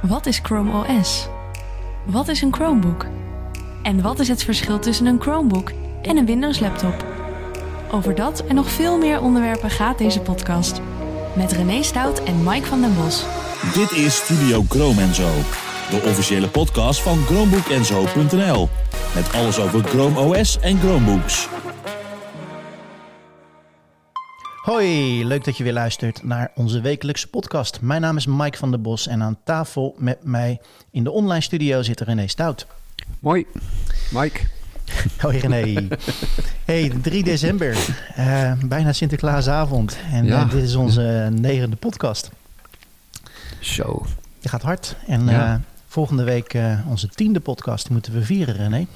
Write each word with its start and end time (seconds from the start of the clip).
Wat 0.00 0.26
is 0.26 0.40
Chrome 0.42 0.72
OS? 0.72 1.28
Wat 2.04 2.28
is 2.28 2.42
een 2.42 2.54
Chromebook? 2.54 3.06
En 3.82 4.02
wat 4.02 4.18
is 4.18 4.28
het 4.28 4.44
verschil 4.44 4.78
tussen 4.78 5.06
een 5.06 5.20
Chromebook 5.20 5.72
en 6.02 6.16
een 6.16 6.26
Windows 6.26 6.60
laptop? 6.60 7.04
Over 7.90 8.14
dat 8.14 8.44
en 8.46 8.54
nog 8.54 8.70
veel 8.70 8.98
meer 8.98 9.20
onderwerpen 9.20 9.70
gaat 9.70 9.98
deze 9.98 10.20
podcast. 10.20 10.80
Met 11.36 11.52
René 11.52 11.82
Stout 11.82 12.22
en 12.22 12.42
Mike 12.44 12.66
van 12.66 12.80
den 12.80 12.94
Bos. 12.94 13.24
Dit 13.74 13.92
is 13.92 14.16
Studio 14.16 14.64
Chrome 14.68 15.14
Zo, 15.14 15.28
de 15.90 16.02
officiële 16.08 16.48
podcast 16.48 17.00
van 17.00 17.24
ChromebookEnzo.nl. 17.24 18.68
Met 19.14 19.32
alles 19.32 19.58
over 19.58 19.84
Chrome 19.84 20.20
OS 20.20 20.60
en 20.60 20.78
Chromebooks. 20.78 21.48
Hoi, 24.62 25.24
leuk 25.26 25.44
dat 25.44 25.56
je 25.56 25.64
weer 25.64 25.72
luistert 25.72 26.22
naar 26.22 26.50
onze 26.54 26.80
wekelijkse 26.80 27.28
podcast. 27.28 27.80
Mijn 27.80 28.00
naam 28.00 28.16
is 28.16 28.26
Mike 28.26 28.58
van 28.58 28.70
der 28.70 28.80
Bos 28.80 29.06
en 29.06 29.22
aan 29.22 29.38
tafel 29.44 29.94
met 29.98 30.24
mij 30.24 30.60
in 30.90 31.04
de 31.04 31.10
online 31.10 31.40
studio 31.40 31.82
zit 31.82 32.00
René 32.00 32.26
Stout. 32.26 32.66
Mooi, 33.20 33.46
Mike. 34.10 34.40
Hoi 35.20 35.38
René. 35.38 35.88
Hey, 36.64 36.92
3 37.02 37.22
december, 37.24 37.76
uh, 38.18 38.52
bijna 38.64 38.92
Sinterklaasavond 38.92 39.98
en 40.12 40.24
Ja. 40.24 40.44
uh, 40.44 40.50
dit 40.50 40.62
is 40.62 40.74
onze 40.74 41.28
negende 41.32 41.76
podcast. 41.76 42.30
Zo. 43.60 44.06
Je 44.38 44.48
gaat 44.48 44.62
hard 44.62 44.96
en 45.06 45.26
Ja. 45.26 45.54
uh, 45.54 45.60
volgende 45.86 46.24
week 46.24 46.58
onze 46.88 47.08
tiende 47.08 47.40
podcast 47.40 47.90
moeten 47.90 48.12
we 48.12 48.22
vieren 48.24 48.54
René. 48.56 48.86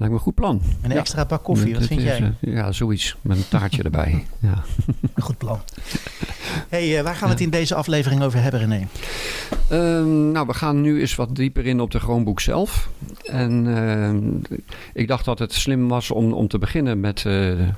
Lijkt 0.00 0.14
me 0.14 0.18
een 0.20 0.24
goed 0.26 0.34
plan. 0.34 0.62
Een 0.82 0.90
Ja. 0.90 0.96
extra 0.96 1.24
bak 1.24 1.42
koffie, 1.44 1.74
wat 1.74 1.86
vind 1.86 2.02
jij? 2.02 2.32
eh, 2.40 2.54
ja, 2.54 2.72
zoiets. 2.72 3.16
Met 3.20 3.36
een 3.36 3.48
taartje 3.48 3.82
erbij. 3.82 4.24
Ja. 4.40 4.62
Een 5.14 5.22
goed 5.22 5.38
plan. 5.38 5.58
Hey, 6.68 6.96
uh, 6.98 7.02
waar 7.02 7.14
gaan 7.14 7.26
we 7.28 7.34
het 7.34 7.42
in 7.42 7.50
deze 7.50 7.74
aflevering 7.74 8.22
over 8.22 8.42
hebben 8.42 8.60
René? 8.60 8.86
Ehm, 9.68 10.30
nou, 10.30 10.46
we 10.46 10.54
gaan 10.54 10.80
nu 10.80 11.00
eens 11.00 11.14
wat 11.14 11.36
dieper 11.36 11.66
in 11.66 11.80
op 11.80 11.90
de 11.90 11.98
Chromebook 11.98 12.40
zelf. 12.40 12.88
En 13.24 13.76
ehm, 13.76 14.56
ik 14.94 15.08
dacht 15.08 15.24
dat 15.24 15.38
het 15.38 15.52
slim 15.54 15.88
was 15.88 16.10
om, 16.10 16.32
om 16.32 16.48
te 16.48 16.58
beginnen 16.58 17.00
met 17.00 17.16
eh, 17.18 17.22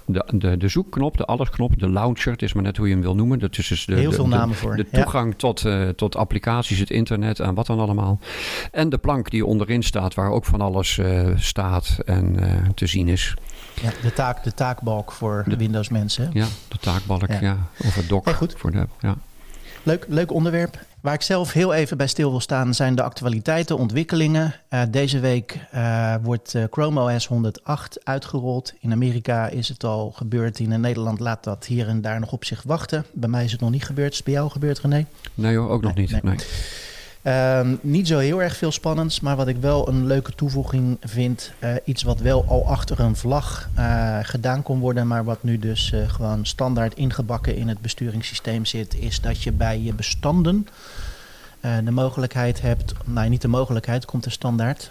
de, 0.06 0.25
de, 0.34 0.56
de 0.56 0.69
zoekknop, 0.69 1.16
de 1.16 1.25
allesknop, 1.25 1.78
de 1.78 1.91
launcher. 1.91 2.32
Het 2.32 2.42
is 2.42 2.52
maar 2.52 2.62
net 2.62 2.77
hoe 2.77 2.86
je 2.86 2.92
hem 2.92 3.02
wil 3.02 3.14
noemen. 3.14 3.38
Dat 3.38 3.58
is 3.58 3.66
dus 3.69 3.84
de, 3.86 3.94
Heel 3.94 4.10
de- 4.10 4.16
veel 4.16 4.28
namen 4.28 4.54
voor. 4.56 4.77
De 4.77 4.86
Ja. 4.91 5.02
toegang 5.02 5.34
tot, 5.36 5.64
eh, 5.64 5.88
tot 5.88 6.16
applicaties, 6.16 6.78
het 6.78 6.91
internet 6.91 7.41
en 7.41 7.54
wat 7.54 7.66
dan 7.66 7.78
allemaal. 7.80 8.19
En 8.72 8.88
de 8.88 8.98
plank 8.98 9.30
die 9.30 9.47
onderin 9.47 9.82
staat, 9.82 10.14
waar 10.14 10.30
ook 10.30 10.44
van 10.44 10.60
alles 10.60 10.98
eh, 10.98 11.28
staat 11.36 11.98
en 12.16 12.41
eh, 12.42 12.68
te 12.74 12.86
zien 12.86 13.08
is. 13.08 13.34
Ja, 13.82 13.91
de, 14.02 14.12
taak, 14.12 14.44
de 14.44 14.55
taakbalk 14.55 15.12
voor 15.12 15.44
de 15.46 15.56
Windows 15.56 15.88
mensen. 15.88 16.30
Ja, 16.32 16.46
de 16.69 16.78
taakbalk, 16.78 17.28
Ja. 17.28 17.41
ja. 17.41 17.56
Of 17.84 17.94
het 17.94 18.08
dock. 18.08 18.24
Heel 18.24 18.34
goed. 18.34 18.54
Voor 18.56 18.70
de, 18.72 18.86
ja. 19.00 19.16
Leuk, 19.82 20.04
leuk 20.08 20.32
onderwerp. 20.32 20.78
Waar 21.00 21.14
ik 21.14 21.22
zelf 21.22 21.52
heel 21.52 21.72
even 21.74 21.96
bij 21.96 22.06
stil 22.06 22.30
wil 22.30 22.41
staan 22.41 22.74
zijn 22.74 22.94
de 22.94 23.02
actualiteiten, 23.02 23.78
ontwikkelingen. 23.78 24.54
Eh, 24.69 24.82
deze 24.91 25.19
week 25.20 25.58
eh, 25.70 26.14
wordt 26.22 26.54
eh, 26.54 26.64
Chrome 26.70 27.14
OS 27.14 27.27
108 27.27 28.04
uitgerold. 28.04 28.72
In 28.80 28.92
Amerika 28.92 29.48
is 29.48 29.69
het 29.69 29.84
al 29.84 30.10
gebeurd. 30.10 30.58
In 30.58 30.80
Nederland 30.80 31.20
laat 31.20 31.44
dat 31.44 31.66
hier 31.66 31.88
en 31.88 32.00
daar 32.00 32.20
nog 32.20 32.32
op 32.32 32.44
zich 32.44 32.62
wachten. 32.62 33.04
Bij 33.12 33.28
mij 33.28 33.44
is 33.44 33.52
het 33.52 33.60
nog 33.60 33.70
niet 33.70 33.84
gebeurd. 33.84 34.10
Is 34.10 34.16
het 34.16 34.24
bij 34.24 34.34
jou 34.34 34.50
gebeurd, 34.50 34.78
René? 34.80 35.06
Nee 35.34 35.56
hoor, 35.56 35.69
ook 35.70 35.82
nog 35.82 35.94
Nee, 35.94 36.08
niet. 36.10 36.22
nee. 36.22 36.34
Nee. 36.34 36.47
Ehm, 37.23 37.75
niet 37.81 38.06
zo 38.06 38.19
heel 38.19 38.42
erg 38.42 38.56
veel 38.56 38.73
spannends, 38.73 39.20
maar 39.20 39.37
wat 39.37 39.48
ik 39.48 39.56
wel 39.56 39.89
een 39.89 40.06
leuke 40.06 40.34
toevoeging 40.34 40.97
vind. 41.01 41.53
eh, 41.59 41.75
iets 41.84 42.03
wat 42.03 42.20
wel 42.20 42.45
al 42.48 42.67
achter 42.67 43.01
een 43.01 43.17
vlag 43.17 43.69
eh, 43.75 44.19
gedaan 44.23 44.62
kon 44.62 44.78
worden, 44.78 45.06
maar 45.06 45.25
wat 45.25 45.43
nu 45.43 45.59
dus 45.59 45.93
eh, 45.93 46.09
gewoon 46.09 46.47
standaard 46.47 46.95
ingebakken 46.95 47.56
in 47.56 47.69
het 47.69 47.81
besturingssysteem 47.81 48.65
zit, 48.65 48.95
is 48.95 49.20
dat 49.20 49.43
je 49.43 49.53
bij 49.53 49.81
je 49.81 49.95
bestanden 49.95 50.67
de 51.84 51.91
mogelijkheid 51.91 52.61
hebt, 52.61 52.95
nou 53.05 53.28
niet 53.28 53.43
de 53.43 53.48
mogelijkheid, 53.48 54.05
komt 54.05 54.25
er 54.25 54.33
standaard, 54.33 54.91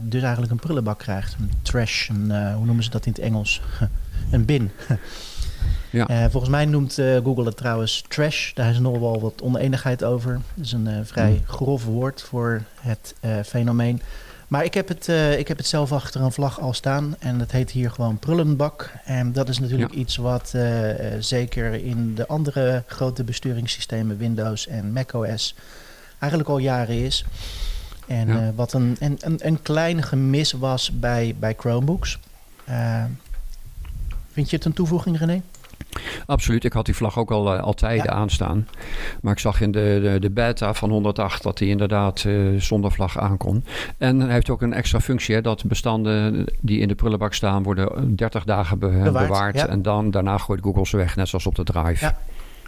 dus 0.00 0.22
eigenlijk 0.22 0.52
een 0.52 0.58
prullenbak 0.58 0.98
krijgt. 0.98 1.36
Een 1.40 1.50
trash, 1.62 2.08
hoe 2.08 2.64
noemen 2.64 2.84
ze 2.84 2.90
dat 2.90 3.06
in 3.06 3.12
het 3.12 3.20
Engels? 3.20 3.60
een 4.32 4.44
bin. 4.44 4.70
Ja. 5.90 6.06
Eh, 6.08 6.24
volgens 6.30 6.50
mij 6.50 6.64
noemt 6.64 6.98
eh, 6.98 7.16
Google 7.16 7.44
het 7.44 7.56
trouwens 7.56 8.04
trash. 8.08 8.52
Daar 8.52 8.70
is 8.70 8.78
nog 8.78 8.98
wel 8.98 9.20
wat 9.20 9.42
oneenigheid 9.42 10.04
over. 10.04 10.32
Dat 10.54 10.64
is 10.64 10.72
een 10.72 10.86
eh, 10.86 10.94
vrij 11.02 11.30
Hmm. 11.30 11.42
grof 11.46 11.84
woord 11.84 12.22
voor 12.22 12.62
het 12.80 13.14
fenomeen. 13.46 14.02
Maar 14.48 14.64
ik 14.64 14.74
heb, 14.74 14.88
het, 14.88 15.08
ik 15.38 15.48
heb 15.48 15.56
het 15.56 15.66
zelf 15.66 15.92
achter 15.92 16.20
een 16.20 16.32
vlag 16.32 16.60
al 16.60 16.72
staan. 16.72 17.16
En 17.18 17.38
dat 17.38 17.50
heet 17.50 17.70
hier 17.70 17.90
gewoon 17.90 18.18
prullenbak. 18.18 18.92
En 19.04 19.32
dat 19.32 19.48
is 19.48 19.58
natuurlijk 19.58 19.92
iets 19.92 20.16
wat 20.16 20.54
zeker 21.18 21.74
in 21.84 22.14
de 22.14 22.26
andere 22.26 22.82
grote 22.86 23.24
besturingssystemen, 23.24 24.16
Windows 24.18 24.66
en 24.66 24.92
macOS, 24.92 25.54
eigenlijk 26.18 26.50
al 26.50 26.58
jaren 26.58 27.04
is. 27.04 27.24
En 28.06 28.28
Ja. 28.28 28.52
wat 28.54 28.72
een, 28.72 28.96
een, 29.00 29.16
een, 29.20 29.46
een 29.46 29.62
klein 29.62 30.02
gemis 30.02 30.52
was 30.52 30.90
bij, 30.90 31.34
bij 31.38 31.54
Chromebooks. 31.58 32.18
Vind 34.32 34.50
je 34.50 34.56
het 34.56 34.64
een 34.64 34.72
toevoeging, 34.72 35.18
René? 35.18 35.42
Absoluut, 36.26 36.64
ik 36.64 36.72
had 36.72 36.84
die 36.84 36.96
vlag 36.96 37.18
ook 37.18 37.30
al, 37.30 37.54
eh, 37.54 37.62
al 37.62 37.74
tijden 37.74 38.04
Ja. 38.04 38.10
aanstaan. 38.12 38.68
Maar 39.22 39.32
ik 39.32 39.38
zag 39.38 39.60
in 39.60 39.70
de, 39.72 39.98
de, 40.02 40.18
de 40.20 40.30
beta 40.30 40.74
van 40.74 40.90
108 40.90 41.42
dat 41.42 41.58
hij 41.58 41.68
inderdaad 41.68 42.24
eh, 42.26 42.34
zonder 42.58 42.92
vlag 42.92 43.18
aankon. 43.18 43.64
En 43.98 44.20
hij 44.20 44.32
heeft 44.32 44.50
ook 44.50 44.62
een 44.62 44.72
extra 44.72 45.00
functie, 45.00 45.34
hè, 45.34 45.40
dat 45.40 45.64
bestanden 45.64 46.44
die 46.60 46.80
in 46.80 46.88
de 46.88 46.94
prullenbak 46.94 47.34
staan 47.34 47.62
worden 47.62 48.16
30 48.16 48.44
dagen 48.44 48.78
be- 48.78 48.88
Bewaard, 48.88 49.26
bewaard. 49.28 49.54
ja. 49.56 49.66
En 49.66 49.82
dan, 49.82 50.10
daarna 50.10 50.38
gooit 50.38 50.62
Google 50.62 50.86
ze 50.86 50.96
weg, 50.96 51.16
net 51.16 51.28
zoals 51.28 51.46
op 51.46 51.54
de 51.54 51.64
drive. 51.64 52.04
Ja. 52.04 52.18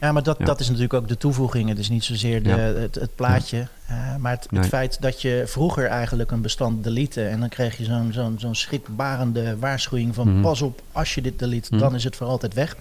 Ja, 0.02 0.12
maar 0.12 0.22
dat, 0.22 0.38
Ja. 0.38 0.44
dat 0.44 0.60
is 0.60 0.66
natuurlijk 0.66 0.94
ook 0.94 1.08
de 1.08 1.16
toevoeging. 1.16 1.68
Het 1.68 1.78
is 1.78 1.88
niet 1.88 2.04
zozeer 2.04 2.42
de, 2.42 2.48
Ja. 2.48 2.56
het, 2.56 2.94
het 2.94 3.14
plaatje. 3.14 3.66
eh, 3.86 4.16
maar 4.16 4.38
het, 4.50 4.66
feit 4.66 4.96
dat 5.00 5.22
je 5.22 5.42
vroeger 5.46 5.86
eigenlijk 5.86 6.30
een 6.30 6.40
bestand 6.42 6.84
delete... 6.84 7.24
en 7.26 7.40
dan 7.40 7.48
kreeg 7.48 7.76
je 7.78 7.84
zo'n 7.84 8.12
zo'n 8.12 8.34
zo'n 8.38 8.54
schrikbarende 8.54 9.56
waarschuwing 9.58 10.14
van... 10.14 10.32
Mhm. 10.32 10.40
pas 10.42 10.62
op, 10.62 10.82
als 10.92 11.14
je 11.14 11.22
dit 11.22 11.38
delete, 11.38 11.68
Mhm. 11.70 11.80
dan 11.82 11.94
is 11.94 12.04
het 12.04 12.16
voor 12.16 12.26
altijd 12.26 12.54
weg. 12.54 12.76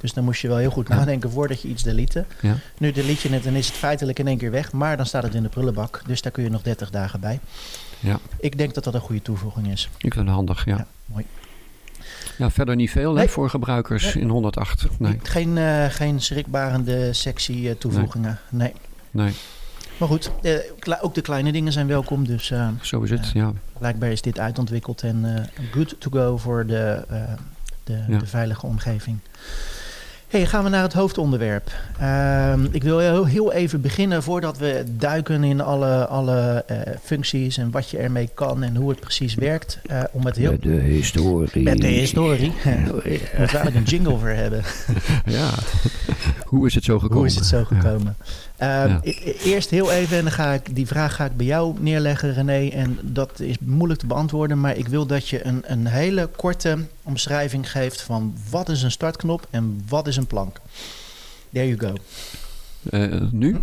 Dus 0.00 0.12
dan 0.12 0.24
moest 0.24 0.40
je 0.40 0.48
wel 0.48 0.56
heel 0.56 0.70
goed 0.70 0.88
nadenken 0.88 1.30
voordat 1.30 1.62
je 1.62 1.68
iets 1.68 1.82
delete. 1.82 2.24
Ja. 2.40 2.54
Nu 2.78 2.92
delete 2.92 3.28
je 3.28 3.34
het 3.34 3.46
en 3.46 3.54
is 3.54 3.66
het 3.66 3.76
feitelijk 3.76 4.18
in 4.18 4.26
één 4.26 4.38
keer 4.38 4.50
weg... 4.50 4.72
maar 4.72 4.96
dan 4.96 5.06
staat 5.06 5.22
het 5.22 5.34
in 5.34 5.42
de 5.42 5.48
prullenbak, 5.48 6.02
dus 6.06 6.22
daar 6.22 6.32
kun 6.32 6.42
je 6.44 6.50
nog 6.50 6.62
30 6.62 6.90
dagen 6.90 7.20
bij. 7.20 7.40
Ja. 8.00 8.18
Ik 8.40 8.58
denk 8.58 8.74
dat 8.74 8.84
dat 8.84 8.94
een 8.94 9.00
goede 9.00 9.22
toevoeging 9.22 9.70
is. 9.72 9.88
Ik 9.98 10.12
vind 10.12 10.26
het 10.26 10.34
handig, 10.34 10.64
ja. 10.64 10.76
Ja, 10.76 10.86
mooi. 11.06 11.24
Ja, 12.38 12.50
verder 12.50 12.76
niet 12.76 12.90
veel 12.90 13.16
hè, 13.16 13.28
voor 13.28 13.50
gebruikers 13.50 14.14
Nee. 14.14 14.22
in 14.22 14.28
108. 14.28 14.86
Nee, 14.98 15.18
Geen, 15.22 15.58
eh, 15.58 15.84
geen 15.88 16.20
schrikbarende 16.20 17.12
sexy 17.12 17.66
eh, 17.68 17.74
toevoegingen, 17.74 18.38
nee. 18.50 18.72
nee, 19.10 19.32
Maar 19.96 20.08
goed, 20.08 20.30
eh, 20.42 20.54
ook 21.00 21.14
de 21.14 21.20
kleine 21.20 21.52
dingen 21.52 21.72
zijn 21.72 21.86
welkom. 21.86 22.26
Dus 22.26 22.52
zo 22.82 23.00
is 23.02 23.10
het, 23.10 23.30
Ja. 23.34 23.52
blijkbaar 23.78 24.10
is 24.10 24.22
dit 24.22 24.38
uitontwikkeld 24.38 25.02
en 25.02 25.48
good 25.72 25.94
to 25.98 26.10
go 26.10 26.36
voor 26.36 26.66
de, 26.66 27.04
de, 27.84 28.04
Ja. 28.08 28.18
de 28.18 28.26
veilige 28.26 28.66
omgeving. 28.66 29.18
Hey, 30.34 30.46
gaan 30.46 30.64
we 30.64 30.70
naar 30.70 30.82
het 30.82 30.92
hoofdonderwerp. 30.92 31.72
Ehm, 31.98 32.64
ik 32.70 32.82
wil 32.82 32.98
heel, 32.98 33.24
heel 33.24 33.52
even 33.52 33.80
beginnen 33.80 34.22
voordat 34.22 34.58
we 34.58 34.84
duiken 34.96 35.44
in 35.44 35.60
alle, 35.60 36.06
alle 36.06 36.64
eh, 36.66 36.92
functies 37.02 37.56
en 37.56 37.70
wat 37.70 37.90
je 37.90 37.98
ermee 37.98 38.30
kan 38.34 38.62
en 38.62 38.76
hoe 38.76 38.90
het 38.90 39.00
precies 39.00 39.34
werkt. 39.34 39.78
eh, 39.86 40.02
om 40.12 40.26
het 40.26 40.36
heel 40.36 40.56
de 40.60 40.70
historie. 40.70 41.62
met 41.62 41.78
de 41.80 41.86
historie. 41.86 42.52
Daar 42.64 42.82
we 42.94 43.18
eigenlijk 43.36 43.74
een 43.74 43.82
jingle 43.82 44.18
voor 44.18 44.28
hebben. 44.28 44.62
Ja, 45.24 45.50
hoe 46.50 46.66
is 46.66 46.74
het 46.74 46.84
zo 46.84 46.94
gekomen? 46.98 47.16
Hoe 47.16 47.26
is 47.26 47.34
het 47.34 47.46
zo 47.46 47.64
gekomen? 47.64 48.16
Ehm, 48.56 48.88
Ja. 48.88 49.00
e- 49.02 49.10
e- 49.24 49.34
Eerst 49.44 49.70
heel 49.70 49.90
even, 49.92 50.16
en 50.16 50.22
dan 50.22 50.32
ga 50.32 50.52
ik, 50.52 50.74
die 50.74 50.86
vraag 50.86 51.14
ga 51.14 51.24
ik 51.24 51.36
bij 51.36 51.46
jou 51.46 51.74
neerleggen, 51.80 52.34
René. 52.34 52.68
En 52.68 52.98
dat 53.02 53.40
is 53.40 53.56
moeilijk 53.60 54.00
te 54.00 54.06
beantwoorden, 54.06 54.60
maar 54.60 54.76
ik 54.76 54.88
wil 54.88 55.06
dat 55.06 55.28
je 55.28 55.46
een, 55.46 55.62
een 55.66 55.86
hele 55.86 56.26
korte 56.36 56.78
omschrijving 57.02 57.70
geeft 57.70 58.00
van 58.00 58.34
wat 58.50 58.68
is 58.68 58.82
een 58.82 58.90
startknop 58.90 59.46
en 59.50 59.82
wat 59.88 60.06
is 60.06 60.16
een 60.16 60.26
plank. 60.26 60.60
There 61.52 61.68
you 61.76 61.78
go. 61.78 61.92
Eh, 62.90 63.02
nu? 63.30 63.56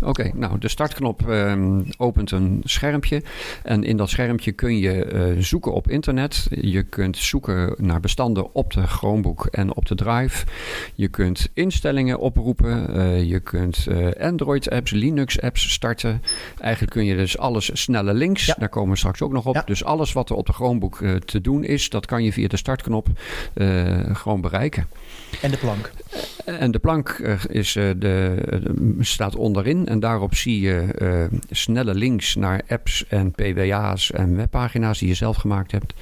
Oké, 0.00 0.30
nou 0.34 0.58
de 0.58 0.68
startknop 0.68 1.28
ehm, 1.28 1.82
opent 1.96 2.30
een 2.30 2.60
schermpje. 2.64 3.22
En 3.62 3.84
in 3.84 3.96
dat 3.96 4.10
schermpje 4.10 4.52
kun 4.52 4.78
je 4.78 5.04
eh, 5.04 5.22
zoeken 5.38 5.72
op 5.72 5.90
internet. 5.90 6.46
Je 6.50 6.82
kunt 6.82 7.16
zoeken 7.16 7.74
naar 7.78 8.00
bestanden 8.00 8.54
op 8.54 8.72
de 8.72 8.86
Chromebook 8.86 9.46
en 9.46 9.74
op 9.74 9.86
de 9.86 9.94
Drive. 9.94 10.46
Je 10.94 11.08
kunt 11.08 11.48
instellingen 11.54 12.18
oproepen. 12.18 12.94
Eh, 12.94 13.22
je 13.22 13.40
kunt 13.40 13.86
Android-apps, 14.20 14.90
Linux-apps 14.90 15.72
starten. 15.72 16.22
Eigenlijk 16.60 16.92
kun 16.92 17.04
je 17.04 17.16
dus 17.16 17.38
alles 17.38 17.70
snelle 17.72 18.14
links. 18.14 18.46
Ja. 18.46 18.54
Daar 18.58 18.68
komen 18.68 18.90
we 18.90 18.96
straks 18.96 19.22
ook 19.22 19.32
nog 19.32 19.46
op. 19.46 19.54
Ja. 19.54 19.62
Dus 19.66 19.84
alles 19.84 20.12
wat 20.12 20.30
er 20.30 20.36
op 20.36 20.46
de 20.46 20.52
Chromebook 20.52 20.98
te 21.24 21.40
doen 21.40 21.64
is, 21.64 21.88
dat 21.88 22.06
kan 22.06 22.24
je 22.24 22.32
via 22.32 22.48
de 22.48 22.56
startknop 22.56 23.08
gewoon 24.12 24.40
bereiken. 24.40 24.86
En 25.42 25.50
de 25.50 25.56
plank. 25.56 25.92
En 26.44 26.70
de 26.70 26.78
plank 26.78 27.08
is, 27.48 27.72
de, 27.72 28.59
staat 29.00 29.36
onderin 29.36 29.86
en 29.86 30.00
daarop 30.00 30.34
zie 30.34 30.60
je 30.60 30.80
eh, 30.80 31.38
snelle 31.50 31.94
links 31.94 32.34
naar 32.34 32.62
apps 32.68 33.06
en 33.06 33.30
PWA's 33.30 34.10
en 34.10 34.36
webpagina's 34.36 34.98
die 34.98 35.08
je 35.08 35.14
zelf 35.14 35.36
gemaakt 35.36 35.72
hebt. 35.72 35.94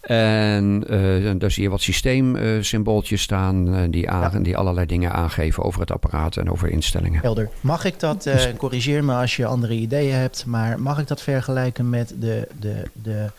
En 0.00 0.84
uh, 0.90 1.32
daar 1.38 1.50
zie 1.50 1.62
je 1.62 1.68
wat 1.68 1.80
systeemsymbooltjes 1.80 3.22
staan 3.22 3.90
die, 3.90 4.10
aan, 4.10 4.42
die 4.42 4.56
allerlei 4.56 4.86
dingen 4.86 5.12
aangeven 5.12 5.62
over 5.62 5.80
het 5.80 5.90
apparaat 5.90 6.36
en 6.36 6.50
over 6.50 6.68
instellingen. 6.68 7.20
Helder. 7.20 7.48
Mag 7.60 7.84
ik 7.84 8.00
dat, 8.00 8.26
uh, 8.26 8.34
corrigeer 8.56 9.04
me 9.04 9.14
als 9.14 9.36
je 9.36 9.46
andere 9.46 9.74
ideeën 9.74 10.14
hebt, 10.14 10.46
maar 10.46 10.80
mag 10.80 10.98
ik 10.98 11.06
dat 11.06 11.22
vergelijken 11.22 11.90
met 11.90 12.14
de, 12.18 12.48
de, 12.60 12.82
de 13.02 13.30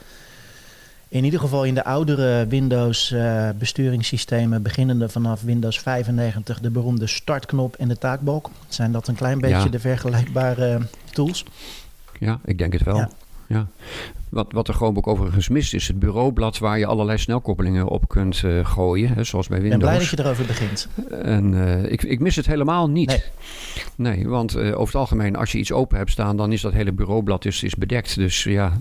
in 1.09 1.23
ieder 1.23 1.39
geval 1.39 1.63
in 1.63 1.73
de 1.73 1.83
oudere 1.83 2.47
Windows 2.47 3.11
uh, 3.11 3.49
besturingssystemen, 3.57 4.61
beginnende 4.61 5.09
vanaf 5.09 5.41
Windows 5.41 5.79
95, 5.79 6.59
de 6.59 6.69
beroemde 6.69 7.07
startknop 7.07 7.75
en 7.75 7.87
de 7.87 7.97
taakbalk. 7.97 8.49
Zijn 8.67 8.91
dat 8.91 9.07
een 9.07 9.15
klein 9.15 9.39
beetje 9.39 9.63
ja. 9.63 9.69
de 9.69 9.79
vergelijkbare 9.79 10.81
tools? 11.11 11.45
Ja, 12.19 12.39
ik 12.45 12.57
denk 12.57 12.73
het 12.73 12.83
wel. 12.83 12.95
Ja. 12.95 13.09
ja. 13.47 13.67
Wat, 14.29 14.47
wat 14.51 14.67
er 14.67 14.73
gewoon 14.73 14.97
ook 14.97 15.07
overigens 15.07 15.49
mist 15.49 15.73
is 15.73 15.87
het 15.87 15.99
bureaublad 15.99 16.57
waar 16.57 16.79
je 16.79 16.85
allerlei 16.85 17.17
snelkoppelingen 17.17 17.87
op 17.87 18.07
kunt 18.07 18.41
uh, 18.45 18.65
gooien, 18.65 19.13
hè, 19.13 19.23
zoals 19.23 19.47
bij 19.47 19.61
Windows. 19.61 19.81
Ik 19.81 19.87
ben 19.87 19.97
blij 19.97 20.07
dat 20.07 20.17
je 20.17 20.23
erover 20.23 20.45
begint. 20.45 20.87
En 21.21 21.53
uh, 21.53 21.91
ik, 21.91 22.03
ik 22.03 22.19
mis 22.19 22.35
het 22.35 22.45
helemaal 22.45 22.89
niet. 22.89 23.07
Nee, 23.95 24.15
nee 24.15 24.27
want 24.27 24.55
uh, 24.55 24.65
over 24.65 24.85
het 24.85 24.95
algemeen, 24.95 25.35
als 25.35 25.51
je 25.51 25.57
iets 25.57 25.71
open 25.71 25.97
hebt 25.97 26.11
staan, 26.11 26.37
dan 26.37 26.51
is 26.51 26.61
dat 26.61 26.73
hele 26.73 26.91
bureaublad 26.91 27.45
is, 27.45 27.63
is 27.63 27.75
bedekt. 27.75 28.15
Dus 28.15 28.43
ja, 28.43 28.77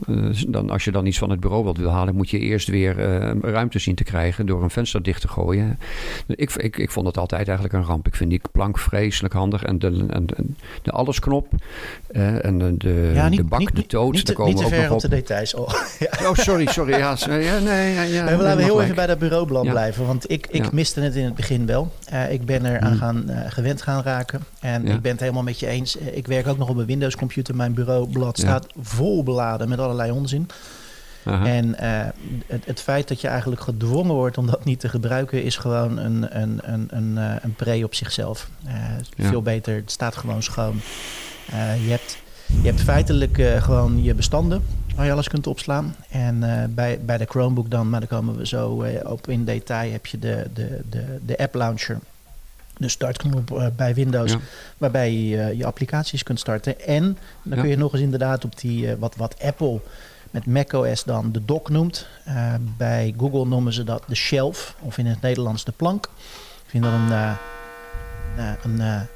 dan, 0.48 0.70
als 0.70 0.84
je 0.84 0.90
dan 0.90 1.06
iets 1.06 1.18
van 1.18 1.30
het 1.30 1.40
bureaublad 1.40 1.76
wil 1.76 1.90
halen, 1.90 2.14
moet 2.14 2.30
je 2.30 2.38
eerst 2.38 2.68
weer 2.68 2.96
ruimte 3.40 3.78
zien 3.78 3.94
te 3.94 4.04
krijgen 4.04 4.46
door 4.46 4.62
een 4.62 4.70
venster 4.70 5.02
dicht 5.02 5.20
te 5.20 5.28
gooien. 5.28 5.78
Ik, 6.26 6.54
ik, 6.54 6.76
ik 6.76 6.90
vond 6.90 7.06
het 7.06 7.18
altijd 7.18 7.48
eigenlijk 7.48 7.76
een 7.76 7.84
ramp. 7.84 8.06
Ik 8.06 8.14
vind 8.14 8.30
die 8.30 8.40
plank 8.52 8.78
vreselijk 8.78 9.34
handig 9.34 9.62
en 9.62 9.78
de, 9.78 10.06
en 10.08 10.26
de, 10.82 10.90
allesknop 10.90 11.48
en 12.12 12.58
de, 12.58 12.76
de, 12.76 13.10
ja, 13.14 13.28
niet, 13.28 13.38
de 13.38 13.44
bak, 13.44 13.58
niet, 13.58 13.76
de 13.76 13.86
toot, 13.86 14.26
daar 14.26 14.34
komen 14.34 14.52
niet 14.52 14.60
te 14.60 14.64
ook 14.64 14.74
ver 14.74 14.88
nog 14.88 15.04
op 15.04 15.04
op. 15.04 15.10
Oh, 15.55 15.70
ja. 16.20 16.29
Oh, 16.29 16.35
sorry, 16.35 16.67
sorry. 16.67 16.99
Ja, 16.99 17.17
ja, 17.26 17.58
nee, 17.58 17.94
ja, 17.94 18.02
ja, 18.02 18.25
nee, 18.25 18.37
we 18.37 18.43
laten 18.43 18.64
heel 18.64 18.82
even 18.82 18.94
bij 18.94 19.06
dat 19.06 19.19
bureaublad 19.19 19.69
blijven. 19.69 20.06
Want 20.06 20.31
ik, 20.31 20.46
ik 20.50 20.73
miste 20.73 21.00
het 21.00 21.14
in 21.14 21.25
het 21.25 21.35
begin 21.35 21.67
wel. 21.67 21.93
Eh, 22.05 22.32
ik 22.32 22.44
ben 22.44 22.64
er 22.64 22.81
aan 22.81 22.87
Hmm. 22.88 22.99
gaan, 22.99 23.29
eh, 23.31 23.50
gewend 23.50 23.82
gaan 23.82 24.02
raken. 24.02 24.44
En 24.61 24.87
ik 24.87 25.00
ben 25.02 25.11
het 25.12 25.20
helemaal 25.20 25.43
met 25.43 25.61
je 25.61 25.67
eens. 25.67 25.99
Eh, 25.99 26.17
Ik 26.17 26.26
werk 26.26 26.46
ook 26.46 26.58
nog 26.58 26.69
op 26.69 26.76
een 26.76 26.87
Windows 26.87 27.17
computer. 27.17 27.56
Mijn 27.56 27.75
bureaublad 27.75 28.38
staat 28.38 28.67
vol 28.81 29.23
beladen 29.23 29.69
met 29.69 29.79
allerlei 29.79 30.11
onzin. 30.11 30.49
Aha. 31.25 31.46
En 31.46 31.75
het, 32.46 32.64
het 32.64 32.81
feit 32.81 33.08
dat 33.08 33.20
je 33.20 33.29
eigenlijk 33.29 33.61
gedwongen 33.61 34.14
wordt 34.14 34.38
om 34.38 34.46
dat 34.46 34.64
niet 34.64 34.81
te 34.81 34.88
gebruiken... 34.88 35.43
is 35.43 35.56
gewoon 35.56 35.99
een, 35.99 36.41
een, 36.41 36.61
een, 36.62 36.88
een, 36.91 37.17
een 37.17 37.55
pre 37.56 37.84
op 37.84 37.94
zichzelf. 37.94 38.49
Veel 39.19 39.43
beter. 39.43 39.75
Het 39.75 39.91
staat 39.91 40.17
gewoon 40.17 40.43
schoon. 40.43 40.81
Je, 41.84 41.91
hebt, 41.91 42.19
je 42.62 42.69
hebt 42.69 42.81
feitelijk 42.82 43.43
gewoon 43.58 44.02
je 44.02 44.14
bestanden 44.14 44.62
waar 44.98 45.06
je 45.06 45.12
alles 45.12 45.28
kunt 45.28 45.46
opslaan. 45.46 45.96
En 46.08 46.42
eh, 46.42 46.68
bij, 46.68 47.00
bij 47.00 47.18
de 47.18 47.24
Chromebook 47.24 47.70
dan, 47.70 47.90
maar 47.90 48.00
daar 48.00 48.08
komen 48.08 48.36
we 48.36 48.46
zo 48.46 48.82
eh, 48.82 49.10
op 49.10 49.28
in 49.28 49.44
detail... 49.44 49.92
heb 49.92 50.06
je 50.06 50.18
de, 50.18 50.46
de, 50.54 50.80
de, 50.90 51.18
de 51.26 51.38
app 51.38 51.54
launcher... 51.54 51.98
De 52.76 52.88
startknop 52.88 53.50
eh, 53.52 53.66
bij 53.76 53.94
Windows, 53.94 54.32
Ja. 54.32 54.38
waarbij 54.78 55.12
je 55.12 55.56
je 55.56 55.66
applicaties 55.66 56.22
kunt 56.22 56.40
starten. 56.40 56.80
En 56.80 57.18
dan 57.42 57.56
Ja. 57.56 57.60
kun 57.60 57.70
je 57.70 57.76
nog 57.76 57.92
eens 57.92 58.02
inderdaad 58.02 58.44
op 58.44 58.60
die, 58.60 58.96
wat, 58.96 59.16
wat 59.16 59.42
Apple 59.42 59.80
met 60.30 60.46
macOS 60.46 61.04
dan 61.04 61.32
de 61.32 61.44
dock 61.44 61.68
noemt. 61.68 62.06
Bij 62.76 63.14
Google 63.18 63.46
noemen 63.46 63.72
ze 63.72 63.84
dat 63.84 64.02
de 64.06 64.14
shelf, 64.14 64.74
of 64.78 64.98
in 64.98 65.06
het 65.06 65.20
Nederlands 65.20 65.64
de 65.64 65.72
plank. 65.76 66.04
Ik 66.64 66.70
vind 66.70 66.84
dat 66.84 66.92
een... 66.92 67.36
een 68.62 69.06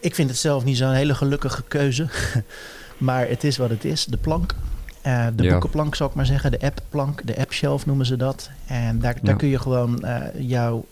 ik 0.00 0.14
vind 0.14 0.30
het 0.30 0.38
zelf 0.38 0.64
niet 0.64 0.76
zo'n 0.76 0.92
hele 0.92 1.14
gelukkige 1.14 1.62
keuze. 1.68 2.06
maar 3.02 3.28
het 3.28 3.44
is 3.44 3.56
wat 3.56 3.70
het 3.70 3.84
is, 3.84 4.04
de 4.04 4.16
plank. 4.16 4.54
Eh, 5.02 5.26
de 5.36 5.42
Ja. 5.42 5.50
boekenplank 5.50 5.94
zou 5.94 6.10
ik 6.10 6.16
maar 6.16 6.26
zeggen, 6.26 6.50
de 6.50 6.60
appplank, 6.60 7.26
de 7.26 7.36
app 7.38 7.52
shelf 7.52 7.86
noemen 7.86 8.06
ze 8.06 8.16
dat. 8.16 8.50
En 8.66 8.98
daar, 8.98 9.14
daar 9.14 9.32
Ja. 9.32 9.36
kun 9.38 9.48
je 9.48 9.58
gewoon 9.58 10.04
eh, 10.04 10.20
jouw, 10.48 10.84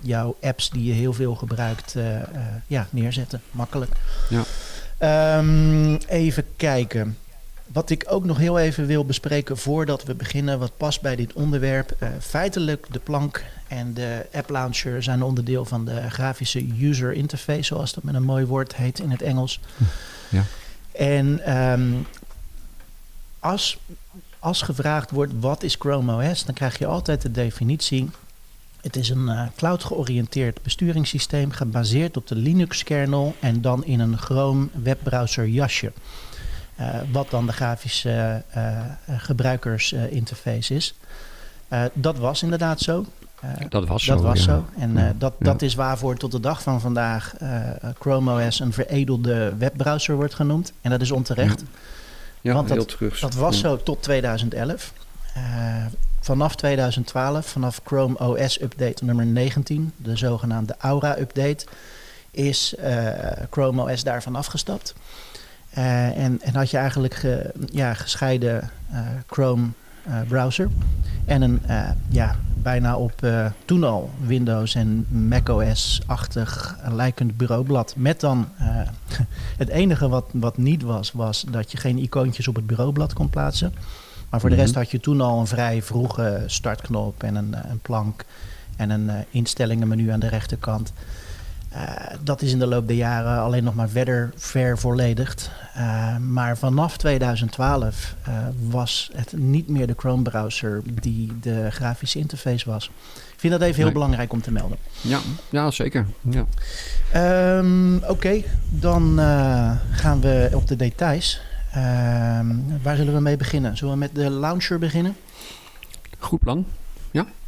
jouw 0.00 0.36
apps 0.42 0.70
die 0.70 0.84
je 0.84 0.92
heel 0.92 1.12
veel 1.12 1.34
gebruikt, 1.34 1.94
eh, 1.96 2.04
ja, 2.66 2.86
neerzetten. 2.90 3.40
Makkelijk. 3.50 3.92
Ja. 4.28 4.42
Ehm, 4.98 5.94
even 6.06 6.44
kijken. 6.56 7.16
Wat 7.72 7.90
ik 7.90 8.04
ook 8.08 8.24
nog 8.24 8.38
heel 8.38 8.58
even 8.58 8.86
wil 8.86 9.04
bespreken 9.04 9.58
voordat 9.58 10.04
we 10.04 10.14
beginnen, 10.14 10.58
wat 10.58 10.76
past 10.76 11.00
bij 11.00 11.16
dit 11.16 11.32
onderwerp. 11.32 11.96
Feitelijk, 12.20 12.86
de 12.90 12.98
plank 12.98 13.44
en 13.68 13.94
de 13.94 14.26
app 14.32 14.50
launcher 14.50 15.02
zijn 15.02 15.22
onderdeel 15.22 15.64
van 15.64 15.84
de 15.84 16.10
grafische 16.10 16.66
user 16.80 17.12
interface, 17.12 17.62
zoals 17.62 17.92
dat 17.94 18.04
met 18.04 18.14
een 18.14 18.22
mooi 18.22 18.44
woord 18.44 18.76
heet 18.76 18.98
in 18.98 19.10
het 19.10 19.22
Engels. 19.22 19.60
Ja. 20.28 20.42
En 20.98 21.40
ehm, 21.44 21.92
als, 23.38 23.78
als 24.38 24.62
gevraagd 24.62 25.10
wordt 25.10 25.32
wat 25.40 25.62
is 25.62 25.76
Chrome 25.78 26.30
OS, 26.30 26.44
dan 26.44 26.54
krijg 26.54 26.78
je 26.78 26.86
altijd 26.86 27.22
de 27.22 27.30
definitie. 27.30 28.10
Het 28.80 28.96
is 28.96 29.08
een 29.08 29.28
eh, 29.28 29.46
cloud-georiënteerd 29.56 30.62
besturingssysteem 30.62 31.50
gebaseerd 31.50 32.16
op 32.16 32.26
de 32.26 32.34
Linux-kernel 32.34 33.34
en 33.40 33.60
dan 33.60 33.84
in 33.84 34.00
een 34.00 34.18
Chrome 34.18 34.68
webbrowser 34.82 35.48
jasje. 35.48 35.92
Eh, 36.74 36.88
wat 37.12 37.30
dan 37.30 37.46
de 37.46 37.52
grafische 37.52 38.42
eh, 38.48 38.84
gebruikersinterface 39.18 40.74
is. 40.74 40.94
Dat 41.92 42.18
was 42.18 42.42
inderdaad 42.42 42.80
zo. 42.80 43.06
Eh, 43.40 43.50
Dat 43.68 43.86
was 43.86 44.04
zo. 44.04 44.14
dat 44.14 44.22
was 44.22 44.38
ja. 44.38 44.44
zo. 44.44 44.64
En 44.78 44.96
eh, 44.96 45.02
Ja, 45.04 45.12
dat, 45.18 45.34
ja. 45.38 45.44
dat 45.44 45.62
is 45.62 45.74
waarvoor 45.74 46.16
tot 46.16 46.32
de 46.32 46.40
dag 46.40 46.62
van 46.62 46.80
vandaag 46.80 47.34
eh, 47.36 47.60
Chrome 48.00 48.46
OS 48.46 48.60
een 48.60 48.72
veredelde 48.72 49.54
webbrowser 49.58 50.14
wordt 50.16 50.34
genoemd. 50.34 50.72
En 50.80 50.90
dat 50.90 51.00
is 51.00 51.10
onterecht. 51.10 51.62
Want 52.42 52.68
dat-. 52.68 52.96
Dat 53.20 53.34
was 53.34 53.58
zo 53.58 53.82
tot 53.82 54.02
2011. 54.02 54.92
Eh, 55.34 55.42
vanaf 56.20 56.56
2012, 56.56 57.46
vanaf 57.46 57.80
Chrome 57.84 58.18
OS 58.18 58.60
update 58.62 59.04
nummer 59.04 59.26
19, 59.26 59.92
de 59.96 60.16
zogenaamde 60.16 60.74
Aura 60.78 61.18
update, 61.18 61.66
is 62.30 62.74
Chrome 63.50 63.92
OS 63.92 64.04
daarvan 64.04 64.36
afgestapt. 64.36 64.94
Eh, 65.70 66.16
en, 66.24 66.40
en 66.42 66.54
had 66.54 66.70
je 66.70 66.76
eigenlijk 66.76 67.14
ge- 67.14 67.52
ja, 67.70 67.94
gescheiden 67.94 68.70
Chrome 69.26 69.66
browser 70.28 70.68
en 71.24 71.42
een 71.42 71.60
eh, 71.66 71.90
ja, 72.08 72.36
bijna 72.62 72.96
op 72.96 73.22
eh, 73.22 73.46
toen 73.64 73.84
al 73.84 74.10
Windows 74.26 74.74
en 74.74 75.06
macOS-achtig 75.08 76.78
lijkend 76.90 77.36
bureaublad. 77.36 77.94
Met 77.96 78.20
dan 78.20 78.48
eh, 78.58 78.66
het 79.62 79.68
enige 79.68 80.08
wat, 80.08 80.24
wat 80.32 80.56
niet 80.56 80.82
was, 80.82 81.12
was 81.12 81.44
dat 81.50 81.72
je 81.72 81.78
geen 81.78 81.98
icoontjes 81.98 82.48
op 82.48 82.54
het 82.54 82.66
bureaublad 82.66 83.12
kon 83.12 83.28
plaatsen. 83.30 83.74
Maar 84.30 84.40
voor 84.40 84.50
de 84.50 84.56
rest 84.56 84.70
Mhm. 84.70 84.78
had 84.78 84.90
je 84.90 85.00
toen 85.00 85.20
al 85.20 85.40
een 85.40 85.46
vrij 85.46 85.82
vroege 85.82 86.42
startknop 86.46 87.22
en 87.22 87.34
een, 87.34 87.54
eh, 87.54 87.70
een 87.70 87.78
plank 87.78 88.24
en 88.76 88.90
een 88.90 89.10
eh, 89.10 89.16
instellingenmenu 89.30 90.10
aan 90.10 90.20
de 90.20 90.28
rechterkant. 90.28 90.92
Eh, 91.68 91.82
dat 92.22 92.42
is 92.42 92.52
in 92.52 92.58
de 92.58 92.66
loop 92.66 92.86
der 92.86 92.96
jaren 92.96 93.38
alleen 93.42 93.64
nog 93.64 93.74
maar 93.74 93.88
verder 93.88 94.32
vervolledigd. 94.36 95.50
Eh, 95.74 96.16
maar 96.16 96.58
vanaf 96.58 96.96
2012 96.96 98.14
eh, 98.22 98.32
was 98.68 99.10
het 99.14 99.32
niet 99.36 99.68
meer 99.68 99.86
de 99.86 99.94
Chrome-browser 99.96 100.82
die 101.00 101.38
de 101.40 101.70
grafische 101.70 102.18
interface 102.18 102.70
was. 102.70 102.90
Ik 103.14 103.40
vind 103.44 103.52
dat 103.52 103.62
even 103.62 103.74
heel 103.74 103.84
Nee. 103.84 103.92
belangrijk 103.92 104.32
om 104.32 104.40
te 104.40 104.52
melden. 104.52 104.76
Ja, 105.00 105.18
ja, 105.50 105.70
zeker. 105.70 106.06
Ja. 106.20 106.44
Ehm, 107.12 107.96
Oké, 107.96 108.42
dan 108.68 109.18
gaan 109.90 110.20
we 110.20 110.50
op 110.54 110.66
de 110.66 110.76
details. 110.76 111.40
Ehm, 111.72 112.46
waar 112.82 112.96
zullen 112.96 113.14
we 113.14 113.20
mee 113.20 113.36
beginnen? 113.36 113.76
Zullen 113.76 113.92
we 113.92 113.98
met 114.00 114.14
de 114.14 114.30
launcher 114.30 114.78
beginnen? 114.78 115.16
Goed 116.18 116.40
plan. 116.40 116.66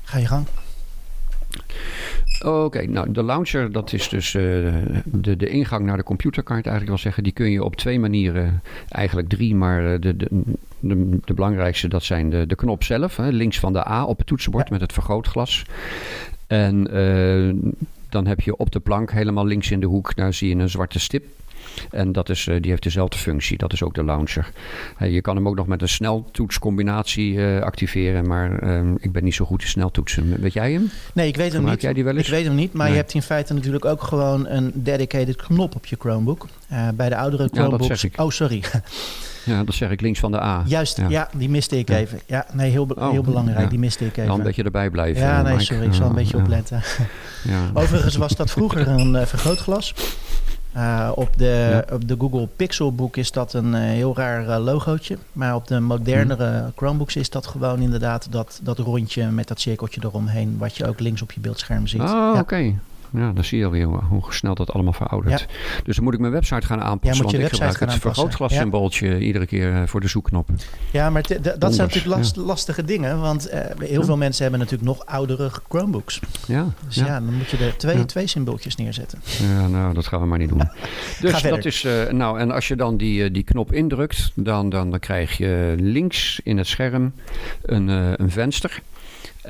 Ga 0.02 0.18
je 0.18 0.26
gang. 0.26 0.46
Oké, 2.44 2.86
nou 2.86 3.12
de 3.12 3.22
launcher, 3.22 3.72
dat 3.72 3.92
is 3.92 4.08
dus 4.08 4.34
eh, 4.34 4.42
de, 5.04 5.36
de 5.36 5.48
ingang 5.48 5.86
naar 5.86 5.96
de 5.96 6.02
computer, 6.02 6.42
kan 6.42 6.56
je 6.56 6.62
het 6.62 6.70
eigenlijk 6.70 6.88
wel 6.88 7.04
zeggen. 7.04 7.22
Die 7.22 7.32
kun 7.32 7.50
je 7.50 7.64
op 7.64 7.76
twee 7.76 8.00
manieren, 8.00 8.62
eigenlijk 8.88 9.28
drie, 9.28 9.54
maar 9.54 9.92
eh, 9.92 10.00
de, 10.00 10.16
de, 10.16 10.28
de, 10.80 11.18
de 11.24 11.34
belangrijkste, 11.34 11.88
dat 11.88 12.02
zijn 12.02 12.30
de, 12.30 12.46
de 12.46 12.54
knop 12.54 12.84
zelf. 12.84 13.16
Hè, 13.16 13.28
links 13.28 13.58
van 13.58 13.72
de 13.72 13.88
A 13.88 14.04
op 14.04 14.18
het 14.18 14.26
toetsenbord 14.26 14.64
Ja. 14.64 14.72
met 14.72 14.80
het 14.80 14.92
vergrootglas. 14.92 15.64
En 16.46 16.92
eh, 16.92 17.70
dan 18.08 18.26
heb 18.26 18.40
je 18.40 18.56
op 18.56 18.70
de 18.72 18.80
plank, 18.80 19.12
helemaal 19.12 19.46
links 19.46 19.70
in 19.70 19.80
de 19.80 19.86
hoek, 19.86 20.14
daar 20.16 20.34
zie 20.34 20.56
je 20.56 20.62
een 20.62 20.68
zwarte 20.70 20.98
stip. 21.00 21.24
En 21.90 22.12
dat 22.12 22.28
is, 22.28 22.46
eh, 22.46 22.56
die 22.60 22.70
heeft 22.70 22.82
dezelfde 22.82 23.18
functie. 23.18 23.58
Dat 23.58 23.72
is 23.72 23.82
ook 23.82 23.94
de 23.94 24.04
launcher. 24.04 24.50
Je 24.98 25.20
kan 25.20 25.36
hem 25.36 25.48
ook 25.48 25.56
nog 25.56 25.66
met 25.66 25.82
een 25.82 25.88
sneltoetscombinatie 25.88 27.46
eh, 27.46 27.62
activeren. 27.62 28.26
Maar 28.26 28.58
eh, 28.58 28.80
ik 28.98 29.12
ben 29.12 29.24
niet 29.24 29.34
zo 29.34 29.44
goed 29.44 29.62
in 29.62 29.68
sneltoetsen. 29.68 30.40
Weet 30.40 30.52
jij 30.52 30.72
hem? 30.72 30.90
Nee, 31.14 31.28
ik 31.28 31.36
weet 31.36 31.52
hem 31.52 31.64
niet. 31.64 31.80
jij 31.80 31.92
die 31.92 32.04
wel 32.04 32.16
eens? 32.16 32.26
Ik 32.26 32.32
weet 32.32 32.44
hem 32.44 32.54
niet, 32.54 32.72
maar 32.72 32.84
Nee. 32.86 32.94
je 32.94 33.00
hebt 33.00 33.14
in 33.14 33.22
feite 33.22 33.54
natuurlijk 33.54 33.84
ook 33.84 34.02
gewoon 34.02 34.46
een 34.48 34.70
dedicated 34.74 35.36
knop 35.36 35.74
op 35.74 35.86
je 35.86 35.96
Chromebook. 35.98 36.46
Eh, 36.68 36.88
bij 36.94 37.08
de 37.08 37.16
oudere 37.16 37.48
Chromebooks. 37.52 38.04
ik. 38.04 38.20
Oh, 38.20 38.30
sorry. 38.30 38.62
Ja, 39.44 39.64
dat 39.64 39.74
zeg 39.74 39.90
ik 39.90 40.00
links 40.00 40.18
van 40.20 40.30
de 40.32 40.40
A. 40.42 40.62
Juist, 40.66 40.96
ja. 40.96 41.08
Ja. 41.08 41.28
die 41.36 41.48
miste 41.48 41.78
ik 41.78 41.88
Ja. 41.88 41.96
even. 41.96 42.20
Ja, 42.26 42.46
nee, 42.52 42.70
heel, 42.70 42.86
be- 42.86 42.94
Oh, 42.94 43.10
heel 43.10 43.22
belangrijk. 43.22 43.60
ja. 43.60 43.66
Die 43.66 43.78
miste 43.78 44.04
ik 44.06 44.16
even. 44.16 44.26
Dan 44.30 44.42
dat 44.42 44.56
je 44.56 44.62
erbij 44.62 44.90
blijft. 44.90 45.18
ja, 45.18 45.42
nee, 45.42 45.52
Mike. 45.52 45.64
sorry. 45.64 45.86
Ik 45.86 45.92
zal 45.94 46.02
een 46.04 46.08
Ja, 46.10 46.16
beetje 46.16 46.36
opletten. 46.36 46.82
Ja. 47.44 47.70
Overigens 47.80 48.16
was 48.16 48.36
dat 48.36 48.50
vroeger 48.50 48.88
een 48.88 49.26
vergrootglas. 49.26 49.94
Uh, 50.76 51.10
op, 51.14 51.30
de, 51.36 51.84
op 51.92 52.08
de 52.08 52.16
Google 52.18 52.48
Pixelbook 52.56 53.16
is 53.16 53.32
dat 53.32 53.52
een 53.52 53.74
uh, 53.74 53.80
heel 53.80 54.16
raar 54.16 54.48
uh, 54.48 54.64
logootje. 54.64 55.18
Maar 55.32 55.54
op 55.54 55.66
de 55.66 55.80
modernere 55.80 56.58
hmm. 56.58 56.72
Chromebooks 56.76 57.16
is 57.16 57.30
dat 57.30 57.46
gewoon 57.46 57.80
inderdaad 57.80 58.26
dat, 58.30 58.60
dat 58.62 58.78
rondje 58.78 59.30
met 59.30 59.48
dat 59.48 59.60
cirkeltje 59.60 60.00
eromheen. 60.04 60.56
Wat 60.58 60.76
je 60.76 60.86
ook 60.86 61.00
links 61.00 61.22
op 61.22 61.32
je 61.32 61.40
beeldscherm 61.40 61.86
ziet. 61.86 62.00
Oh, 62.00 62.06
ja. 62.06 62.40
oké. 62.40 62.74
Ja, 63.12 63.32
dan 63.32 63.44
zie 63.44 63.58
je 63.58 63.64
alweer 63.64 63.86
hoe 63.86 64.22
snel 64.28 64.54
dat 64.54 64.72
allemaal 64.72 64.92
veroudert. 64.92 65.46
Dus 65.84 65.94
dan 65.94 66.04
moet 66.04 66.14
ik 66.14 66.20
mijn 66.20 66.32
website 66.32 66.66
gaan 66.66 66.80
aanpassen. 66.80 67.26
Ja, 67.26 67.32
want 67.32 67.44
ik 67.44 67.50
gebruik 67.50 67.80
het 67.80 67.94
vergrootglassymbooltje 67.94 69.18
iedere 69.18 69.46
keer 69.46 69.74
eh, 69.74 69.82
voor 69.86 70.00
de 70.00 70.08
zoekknop. 70.08 70.48
Ja, 70.90 71.10
maar 71.10 71.22
dat 71.58 71.74
zijn 71.74 71.88
natuurlijk 71.88 72.16
last, 72.16 72.36
lastige 72.36 72.84
dingen. 72.84 73.20
Want 73.20 73.52
uh, 73.52 73.60
heel 73.78 74.04
veel 74.04 74.16
mensen 74.16 74.42
hebben 74.42 74.60
natuurlijk 74.60 74.88
nog 74.88 75.06
oudere 75.06 75.50
Chromebooks. 75.68 76.20
Ja. 76.46 76.66
Dus 76.86 76.94
ja, 76.94 77.20
dan 77.20 77.34
moet 77.34 77.50
je 77.50 77.56
er 77.56 77.76
twee, 77.76 78.04
twee 78.04 78.26
symbooltjes 78.26 78.76
neerzetten. 78.76 79.18
Ja, 79.42 79.66
nou, 79.66 79.94
dat 79.94 80.06
gaan 80.06 80.20
we 80.20 80.26
maar 80.26 80.38
niet 80.38 80.48
doen. 80.48 80.68
dus 81.20 81.42
dat 81.42 81.64
is, 81.64 81.84
uh, 81.84 82.10
nou, 82.10 82.38
en 82.38 82.50
als 82.50 82.68
je 82.68 82.76
dan 82.76 82.96
die, 82.96 83.30
die 83.30 83.42
knop 83.42 83.72
indrukt, 83.72 84.32
dan, 84.34 84.68
dan, 84.68 84.90
dan 84.90 84.98
krijg 84.98 85.36
je 85.36 85.74
links 85.78 86.40
in 86.44 86.58
het 86.58 86.66
scherm 86.66 87.12
een, 87.62 87.88
een 87.88 88.30
venster. 88.30 88.82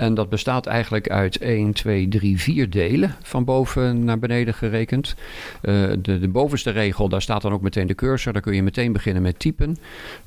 En 0.01 0.15
dat 0.15 0.29
bestaat 0.29 0.67
eigenlijk 0.67 1.09
uit 1.09 1.39
1, 1.39 1.73
2, 1.73 2.09
3, 2.09 2.41
4 2.41 2.71
delen 2.71 3.15
van 3.23 3.45
boven 3.45 4.05
naar 4.05 4.19
beneden 4.19 4.55
gerekend. 4.55 5.15
Uh, 5.63 5.91
de, 5.99 6.19
de, 6.19 6.29
bovenste 6.29 6.71
regel, 6.71 7.09
daar 7.09 7.23
staat 7.23 7.43
dan 7.43 7.53
ook 7.53 7.61
meteen 7.61 7.87
de 7.87 7.95
cursor. 7.95 8.33
Daar 8.33 8.43
kun 8.43 8.55
je 8.55 8.63
meteen 8.63 8.93
beginnen 8.93 9.23
met 9.23 9.39
typen. 9.39 9.77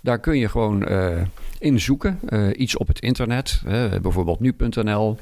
Daar 0.01 0.19
kun 0.19 0.37
je 0.37 0.49
gewoon 0.49 0.87
uh, 1.63 1.71
in 1.71 1.79
zoeken. 1.79 2.19
Uh, 2.29 2.47
iets 2.55 2.77
op 2.77 2.87
het 2.87 2.99
internet, 2.99 3.61
bijvoorbeeld 4.01 4.39
nu.nl. 4.39 5.17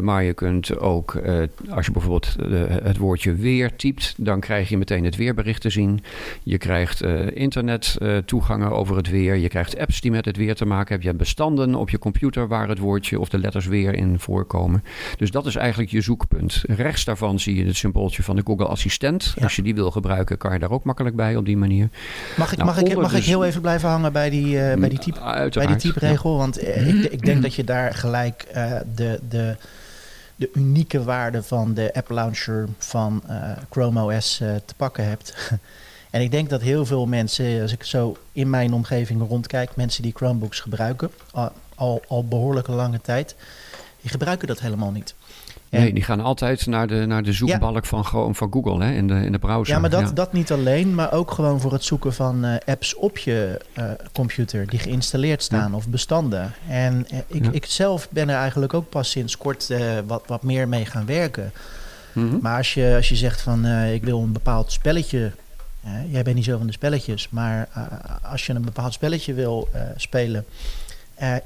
maar 0.00 0.22
je 0.22 0.32
kunt 0.32 0.78
ook, 0.78 1.20
als 1.70 1.86
je 1.86 1.92
bijvoorbeeld 1.92 2.36
het 2.82 2.96
woordje 2.96 3.34
weer 3.34 3.76
typt, 3.76 4.14
dan 4.16 4.40
krijg 4.40 4.68
je 4.68 4.78
meteen 4.78 5.04
het 5.04 5.16
weerbericht 5.16 5.60
te 5.60 5.70
zien. 5.70 6.00
Je 6.42 6.58
krijgt 6.58 7.02
internet 7.34 7.98
toegangen 8.24 8.70
over 8.70 8.96
het 8.96 9.10
weer. 9.10 9.36
Je 9.36 9.48
krijgt 9.48 9.78
apps 9.78 10.00
die 10.00 10.10
met 10.10 10.24
het 10.24 10.36
weer 10.36 10.54
te 10.54 10.64
maken 10.64 10.88
hebben. 10.88 11.02
Je 11.02 11.06
hebt 11.06 11.18
bestanden 11.18 11.74
op 11.74 11.90
je 11.90 11.98
computer 11.98 12.48
waar 12.48 12.68
het 12.68 12.78
woordje 12.78 13.20
of 13.20 13.28
de 13.28 13.38
letters 13.38 13.66
weer 13.66 13.94
in 13.94 14.18
voorkomen. 14.18 14.84
Dus 15.16 15.30
dat 15.30 15.46
is 15.46 15.56
eigenlijk 15.56 15.90
je 15.90 16.00
zoekpunt. 16.00 16.62
Rechts 16.66 17.04
daarvan 17.04 17.38
zie 17.38 17.56
je 17.56 17.64
het 17.64 17.76
symbooltje 17.76 18.22
van 18.22 18.36
de 18.36 18.42
Google 18.44 18.66
Assistent. 18.66 19.34
Als 19.42 19.56
je 19.56 19.62
die 19.62 19.74
wil 19.74 19.90
gebruiken, 19.90 20.38
kan 20.38 20.52
je 20.52 20.58
daar 20.58 20.70
ook 20.70 20.84
makkelijk 20.84 21.16
bij 21.16 21.36
op 21.36 21.44
die 21.44 21.56
manier. 21.56 21.88
Mag 22.36 22.52
ik, 22.52 22.58
nou, 22.58 22.70
mag 22.70 22.80
ik, 22.80 22.96
mag 22.96 23.10
ik 23.10 23.16
dus- 23.16 23.26
heel 23.26 23.44
even 23.44 23.60
blijven 23.60 23.88
hangen 23.88 24.12
bij 24.12 24.30
die, 24.30 24.52
bij 24.54 24.88
die, 24.88 24.98
type, 24.98 25.20
bij 25.66 25.76
die 25.76 25.92
type 25.92 26.06
regel? 26.06 26.36
Want 26.36 26.62
uh, 26.62 26.88
ik, 26.88 27.12
ik, 27.12 27.24
denk 27.24 27.42
dat 27.42 27.54
je 27.54 27.64
daar 27.64 27.94
gelijk 27.94 28.46
uh, 28.56 28.76
de, 28.94 29.20
de, 29.28 29.56
de 30.36 30.50
unieke 30.54 31.04
waarde 31.04 31.42
van 31.42 31.74
de 31.74 31.94
app 31.94 32.10
launcher 32.10 32.68
van 32.78 33.22
Chrome 33.70 34.16
OS 34.16 34.36
te 34.36 34.74
pakken 34.76 35.04
hebt. 35.08 35.34
En 36.14 36.20
ik 36.20 36.30
denk 36.30 36.50
dat 36.50 36.60
heel 36.60 36.86
veel 36.86 37.06
mensen, 37.06 37.62
als 37.62 37.72
ik 37.72 37.84
zo 37.84 38.16
in 38.32 38.50
mijn 38.50 38.72
omgeving 38.72 39.28
rondkijk, 39.28 39.76
mensen 39.76 40.02
die 40.02 40.12
Chromebooks 40.14 40.60
gebruiken, 40.60 41.10
al, 41.74 42.02
al 42.08 42.24
behoorlijke 42.28 42.72
lange 42.72 43.00
tijd, 43.00 43.34
die 44.00 44.10
gebruiken 44.10 44.48
dat 44.48 44.60
helemaal 44.60 44.90
niet. 44.90 45.14
Nee, 45.78 45.92
die 45.92 46.02
gaan 46.02 46.20
altijd 46.20 46.66
naar 46.66 46.86
de, 46.86 47.06
naar 47.06 47.22
de 47.22 47.32
zoekbalk 47.32 47.86
van, 47.86 48.34
van 48.34 48.52
Google 48.52 48.84
hè, 48.84 48.92
in, 48.92 49.08
de, 49.08 49.14
in 49.14 49.32
de 49.32 49.38
browser. 49.38 49.74
Ja, 49.74 49.80
maar 49.80 49.90
dat, 49.90 50.16
dat 50.16 50.32
niet 50.32 50.52
alleen, 50.52 50.94
maar 50.94 51.12
ook 51.12 51.30
gewoon 51.30 51.60
voor 51.60 51.72
het 51.72 51.84
zoeken 51.84 52.12
van 52.12 52.44
uh, 52.44 52.54
apps 52.64 52.94
op 52.94 53.18
je 53.18 53.60
uh, 53.78 53.84
computer 54.12 54.66
die 54.66 54.78
geïnstalleerd 54.78 55.42
staan 55.42 55.74
of 55.74 55.88
bestanden. 55.88 56.52
En 56.68 57.06
uh, 57.12 57.18
ik, 57.26 57.46
ik 57.46 57.64
zelf 57.64 58.08
ben 58.10 58.28
er 58.28 58.36
eigenlijk 58.36 58.74
ook 58.74 58.88
pas 58.88 59.10
sinds 59.10 59.36
kort 59.36 59.72
wat, 60.06 60.22
wat 60.26 60.42
meer 60.42 60.68
mee 60.68 60.86
gaan 60.86 61.06
werken. 61.06 61.52
Mm 62.12 62.30
-hmm. 62.30 62.38
Maar 62.42 62.56
als 62.56 62.74
je, 62.74 62.92
als 62.96 63.08
je 63.08 63.16
zegt 63.16 63.40
van 63.40 63.66
ik 63.66 64.04
wil 64.04 64.20
een 64.20 64.32
bepaald 64.32 64.72
spelletje 64.72 65.32
jij 66.10 66.22
bent 66.22 66.36
niet 66.36 66.44
zo 66.44 66.58
van 66.58 66.66
de 66.66 66.72
spelletjes, 66.72 67.28
maar 67.28 67.68
uh, 67.76 67.82
als 68.30 68.46
je 68.46 68.52
een 68.52 68.64
bepaald 68.64 68.92
spelletje 68.92 69.34
wil 69.34 69.68
uh, 69.74 69.80
spelen, 69.96 70.44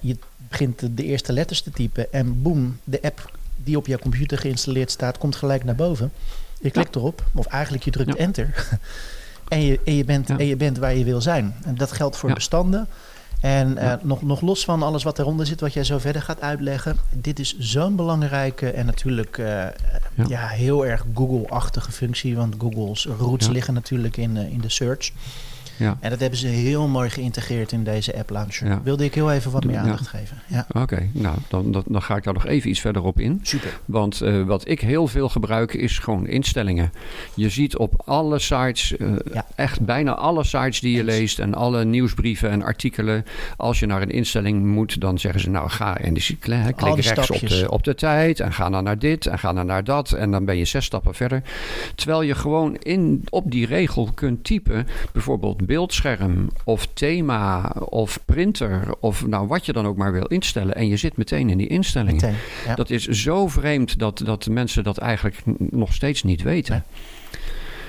je 0.00 0.16
begint 0.49 0.97
de 0.97 1.04
eerste 1.04 1.32
letters 1.32 1.62
te 1.62 1.70
typen 1.70 2.12
en 2.12 2.42
boem, 2.42 2.80
de 2.85 3.02
app 3.02 3.38
die 3.65 3.77
op 3.77 3.87
jouw 3.87 3.99
computer 3.99 4.38
geïnstalleerd 4.38 4.91
staat, 4.91 5.19
komt 5.19 5.37
gelijk 5.37 5.65
naar 5.65 5.75
boven. 5.75 6.12
Je 6.61 6.71
klikt 6.71 6.95
ja. 6.95 7.00
erop, 7.00 7.25
of 7.35 7.47
eigenlijk 7.47 7.85
je 7.85 7.91
drukt 7.91 8.17
ja. 8.17 8.19
enter. 8.19 8.55
en, 9.49 9.61
je, 9.61 9.81
en, 9.85 9.95
je 9.95 10.05
bent, 10.05 10.31
en 10.31 10.47
je 10.47 10.57
bent 10.57 10.79
waar 10.79 10.95
je 10.95 11.05
wil 11.05 11.21
zijn. 11.21 11.55
En 11.65 11.75
dat 11.75 11.93
geldt 11.93 12.17
voor 12.17 12.33
bestanden. 12.33 12.88
En 13.41 13.77
uh, 13.79 13.93
nog, 14.03 14.23
nog 14.23 14.41
los 14.41 14.65
van 14.65 14.83
alles 14.83 15.03
wat 15.03 15.19
eronder 15.19 15.47
zit, 15.47 15.61
wat 15.61 15.73
jij 15.73 15.85
zo 15.85 15.99
verder 15.99 16.23
gaat 16.23 16.41
uitleggen. 16.41 16.97
Dit 17.11 17.38
is 17.38 17.59
zo'n 17.59 17.97
belangrijke 17.97 18.71
en 18.71 18.87
natuurlijk 18.87 19.38
uh, 19.38 19.67
ja. 20.29 20.47
heel 20.47 20.87
erg 20.87 21.05
Google-achtige 21.15 21.93
functie. 21.93 22.37
Want 22.37 22.55
Google's 22.59 23.07
roots 23.19 23.49
liggen 23.49 23.75
natuurlijk 23.75 24.17
in, 24.17 24.37
uh, 24.37 24.53
in 24.53 24.61
de 24.61 24.69
search. 24.69 25.12
Ja. 25.78 25.97
En 26.00 26.11
dat 26.11 26.20
hebben 26.20 26.38
ze 26.38 26.47
heel 26.47 26.88
mooi 26.88 27.11
geïntegreerd 27.11 27.73
in 27.73 27.85
deze 27.85 28.16
app 28.16 28.30
launcher. 28.30 28.66
Ja. 28.66 28.80
Wilde 28.85 29.04
ik 29.04 29.14
heel 29.14 29.32
even 29.32 29.50
wat 29.50 29.64
meer 29.64 29.76
aandacht 29.76 30.11
ja. 30.12 30.18
geven. 30.18 30.37
Ja. 30.47 30.66
Oké, 30.73 31.08
nou 31.12 31.37
dan, 31.49 31.73
dan, 31.73 31.82
dan, 31.87 32.02
ga 32.02 32.16
ik 32.16 32.25
daar 32.25 32.35
nog 32.35 32.47
even 32.47 32.70
iets 32.70 32.80
verder 32.80 33.02
op 33.02 33.20
in. 33.20 33.40
Super. 33.42 33.78
Want 33.85 34.23
uh, 34.23 34.47
wat 34.47 34.68
ik 34.68 34.80
heel 34.80 35.06
veel 35.06 35.28
gebruik 35.28 35.75
is 35.75 35.99
gewoon 35.99 36.26
instellingen. 36.26 36.92
Je 37.35 37.49
ziet 37.49 37.76
op 37.76 38.02
alle 38.04 38.38
sites, 38.38 38.94
uh, 38.99 39.16
echt 39.54 39.80
bijna 39.80 40.14
alle 40.14 40.44
sites 40.44 40.80
die 40.80 40.92
je 40.92 40.99
Eens. 40.99 41.06
leest 41.06 41.38
en 41.38 41.54
alle 41.54 41.85
nieuwsbrieven 41.85 42.50
en 42.50 42.62
artikelen. 42.62 43.25
Als 43.56 43.78
je 43.78 43.87
naar 43.87 44.02
een 44.02 44.11
instelling 44.11 44.64
moet, 44.64 45.00
dan 45.00 45.18
zeggen 45.18 45.40
ze 45.40 45.50
nou 45.50 45.70
ga 45.70 45.99
in 45.99 46.14
de 46.14 46.37
klik, 46.38 46.76
klik 46.76 47.00
rechts 47.00 47.30
op 47.30 47.49
de, 47.49 47.66
op 47.70 47.85
de 47.85 47.94
tijd 47.94 48.40
en 48.40 48.52
ga 48.52 48.70
dan 48.70 48.85
naar 48.85 48.99
dit 48.99 49.26
en 49.26 49.38
ga 49.38 49.52
dan 49.52 49.66
naar 49.66 49.85
dat. 49.85 50.12
En 50.12 50.30
dan 50.30 50.44
ben 50.44 50.56
je 50.56 50.64
zes 50.64 50.85
stappen 50.85 51.14
verder. 51.14 51.42
Terwijl 51.94 52.23
je 52.23 52.35
gewoon 52.35 52.76
in, 52.76 53.25
op 53.28 53.50
die 53.50 53.66
regel 53.66 54.11
kunt 54.14 54.44
typen, 54.44 54.87
bijvoorbeeld 55.12 55.66
beeldscherm 55.68 56.48
of 56.64 56.88
thema 56.92 57.72
of 57.78 58.20
printer 58.25 58.94
of 59.00 59.26
nou 59.26 59.46
wat 59.46 59.66
je 59.66 59.72
dan 59.72 59.87
ook 59.87 59.96
maar 59.96 60.12
wil 60.12 60.26
instellen. 60.26 60.75
En 60.75 60.88
je 60.88 60.96
zit 60.96 61.16
meteen 61.16 61.50
in 61.50 61.58
die 61.58 61.66
instellingen. 61.66 62.14
Meteen, 62.14 62.37
ja. 62.66 62.75
Dat 62.75 62.90
is 62.90 63.06
zo 63.06 63.48
vreemd 63.48 63.98
dat, 63.98 64.22
dat 64.25 64.46
mensen 64.46 64.84
dat 64.84 64.98
eigenlijk 64.98 65.42
nog 65.58 65.94
steeds 65.94 66.22
niet 66.22 66.42
weten. 66.42 66.72
Nee. 66.72 66.82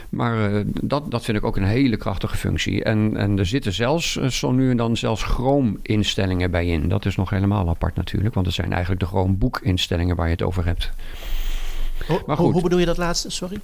Maar 0.09 0.51
uh, 0.51 0.61
dat, 0.81 1.11
dat 1.11 1.23
vind 1.23 1.37
ik 1.37 1.43
ook 1.43 1.57
een 1.57 1.63
hele 1.63 1.97
krachtige 1.97 2.37
functie. 2.37 2.83
En, 2.83 3.17
en 3.17 3.39
er 3.39 3.45
zitten 3.45 3.73
zelfs 3.73 4.15
uh, 4.15 4.27
zo 4.27 4.51
nu 4.51 4.69
en 4.69 4.77
dan 4.77 4.97
zelfs 4.97 5.23
Chrome-instellingen 5.23 6.51
bij 6.51 6.67
in. 6.67 6.87
Dat 6.87 7.05
is 7.05 7.15
nog 7.15 7.29
helemaal 7.29 7.69
apart 7.69 7.95
natuurlijk, 7.95 8.33
want 8.33 8.45
het 8.45 8.55
zijn 8.55 8.71
eigenlijk 8.71 9.01
de 9.01 9.07
Chrome-boek-instellingen 9.07 10.15
waar 10.15 10.25
je 10.25 10.31
het 10.31 10.43
over 10.43 10.65
hebt. 10.65 10.91
Ho, 12.07 12.21
maar 12.25 12.37
goed. 12.37 12.53
Hoe 12.53 12.61
bedoel 12.61 12.79
je 12.79 12.85
dat 12.85 12.97
laatste? 12.97 13.29
Sorry. 13.29 13.59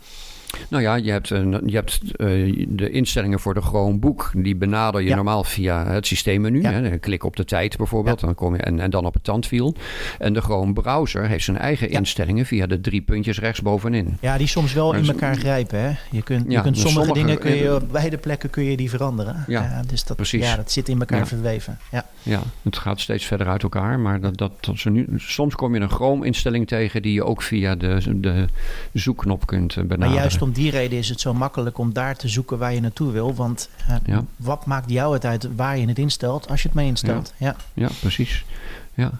Nou 0.69 0.83
ja, 0.83 0.95
je 0.95 1.11
hebt, 1.11 1.29
een, 1.29 1.61
je 1.65 1.75
hebt 1.75 2.01
uh, 2.17 2.65
de 2.69 2.89
instellingen 2.89 3.39
voor 3.39 3.53
de 3.53 3.61
Chromebook. 3.61 4.31
Die 4.35 4.55
benader 4.55 5.01
je 5.01 5.09
ja. 5.09 5.15
normaal 5.15 5.43
via 5.43 5.87
het 5.87 6.07
systeemmenu. 6.07 6.61
Ja. 6.61 6.71
Hè. 6.71 6.97
Klik 6.97 7.23
op 7.23 7.35
de 7.35 7.45
tijd 7.45 7.77
bijvoorbeeld. 7.77 8.19
Ja. 8.19 8.25
Dan 8.25 8.35
kom 8.35 8.55
je, 8.55 8.61
en, 8.61 8.79
en 8.79 8.89
dan 8.89 9.05
op 9.05 9.13
het 9.13 9.23
tandwiel. 9.23 9.75
En 10.19 10.33
de 10.33 10.41
Chrome 10.41 10.73
browser 10.73 11.27
heeft 11.27 11.43
zijn 11.43 11.57
eigen 11.57 11.89
instellingen 11.89 12.45
via 12.45 12.65
de 12.65 12.81
drie 12.81 13.01
puntjes 13.01 13.39
rechtsbovenin. 13.39 14.17
Ja, 14.21 14.37
die 14.37 14.47
soms 14.47 14.73
wel 14.73 14.91
maar 14.91 14.99
in 14.99 15.07
elkaar 15.07 15.35
grijpen. 15.35 15.79
Hè? 15.79 15.91
Je 16.11 16.21
kunt, 16.21 16.51
je 16.51 16.61
kunt 16.61 16.77
sommige, 16.77 17.05
sommige, 17.05 17.13
dingen 17.13 17.37
kun 17.37 17.55
je 17.55 17.75
op 17.75 17.91
beide 17.91 18.17
plekken 18.17 18.49
kun 18.49 18.63
je 18.63 18.77
die 18.77 18.89
veranderen. 18.89 19.43
Ja, 19.47 19.81
dus 19.87 20.03
dat, 20.03 20.15
precies. 20.15 20.43
Ja, 20.43 20.55
dat 20.55 20.71
zit 20.71 20.89
in 20.89 20.99
elkaar 20.99 21.27
verweven. 21.27 21.77
Ja. 21.91 22.05
ja, 22.23 22.41
het 22.61 22.77
gaat 22.77 22.99
steeds 22.99 23.25
verder 23.25 23.47
uit 23.47 23.63
elkaar. 23.63 23.99
Maar 23.99 24.21
dat, 24.21 24.37
dat, 24.37 24.51
dat 24.59 24.85
nu, 24.85 25.07
soms 25.15 25.55
kom 25.55 25.75
je 25.75 25.81
een 25.81 25.89
Chrome 25.89 26.25
instelling 26.25 26.67
tegen 26.67 27.01
die 27.01 27.13
je 27.13 27.23
ook 27.23 27.41
via 27.41 27.75
de, 27.75 28.19
de 28.19 28.45
zoekknop 28.93 29.47
kunt 29.47 29.87
benaderen. 29.87 30.23
Om 30.45 30.51
die 30.51 30.71
reden 30.71 30.97
is 30.97 31.09
het 31.09 31.19
zo 31.19 31.33
makkelijk 31.33 31.77
om 31.77 31.93
daar 31.93 32.15
te 32.15 32.27
zoeken 32.27 32.57
waar 32.57 32.73
je 32.73 32.81
naartoe 32.81 33.11
wil. 33.11 33.35
Want 33.35 33.69
uh, 33.89 33.95
ja. 34.05 34.23
wat 34.35 34.65
maakt 34.65 34.89
jou 34.89 35.13
het 35.13 35.25
uit 35.25 35.55
waar 35.55 35.77
je 35.77 35.87
het 35.87 35.99
instelt 35.99 36.49
als 36.49 36.61
je 36.61 36.67
het 36.67 36.77
mee 36.77 36.87
instelt? 36.87 37.33
Ja, 37.37 37.55
ja. 37.73 37.85
ja 37.85 37.89
precies. 37.99 38.45
Ja. 38.93 39.11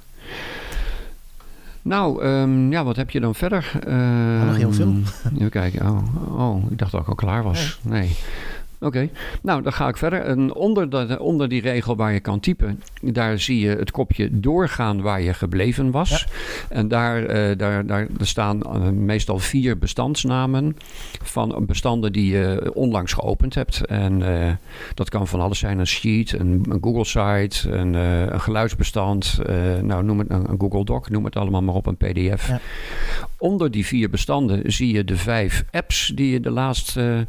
Nou, 1.82 2.26
um, 2.26 2.72
ja, 2.72 2.84
wat 2.84 2.96
heb 2.96 3.10
je 3.10 3.20
dan 3.20 3.36
verder? 3.36 3.72
Uh, 3.88 4.46
nog 4.46 4.56
heel 4.56 4.74
veel. 4.74 4.94
Even 5.34 5.50
kijken. 5.50 5.90
Oh, 5.90 6.40
oh, 6.40 6.72
ik 6.72 6.78
dacht 6.78 6.92
dat 6.92 7.02
ik 7.02 7.08
al 7.08 7.16
klaar 7.16 7.44
was. 7.44 7.80
Nee. 7.82 8.02
nee. 8.02 8.18
Oké, 8.86 8.98
okay. 8.98 9.12
nou 9.42 9.62
dan 9.62 9.74
ga 9.74 9.88
ik 9.88 9.98
verder. 9.98 10.22
En 10.22 10.54
onder, 10.54 10.90
de, 10.90 11.20
onder 11.20 11.50
die 11.50 11.62
regel 11.62 11.96
waar 11.96 12.14
je 12.14 12.20
kan 12.20 12.40
typen, 12.40 12.82
daar 13.02 13.40
zie 13.40 13.60
je 13.60 13.70
het 13.70 13.92
kopje 13.92 14.40
doorgaan 14.40 15.02
waar 15.02 15.22
je 15.22 15.34
gebleven 15.34 15.92
was. 15.92 16.10
Ja. 16.10 16.26
En 16.70 16.88
daar, 16.88 17.22
uh, 17.22 17.58
daar, 17.58 17.86
daar 17.86 18.08
staan 18.20 18.62
uh, 18.66 18.90
meestal 18.90 19.40
vier 19.40 19.78
bestandsnamen 19.78 20.78
van 21.24 21.66
bestanden 21.66 22.14
die 22.14 22.32
je 22.32 22.72
onlangs 22.74 23.14
geopend 23.14 23.56
hebt. 23.56 23.86
En 23.86 24.22
uh, 24.22 24.52
dat 24.94 25.10
kan 25.10 25.28
van 25.28 25.40
alles 25.40 25.60
zijn: 25.60 25.80
een 25.80 25.88
sheet, 25.88 26.32
een, 26.32 26.66
een 26.70 26.80
Google 26.82 27.06
site, 27.06 27.72
een, 27.72 27.94
een 27.94 28.42
geluidsbestand, 28.42 29.40
nou 29.82 30.04
noem 30.04 30.20
het 30.20 30.30
een, 30.30 30.56
Google 30.58 30.86
Doc, 30.86 31.08
noem 31.08 31.26
het 31.26 31.36
allemaal 31.36 31.62
maar 31.62 31.76
op, 31.76 31.86
een 31.86 31.98
PDF. 31.98 32.48
Ja. 32.48 32.60
Onder 33.38 33.72
die 33.72 33.86
vier 33.86 34.10
bestanden 34.10 34.72
zie 34.72 34.94
je 34.94 35.04
de 35.04 35.18
vijf 35.18 35.64
apps 35.72 36.12
die 36.16 36.32
je 36.32 36.40
de 36.40 36.50
laatste, 36.50 37.28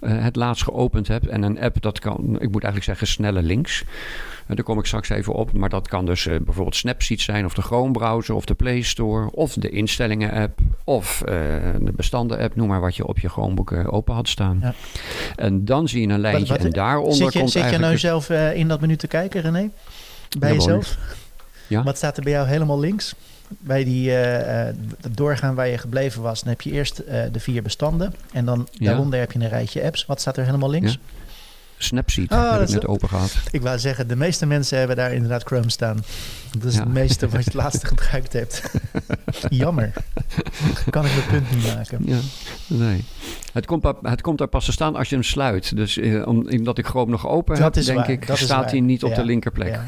het 0.00 0.36
laatst 0.36 0.62
geopend 0.62 1.08
hebt. 1.08 1.26
En 1.26 1.42
een 1.42 1.60
app, 1.60 1.82
dat 1.82 1.98
kan, 1.98 2.18
ik 2.18 2.50
moet 2.50 2.62
eigenlijk 2.62 2.84
zeggen, 2.84 3.06
snelle 3.06 3.42
links. 3.42 3.82
Uh, 3.82 4.56
daar 4.56 4.64
kom 4.64 4.78
ik 4.78 4.84
straks 4.84 5.08
even 5.08 5.32
op. 5.32 5.52
Maar 5.52 5.68
dat 5.68 5.88
kan 5.88 6.06
dus 6.06 6.26
uh, 6.26 6.36
bijvoorbeeld 6.40 6.76
Snapseed 6.76 7.20
zijn, 7.20 7.44
of 7.44 7.54
de 7.54 7.62
Chrome 7.62 7.92
browser, 7.92 8.34
of 8.34 8.44
de 8.44 8.54
Play 8.54 8.82
Store, 8.82 9.30
of 9.30 9.52
de 9.52 9.70
instellingen 9.70 10.32
app, 10.32 10.58
of 10.84 11.20
uh, 11.20 11.34
de 11.80 11.92
bestanden 11.96 12.38
app, 12.38 12.56
noem 12.56 12.68
maar 12.68 12.80
wat 12.80 12.96
je 12.96 13.06
op 13.06 13.18
je 13.18 13.28
Chromebook 13.28 13.72
open 13.86 14.14
had 14.14 14.28
staan. 14.28 14.58
Ja. 14.62 14.74
En 15.36 15.64
dan 15.64 15.88
zie 15.88 16.06
je 16.06 16.12
een 16.12 16.20
lijntje 16.20 16.52
wat, 16.52 16.56
wat, 16.56 16.66
en 16.66 16.72
daaronder 16.72 17.14
zit 17.14 17.32
je, 17.32 17.38
komt 17.38 17.50
Zit 17.50 17.70
je 17.70 17.78
nou 17.78 17.98
zelf 17.98 18.30
in 18.30 18.68
dat 18.68 18.80
menu 18.80 18.96
te 18.96 19.06
kijken, 19.06 19.40
René? 19.40 19.70
Bij 20.38 20.52
jezelf? 20.52 20.96
Ja. 21.66 21.82
Wat 21.82 21.96
staat 21.96 22.16
er 22.16 22.22
bij 22.22 22.32
jou 22.32 22.46
helemaal 22.46 22.80
links? 22.80 23.14
Bij 23.48 23.84
die 23.84 24.10
uh, 24.10 24.66
doorgaan 25.10 25.54
waar 25.54 25.68
je 25.68 25.78
gebleven 25.78 26.22
was, 26.22 26.40
dan 26.40 26.48
heb 26.48 26.60
je 26.60 26.70
eerst 26.70 27.00
uh, 27.08 27.22
de 27.32 27.40
vier 27.40 27.62
bestanden. 27.62 28.14
En 28.32 28.44
dan 28.44 28.68
Ja. 28.70 28.86
daaronder 28.86 29.18
heb 29.18 29.32
je 29.32 29.38
een 29.38 29.48
rijtje 29.48 29.82
apps. 29.82 30.06
Wat 30.06 30.20
staat 30.20 30.36
er 30.36 30.44
helemaal 30.44 30.70
links? 30.70 30.92
Ja. 30.92 30.98
Snapseed 31.78 32.32
Oh, 32.32 32.52
heb 32.52 32.60
ik 32.60 32.68
net 32.68 32.86
open 32.86 33.08
gehad. 33.08 33.36
Ik 33.50 33.62
wou 33.62 33.78
zeggen, 33.78 34.08
de 34.08 34.16
meeste 34.16 34.46
mensen 34.46 34.78
hebben 34.78 34.96
daar 34.96 35.12
inderdaad 35.12 35.42
Chrome 35.42 35.70
staan. 35.70 35.96
Dat 36.58 36.64
is 36.64 36.74
Ja. 36.74 36.80
het 36.80 36.92
meeste 36.92 37.28
wat 37.28 37.38
je 37.38 37.44
het 37.44 37.54
laatste 37.54 37.86
gebruikt 37.86 38.32
hebt. 38.32 38.62
Jammer. 39.48 39.92
Kan 40.90 41.04
ik 41.06 41.12
mijn 41.14 41.26
punt 41.42 41.54
niet 41.54 41.74
maken. 41.74 41.98
Ja, 42.04 42.18
nee. 42.66 43.04
Het 43.52 43.66
komt, 43.66 43.80
pa- 43.80 43.96
het 44.02 44.20
komt 44.20 44.40
er 44.40 44.46
pas 44.48 44.64
te 44.64 44.72
staan 44.72 44.96
als 44.96 45.08
je 45.08 45.14
hem 45.14 45.24
sluit. 45.24 45.76
Dus 45.76 45.98
eh, 45.98 46.26
om- 46.26 46.48
omdat 46.50 46.78
ik 46.78 46.86
Chrome 46.86 47.10
nog 47.10 47.26
open 47.28 47.58
Dat 47.58 47.74
heb, 47.74 47.84
denk 47.84 47.98
waar, 47.98 48.10
ik, 48.10 48.26
dat 48.26 48.38
staat 48.38 48.70
hij 48.70 48.80
niet 48.80 49.02
op 49.04 49.10
Ja, 49.10 49.16
de 49.16 49.24
linkerplek. 49.24 49.68
Ja, 49.68 49.84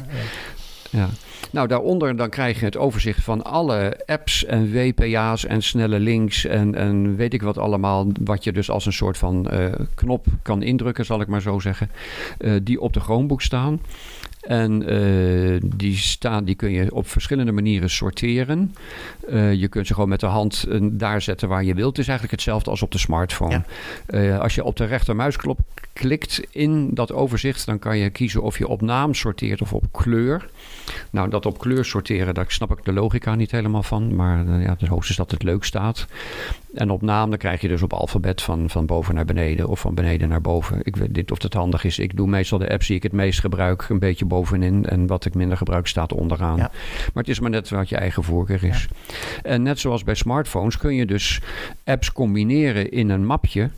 ja. 0.89 1.09
Nou, 1.51 1.67
daaronder 1.67 2.15
dan 2.15 2.29
krijg 2.29 2.59
je 2.59 2.65
het 2.65 2.77
overzicht 2.77 3.23
van 3.23 3.43
alle 3.43 3.99
apps 4.05 4.45
en 4.45 4.71
WPA's 4.71 5.45
en 5.45 5.61
snelle 5.63 5.99
links 5.99 6.45
en, 6.45 6.75
en 6.75 7.15
weet 7.15 7.33
ik 7.33 7.41
wat 7.41 7.57
allemaal. 7.57 8.07
Wat 8.23 8.43
je 8.43 8.51
dus 8.51 8.69
als 8.69 8.85
een 8.85 8.93
soort 8.93 9.17
van 9.17 9.49
eh, 9.49 9.73
knop 9.95 10.25
kan 10.41 10.61
indrukken, 10.61 11.05
zal 11.05 11.21
ik 11.21 11.27
maar 11.27 11.41
zo 11.41 11.59
zeggen. 11.59 11.89
eh, 12.37 12.53
die 12.63 12.81
op 12.81 12.93
de 12.93 12.99
Chromebook 12.99 13.41
staan. 13.41 13.81
En 14.41 14.87
eh, 14.87 15.61
die, 15.65 15.97
staan, 15.97 16.43
die 16.43 16.55
kun 16.55 16.71
je 16.71 16.93
op 16.93 17.07
verschillende 17.07 17.51
manieren 17.51 17.89
sorteren. 17.89 18.75
Je 19.31 19.67
kunt 19.69 19.87
ze 19.87 19.93
gewoon 19.93 20.09
met 20.09 20.19
de 20.19 20.25
hand 20.25 20.65
daar 20.81 21.21
zetten 21.21 21.49
waar 21.49 21.63
je 21.63 21.73
wilt. 21.73 21.89
Het 21.89 21.97
is 21.97 22.07
eigenlijk 22.07 22.35
hetzelfde 22.35 22.69
als 22.69 22.81
op 22.81 22.91
de 22.91 22.97
smartphone. 22.97 23.63
Ja. 24.07 24.37
Als 24.37 24.55
je 24.55 24.63
op 24.63 24.75
de 24.75 24.85
rechtermuisknop 24.85 25.59
klikt 25.97 26.41
in 26.51 26.89
dat 26.93 27.11
overzicht, 27.11 27.65
dan 27.65 27.79
kan 27.79 27.97
je 27.97 28.09
kiezen 28.09 28.41
of 28.41 28.57
je 28.57 28.67
op 28.67 28.81
naam 28.81 29.13
sorteert 29.13 29.61
of 29.61 29.73
op 29.73 29.85
kleur. 29.91 30.49
Nou, 31.09 31.29
dat 31.29 31.45
op 31.45 31.57
kleur 31.57 31.85
sorteren, 31.85 32.33
daar 32.33 32.45
snap 32.47 32.71
ik 32.71 32.85
de 32.85 32.93
logica 32.93 33.35
niet 33.35 33.51
helemaal 33.51 33.83
van. 33.83 34.15
Maar 34.15 34.47
eh, 34.47 34.63
ja, 34.63 34.75
het 34.79 34.87
hoogste 34.87 35.11
is 35.11 35.17
dat 35.17 35.31
het 35.31 35.43
leuk 35.43 35.63
staat. 35.63 36.05
En 36.73 36.89
op 36.89 37.01
naam, 37.01 37.29
dan 37.29 37.39
krijg 37.39 37.61
je 37.61 37.67
dus 37.67 37.81
op 37.81 37.93
alfabet 37.93 38.41
van, 38.41 38.69
van 38.69 38.85
boven 38.85 39.15
naar 39.15 39.25
beneden 39.25 39.67
of 39.67 39.79
van 39.79 39.93
beneden 39.93 40.29
naar 40.29 40.41
boven. 40.41 40.79
Ik 40.83 40.95
weet 40.95 41.15
niet 41.15 41.31
of 41.31 41.41
het 41.41 41.53
handig 41.53 41.83
is. 41.83 41.99
Ik 41.99 42.15
doe 42.15 42.27
meestal 42.27 42.59
de 42.59 42.69
apps 42.69 42.87
die 42.87 42.95
ik 42.95 43.03
het 43.03 43.11
meest 43.11 43.39
gebruik 43.39 43.89
een 43.89 43.99
beetje 43.99 44.25
bovenin. 44.25 44.85
En 44.85 45.07
wat 45.07 45.25
ik 45.25 45.33
minder 45.33 45.57
gebruik 45.57 45.87
staat 45.87 46.13
onderaan. 46.13 46.57
Ja. 46.57 46.71
Maar 47.13 47.23
het 47.23 47.29
is 47.29 47.39
maar 47.39 47.49
net 47.49 47.69
wat 47.69 47.89
je 47.89 47.95
eigen 47.95 48.23
voorkeur 48.23 48.63
is. 48.63 48.87
En 49.43 49.63
net 49.63 49.79
zoals 49.79 50.03
bij 50.03 50.15
smartphones 50.15 50.77
kun 50.77 50.95
je 50.95 51.05
dus 51.05 51.41
apps 51.83 52.11
combineren 52.11 52.91
in 52.91 53.09
een 53.09 53.25
mapje. 53.25 53.69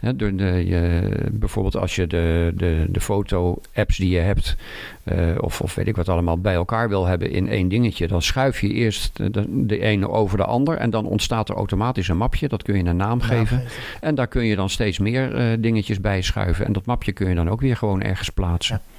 Hè, 0.00 0.16
door 0.16 0.36
de, 0.36 0.44
je, 0.66 1.10
bijvoorbeeld 1.32 1.57
als 1.76 1.96
je 1.96 2.06
de, 2.06 2.52
de, 2.54 2.86
de 2.88 3.00
foto-apps 3.00 3.96
die 3.96 4.10
je 4.10 4.18
hebt, 4.18 4.56
eh, 5.04 5.16
of, 5.40 5.60
of 5.60 5.74
weet 5.74 5.86
ik 5.86 5.96
wat 5.96 6.08
allemaal, 6.08 6.38
bij 6.38 6.54
elkaar 6.54 6.88
wil 6.88 7.06
hebben 7.06 7.30
in 7.30 7.48
één 7.48 7.68
dingetje, 7.68 8.08
dan 8.08 8.22
schuif 8.22 8.60
je 8.60 8.72
eerst 8.72 9.20
de, 9.48 9.80
ene 9.80 10.08
over 10.08 10.36
de 10.36 10.44
ander 10.44 10.76
en 10.76 10.90
dan 10.90 11.06
ontstaat 11.06 11.48
er 11.48 11.54
automatisch 11.54 12.08
een 12.08 12.16
mapje. 12.16 12.48
Dat 12.48 12.62
kun 12.62 12.76
je 12.76 12.84
een 12.84 12.96
naam 12.96 13.20
geven. 13.20 13.62
En 14.00 14.14
daar 14.14 14.28
kun 14.28 14.44
je 14.44 14.56
dan 14.56 14.70
steeds 14.70 14.98
meer 14.98 15.34
eh, 15.34 15.44
dingetjes 15.58 16.00
bij 16.00 16.22
schuiven. 16.22 16.66
En 16.66 16.72
dat 16.72 16.86
mapje 16.86 17.12
kun 17.12 17.28
je 17.28 17.34
dan 17.34 17.50
ook 17.50 17.60
weer 17.60 17.76
gewoon 17.76 18.02
ergens 18.02 18.30
plaatsen. 18.30 18.80
Ja, 18.84 18.97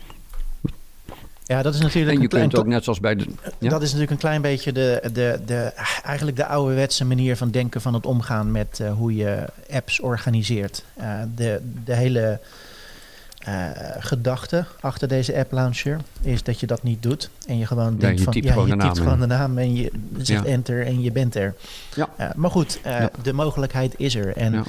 dat 1.58 1.74
is 1.74 1.79
natuurlijk 1.79 2.15
En 2.15 2.22
je 2.22 2.27
kunt 2.27 2.58
ook 2.58 2.68
net 2.68 2.84
zoals 2.84 3.00
bij 3.00 3.15
de. 3.15 3.25
Ja? 3.60 3.70
Dat 3.70 3.82
is 3.82 3.86
natuurlijk 3.86 4.12
een 4.12 4.18
klein 4.18 4.41
beetje 4.41 4.72
de, 4.72 5.01
de, 5.13 5.39
de, 5.46 5.72
eigenlijk 6.03 6.38
de 6.38 6.46
ouderwetse 6.46 7.06
manier 7.06 7.38
van 7.38 7.51
denken 7.51 7.82
van 7.82 7.94
het 7.94 8.06
omgaan 8.06 8.51
met 8.51 8.79
eh, 8.79 8.94
hoe 8.94 9.15
je 9.15 9.46
apps 9.72 10.00
organiseert. 10.00 10.84
Eh, 10.94 11.13
de, 11.36 11.62
de 11.86 11.96
hele 11.96 12.39
eh, 13.39 13.65
gedachte 14.00 14.65
achter 14.79 15.08
deze 15.08 15.38
app 15.38 15.51
launcher 15.51 16.00
is 16.22 16.44
dat 16.44 16.60
je 16.60 16.68
dat 16.68 16.84
niet 16.84 17.03
doet. 17.03 17.29
En 17.48 17.58
je 17.58 17.65
gewoon 17.65 17.98
denkt 17.98 18.18
je 18.20 18.24
van 18.24 18.34
ja, 18.41 18.51
gewoon 18.51 18.68
je 18.68 18.72
typt 18.72 18.84
naam 18.84 18.96
gewoon 18.96 19.20
de 19.20 19.25
naam 19.25 19.58
en 19.58 19.75
je 19.75 19.91
zegt 20.18 20.46
Ja. 20.46 20.51
enter 20.51 20.86
en 20.86 21.01
je 21.01 21.12
bent 21.12 21.36
er. 21.36 21.56
Ja. 21.96 22.10
Maar 22.36 22.51
goed, 22.51 22.79
Ja. 22.84 23.12
de 23.22 23.34
mogelijkheid 23.34 23.94
is 23.98 24.15
er. 24.15 24.38
En 24.38 24.53
Ja. 24.53 24.63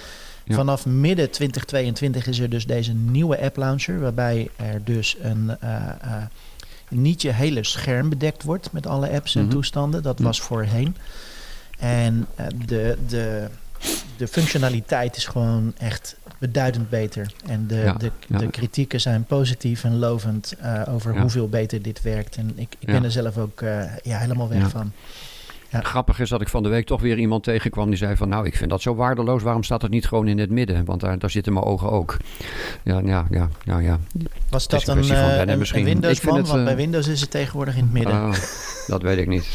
Ja. 0.45 0.55
vanaf 0.55 0.87
midden 0.87 1.31
2022 1.31 2.27
is 2.27 2.39
er 2.39 2.51
dus 2.51 2.67
deze 2.67 2.93
nieuwe 2.93 3.41
app 3.41 3.57
launcher, 3.57 4.01
waarbij 4.01 4.51
er 4.57 4.85
dus 4.85 5.17
een 5.23 5.51
niet 6.91 7.23
je 7.23 7.33
hele 7.33 7.65
scherm 7.65 8.09
bedekt 8.09 8.43
wordt 8.43 8.73
met 8.73 8.87
alle 8.87 9.11
apps 9.11 9.35
en 9.35 9.43
Mhm. 9.43 9.51
toestanden. 9.51 10.03
Dat 10.03 10.17
Mhm. 10.19 10.27
was 10.27 10.41
voorheen. 10.41 10.97
En 11.79 12.27
eh, 12.35 12.47
de, 12.67 12.97
de, 13.09 13.47
de 14.17 14.29
functionaliteit 14.29 15.17
is 15.17 15.27
gewoon 15.27 15.75
echt 15.79 16.17
beduidend 16.39 16.89
beter. 16.91 17.33
En 17.47 17.67
de, 17.67 17.75
Ja, 17.77 17.93
de, 17.93 18.11
ja. 18.27 18.39
de 18.39 18.51
kritieken 18.51 19.01
zijn 19.01 19.25
positief 19.25 19.85
en 19.85 19.99
lovend 19.99 20.55
eh, 20.61 20.83
over 20.89 21.15
Ja. 21.15 21.21
hoeveel 21.21 21.49
beter 21.49 21.83
dit 21.83 22.03
werkt. 22.03 22.37
En 22.37 22.53
ik, 22.59 22.75
ik 22.79 22.87
ben 22.87 23.05
er 23.05 23.11
zelf 23.11 23.39
ook 23.39 23.61
eh, 23.63 23.83
ja, 24.03 24.19
helemaal 24.19 24.49
weg 24.49 24.69
van. 24.71 24.93
Ja. 25.71 25.81
Grappig 25.81 26.21
is 26.21 26.29
dat 26.29 26.41
ik 26.41 26.49
van 26.49 26.63
de 26.63 26.69
week 26.69 26.87
toch 26.87 27.01
weer 27.01 27.19
iemand 27.19 27.43
tegenkwam 27.45 27.89
die 27.89 27.97
zei 27.99 28.17
van... 28.17 28.29
nou, 28.29 28.47
ik 28.47 28.57
vind 28.57 28.71
dat 28.71 28.83
zo 28.83 28.95
waardeloos, 28.95 29.43
waarom 29.43 29.63
staat 29.63 29.83
het 29.83 29.91
niet 29.91 30.07
gewoon 30.07 30.29
in 30.29 30.39
het 30.39 30.51
midden? 30.51 30.85
Want 30.85 31.01
daar, 31.01 31.19
daar 31.19 31.31
zitten 31.31 31.53
mijn 31.53 31.65
ogen 31.65 31.91
ook. 31.91 32.17
Ja, 32.83 33.01
ja, 33.05 33.27
ja, 33.31 33.49
nou 33.65 33.83
ja. 33.83 33.99
Was 34.49 34.69
dat 34.69 34.89
een 34.89 34.99
een, 34.99 35.03
eh, 35.05 35.09
wennen 35.27 35.49
een, 35.49 35.59
misschien. 35.59 35.81
een 35.81 35.87
Ik 35.87 35.93
Windows 35.93 36.19
vind 36.19 36.31
man? 36.33 36.41
het, 36.41 36.49
Want 36.51 36.63
bij 36.65 36.73
eh, 36.73 36.79
Windows 36.79 37.09
is 37.09 37.21
het 37.21 37.31
tegenwoordig 37.31 37.77
in 37.77 37.83
het 37.83 37.93
midden. 37.93 38.15
Oh, 38.15 38.33
dat 38.87 39.03
weet 39.03 39.19
ik 39.19 39.27
niet. 39.29 39.49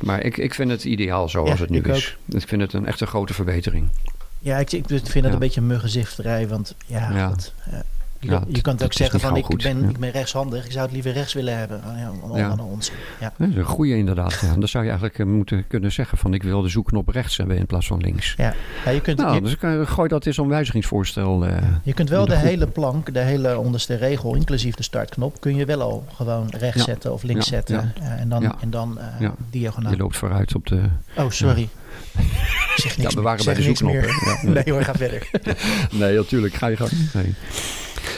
Maar 0.00 0.22
ik, 0.22 0.36
ik 0.36 0.54
vind 0.54 0.70
het 0.70 0.84
ideaal 0.84 1.28
zoals 1.28 1.48
Ja, 1.50 1.56
het 1.56 1.70
nu 1.70 1.78
ik 1.78 1.86
is. 1.86 2.16
Ik 2.28 2.48
vind 2.48 2.60
het 2.62 2.72
een 2.72 2.86
echt 2.86 3.00
een 3.00 3.06
grote 3.06 3.34
verbetering. 3.34 3.88
Ja, 4.38 4.56
ik, 4.58 4.72
ik 4.72 4.86
vind 4.88 5.04
het 5.14 5.24
Ja. 5.24 5.30
een 5.32 5.38
beetje 5.38 5.60
een 5.60 5.66
muggenzifterij. 5.66 6.48
Want 6.48 6.74
ja, 6.86 7.10
Ja. 7.12 7.28
goed, 7.28 7.52
je, 8.20 8.30
Ja, 8.30 8.42
je 8.48 8.60
het 8.62 8.84
ook 8.84 8.92
zeggen 8.92 9.20
van 9.20 9.36
ik 9.36 9.44
goed, 9.44 9.62
ben, 9.62 9.82
ja. 9.82 9.88
ik 9.88 9.98
ben 9.98 10.10
rechtshandig. 10.10 10.64
Ik 10.64 10.70
zou 10.72 10.84
het 10.84 10.92
liever 10.92 11.12
rechts 11.12 11.32
willen 11.34 11.58
hebben. 11.58 11.82
Oh, 12.22 12.36
Ja, 12.36 12.54
Ja. 12.56 12.56
onzin. 12.64 12.94
Ja. 13.20 13.32
Dat 13.38 13.48
is 13.48 13.54
een 13.56 13.64
goede 13.64 13.96
inderdaad. 13.96 14.38
Ja. 14.42 14.54
Dan 14.54 14.68
zou 14.68 14.84
je 14.84 14.90
eigenlijk 14.90 15.18
eh, 15.18 15.26
moeten 15.26 15.66
kunnen 15.66 15.92
zeggen 15.92 16.18
van... 16.18 16.34
ik 16.34 16.42
wil 16.42 16.62
de 16.62 16.68
zoekknop 16.68 17.08
rechts 17.08 17.36
hebben 17.36 17.56
in 17.56 17.66
plaats 17.66 17.86
van 17.86 17.98
links. 18.00 18.34
Ja. 18.36 18.54
Ja, 18.84 18.90
je, 18.90 19.00
kunt, 19.00 19.18
Nou, 19.18 19.34
je, 19.34 19.40
dus 19.40 19.56
kan 19.56 19.78
je- 19.78 19.86
gooi 19.86 20.08
dat 20.08 20.26
eens 20.26 20.38
om 20.38 20.48
wijzigingsvoorstel. 20.48 21.46
eh, 21.46 21.56
je 21.82 21.92
kunt 21.94 22.08
wel 22.08 22.26
de 22.26 22.36
hele 22.36 22.66
plank, 22.66 23.14
de 23.14 23.20
hele 23.20 23.58
onderste 23.58 23.94
regel, 23.94 24.34
inclusief 24.34 24.74
de 24.74 24.82
startknop, 24.82 25.40
kun 25.40 25.56
je 25.56 25.64
wel 25.64 25.80
al 25.80 26.04
gewoon 26.14 26.48
rechts 26.50 26.84
zetten 26.84 27.12
of 27.12 27.22
links 27.22 27.46
zetten. 27.48 27.92
Eh, 28.00 28.20
en 28.20 28.28
dan, 28.28 28.54
en 28.60 28.70
dan 28.70 28.98
eh, 28.98 29.06
Ja. 29.20 29.34
diagonaal. 29.50 29.90
je 29.92 29.96
loopt 29.98 30.16
vooruit 30.16 30.54
op 30.54 30.66
de... 30.66 30.80
Oh, 31.16 31.30
sorry. 31.30 31.68
Zeg 32.76 32.96
niks 32.98 33.10
Ja, 33.10 33.16
we 33.16 33.22
waren 33.22 33.44
meer. 33.44 33.54
bij 33.54 33.74
de? 33.74 34.46
Ja. 34.46 34.52
Nee 34.52 34.72
hoor, 34.72 34.82
ga 34.84 34.94
verder. 34.94 35.28
Nee, 35.92 36.16
natuurlijk. 36.16 36.54
Ga 36.54 36.66
je 36.66 36.76
gang. 36.76 36.90
Nee. 37.12 37.34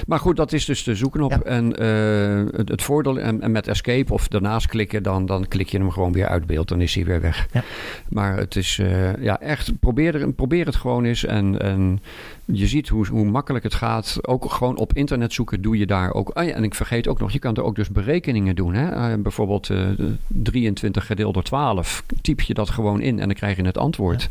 Maar 0.07 0.19
goed, 0.19 0.37
dat 0.37 0.53
is 0.53 0.65
dus 0.65 0.85
de 0.85 0.95
zoekknop. 0.95 1.31
Ja. 1.31 1.43
En 1.43 1.77
eh, 1.77 2.57
het, 2.59 2.69
het 2.69 2.83
voordeel, 2.83 3.19
en, 3.19 3.41
en 3.41 3.53
met 3.53 3.69
escape 3.69 4.13
of 4.13 4.29
daarnaast 4.29 4.67
klikken, 4.67 5.03
dan, 5.03 5.27
dan 5.27 5.49
klik 5.49 5.69
je 5.69 5.79
hem 5.79 5.91
gewoon 5.91 6.13
weer 6.13 6.27
uit 6.27 6.47
beeld. 6.47 6.69
Dan 6.69 6.81
is 6.81 6.95
hij 6.95 7.05
weer 7.05 7.21
weg. 7.21 7.47
Ja. 7.53 7.63
Maar 8.09 8.37
het 8.37 8.57
is 8.57 8.79
eh, 8.79 9.23
ja, 9.23 9.41
echt, 9.41 9.79
probeer, 9.81 10.15
er, 10.15 10.33
probeer 10.33 10.67
het 10.67 10.77
gewoon 10.77 11.05
eens. 11.05 11.25
En, 11.25 11.61
en 11.61 12.01
je 12.45 12.67
ziet 12.67 12.89
hoe, 12.89 13.07
hoe 13.07 13.25
makkelijk 13.25 13.65
het 13.65 13.75
gaat. 13.75 14.19
Ook 14.23 14.51
gewoon 14.51 14.77
op 14.77 14.93
internet 14.93 15.33
zoeken 15.33 15.63
doe 15.63 15.79
je 15.79 15.87
daar 15.87 16.15
ook. 16.15 16.29
Ah 16.29 16.47
ja, 16.47 16.53
en 16.53 16.65
ik 16.65 16.75
vergeet 16.75 17.09
ook 17.09 17.21
nog, 17.21 17.31
je 17.31 17.39
kan 17.39 17.57
er 17.57 17.63
ook 17.63 17.75
dus 17.75 17.89
berekeningen 17.91 18.57
doen. 18.57 18.75
Hè? 18.75 18.89
Eh, 18.91 19.23
bijvoorbeeld 19.23 19.71
eh, 19.71 19.89
23 20.27 21.07
gedeeld 21.07 21.35
door 21.35 21.43
12. 21.43 22.05
Typ 22.23 22.41
je 22.41 22.55
dat 22.55 22.71
gewoon 22.71 23.01
in 23.01 23.19
en 23.21 23.27
dan 23.27 23.37
krijg 23.37 23.57
je 23.57 23.65
het 23.65 23.79
antwoord. 23.79 24.29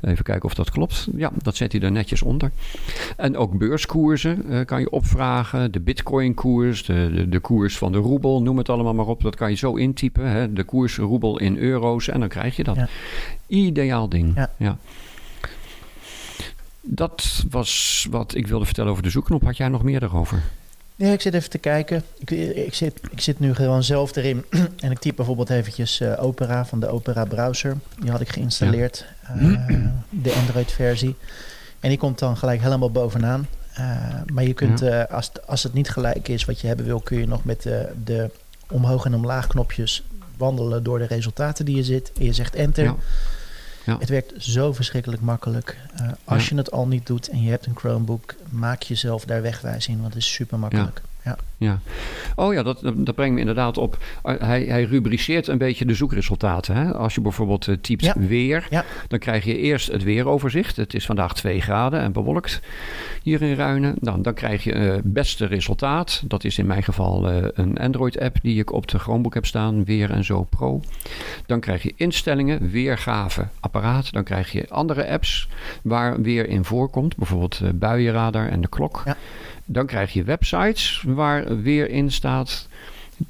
Even 0.00 0.24
kijken 0.24 0.44
of 0.44 0.54
dat 0.54 0.70
klopt. 0.70 1.08
Ja, 1.16 1.30
dat 1.42 1.56
zet 1.56 1.72
hij 1.72 1.80
er 1.80 1.92
netjes 1.92 2.22
onder. 2.22 2.50
En 3.16 3.36
ook 3.36 3.58
beurskoersen 3.58 4.50
eh, 4.50 4.64
kan 4.64 4.80
je 4.80 4.90
opvragen. 4.90 5.72
De 5.72 5.80
bitcoin-koers, 5.80 6.84
de, 6.84 7.10
de, 7.14 7.28
de 7.28 7.40
koers 7.40 7.78
van 7.78 7.92
de 7.92 7.98
roebel, 7.98 8.42
noem 8.42 8.58
het 8.58 8.68
allemaal 8.68 8.94
maar 8.94 9.06
op. 9.06 9.22
Dat 9.22 9.36
kan 9.36 9.50
je 9.50 9.56
zo 9.56 9.74
intypen. 9.74 10.30
Hè? 10.30 10.52
De 10.52 10.64
koers 10.64 10.96
roebel 10.96 11.38
in 11.38 11.56
euro's 11.56 12.08
en 12.08 12.20
dan 12.20 12.28
krijg 12.28 12.56
je 12.56 12.64
dat. 12.64 12.76
Ja. 12.76 12.88
Ideaal 13.46 14.08
ding. 14.08 14.34
Ja. 14.34 14.50
Ja. 14.56 14.78
Dat 16.84 17.44
was 17.50 18.06
wat 18.10 18.34
ik 18.34 18.46
wilde 18.46 18.64
vertellen 18.64 18.90
over 18.90 19.02
de 19.02 19.10
zoekknop. 19.10 19.42
Had 19.42 19.56
jij 19.56 19.68
nog 19.68 19.82
meer 19.82 20.00
daarover? 20.00 20.42
Ja, 20.96 21.12
ik 21.12 21.20
zit 21.20 21.34
even 21.34 21.50
te 21.50 21.58
kijken. 21.58 22.02
Ik, 22.18 22.30
ik, 22.56 22.74
zit, 22.74 23.00
ik 23.10 23.20
zit 23.20 23.40
nu 23.40 23.54
gewoon 23.54 23.82
zelf 23.82 24.16
erin. 24.16 24.44
en 24.80 24.90
ik 24.90 24.98
typ 24.98 25.16
bijvoorbeeld 25.16 25.50
eventjes 25.50 26.00
eh, 26.00 26.22
Opera 26.24 26.64
van 26.66 26.80
de 26.80 26.88
Opera 26.88 27.24
browser. 27.24 27.76
Die 28.00 28.10
had 28.10 28.20
ik 28.20 28.28
geïnstalleerd. 28.28 29.04
eh, 29.22 29.76
de 30.10 30.32
Android 30.32 30.72
versie. 30.72 31.16
En 31.80 31.88
die 31.88 31.98
komt 31.98 32.18
dan 32.18 32.36
gelijk 32.36 32.60
helemaal 32.62 32.90
bovenaan. 32.90 33.46
Eh, 33.74 33.84
maar 34.32 34.44
je 34.44 34.54
kunt, 34.54 34.82
als, 35.10 35.26
het- 35.32 35.46
als 35.46 35.62
het 35.62 35.72
niet 35.72 35.90
gelijk 35.90 36.28
is 36.28 36.44
wat 36.44 36.60
je 36.60 36.66
hebben 36.66 36.86
wil... 36.86 37.00
kun 37.00 37.18
je 37.18 37.26
nog 37.26 37.44
met 37.44 37.62
de, 37.62 37.88
de 38.04 38.30
omhoog 38.70 39.04
en 39.04 39.14
omlaag 39.14 39.46
knopjes 39.46 40.02
wandelen 40.36 40.82
door 40.82 40.98
de 40.98 41.06
resultaten 41.06 41.64
die 41.64 41.76
je 41.76 41.84
zit. 41.84 42.12
En 42.18 42.24
je 42.24 42.32
zegt 42.32 42.54
enter. 42.54 42.84
Ja. 42.84 42.94
Ja. 43.84 43.98
Het 43.98 44.08
werkt 44.08 44.32
zo 44.38 44.72
verschrikkelijk 44.72 45.22
makkelijk. 45.22 45.76
Uh, 46.00 46.08
als 46.24 46.42
Ja. 46.42 46.48
je 46.50 46.56
het 46.56 46.70
al 46.70 46.86
niet 46.86 47.06
doet 47.06 47.28
en 47.28 47.42
je 47.42 47.50
hebt 47.50 47.66
een 47.66 47.76
Chromebook, 47.76 48.34
maak 48.48 48.82
jezelf 48.82 49.24
daar 49.24 49.42
wegwijs 49.42 49.88
in, 49.88 50.00
want 50.00 50.14
het 50.14 50.22
is 50.22 50.32
super 50.32 50.58
makkelijk. 50.58 51.00
Ja. 51.04 51.12
Ja. 51.58 51.78
Oh 52.36 52.52
ja, 52.54 52.62
dat, 52.62 52.80
dat 52.94 53.14
brengt 53.14 53.34
me 53.34 53.40
inderdaad 53.40 53.78
op. 53.78 53.98
Uh, 54.24 54.34
Hij, 54.38 54.62
hij 54.64 54.82
rubriceert 54.84 55.46
een 55.48 55.58
beetje 55.58 55.84
de 55.84 55.94
zoekresultaten. 55.94 56.76
Hè? 56.76 56.94
Als 56.94 57.14
je 57.14 57.20
bijvoorbeeld 57.20 57.66
uh, 57.66 57.76
typt 57.80 58.04
Ja. 58.04 58.14
weer, 58.16 58.66
Ja. 58.70 58.84
dan 59.08 59.18
krijg 59.18 59.44
je 59.44 59.58
eerst 59.58 59.92
het 59.92 60.02
weeroverzicht. 60.02 60.76
Het 60.76 60.94
is 60.94 61.06
vandaag 61.06 61.34
2 61.34 61.60
graden 61.60 62.00
en 62.00 62.12
bewolkt 62.12 62.60
hier 63.22 63.42
in 63.42 63.54
Ruinen. 63.54 63.94
Dan, 64.00 64.22
dan 64.22 64.34
krijg 64.34 64.64
je 64.64 64.74
uh, 64.74 64.94
beste 65.04 65.46
resultaat. 65.46 66.22
Dat 66.26 66.44
is 66.44 66.58
in 66.58 66.66
mijn 66.66 66.82
geval 66.82 67.30
uh, 67.32 67.44
een 67.54 67.76
Android-app 67.78 68.36
die 68.42 68.58
ik 68.58 68.72
op 68.72 68.86
de 68.88 68.98
Chromebook 68.98 69.34
heb 69.34 69.46
staan, 69.46 69.84
Weer 69.84 70.10
en 70.10 70.24
Zo 70.24 70.42
Pro. 70.42 70.80
Dan 71.46 71.60
krijg 71.60 71.82
je 71.82 71.92
instellingen, 71.96 72.70
weergave, 72.70 73.46
apparaat. 73.60 74.12
Dan 74.12 74.24
krijg 74.24 74.52
je 74.52 74.66
andere 74.68 75.08
apps 75.08 75.48
waar 75.82 76.20
weer 76.22 76.48
in 76.48 76.64
voorkomt. 76.64 77.16
Bijvoorbeeld 77.16 77.60
buienradar 77.74 78.48
en 78.48 78.60
de 78.60 78.68
klok. 78.68 79.02
Ja. 79.04 79.16
Dan 79.64 79.86
krijg 79.86 80.12
je 80.12 80.22
websites 80.24 81.04
waar 81.06 81.62
weer 81.62 81.90
in 81.90 82.12
staat. 82.12 82.68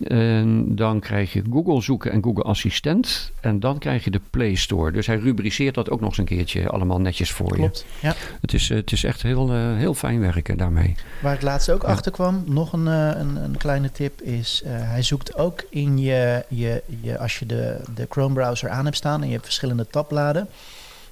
En 0.04 0.74
dan 0.76 1.00
krijg 1.00 1.32
je 1.32 1.42
Google 1.50 1.82
zoeken 1.82 2.12
en 2.12 2.22
Google 2.22 2.42
Assistent. 2.42 3.30
En 3.40 3.60
dan 3.60 3.78
krijg 3.78 4.04
je 4.04 4.10
de 4.10 4.20
Play 4.30 4.54
Store. 4.54 4.92
Dus 4.92 5.06
hij 5.06 5.16
rubriceert 5.16 5.74
dat 5.74 5.90
ook 5.90 6.00
nog 6.00 6.08
eens 6.08 6.18
een 6.18 6.24
keertje 6.24 6.68
allemaal 6.68 7.00
netjes 7.00 7.30
voor 7.32 7.52
Klopt. 7.52 7.84
je. 8.00 8.06
Ja. 8.06 8.14
Het, 8.40 8.52
is, 8.54 8.68
het 8.68 8.92
is 8.92 9.04
echt 9.04 9.22
heel, 9.22 9.54
uh, 9.54 9.76
heel 9.76 9.94
fijn 9.94 10.20
werken 10.20 10.56
daarmee. 10.58 10.94
Waar 11.22 11.34
ik 11.34 11.42
laatst 11.42 11.70
ook 11.70 11.82
Ja. 11.82 11.88
achter 11.88 12.12
kwam, 12.12 12.42
nog 12.46 12.72
een, 12.72 12.86
uh, 12.86 13.08
een, 13.14 13.36
een 13.36 13.56
kleine 13.56 13.92
tip, 13.92 14.20
is 14.20 14.62
uh, 14.66 14.70
hij 14.72 15.02
zoekt 15.02 15.36
ook 15.36 15.64
in 15.70 15.98
je, 15.98 16.44
je, 16.48 16.82
je 17.00 17.18
als 17.18 17.38
je 17.38 17.46
de, 17.46 17.80
de 17.94 18.06
Chrome 18.08 18.34
browser 18.34 18.68
aan 18.68 18.84
hebt 18.84 18.96
staan 18.96 19.20
en 19.20 19.26
je 19.26 19.32
hebt 19.32 19.44
verschillende 19.44 19.86
tabbladen. 19.86 20.48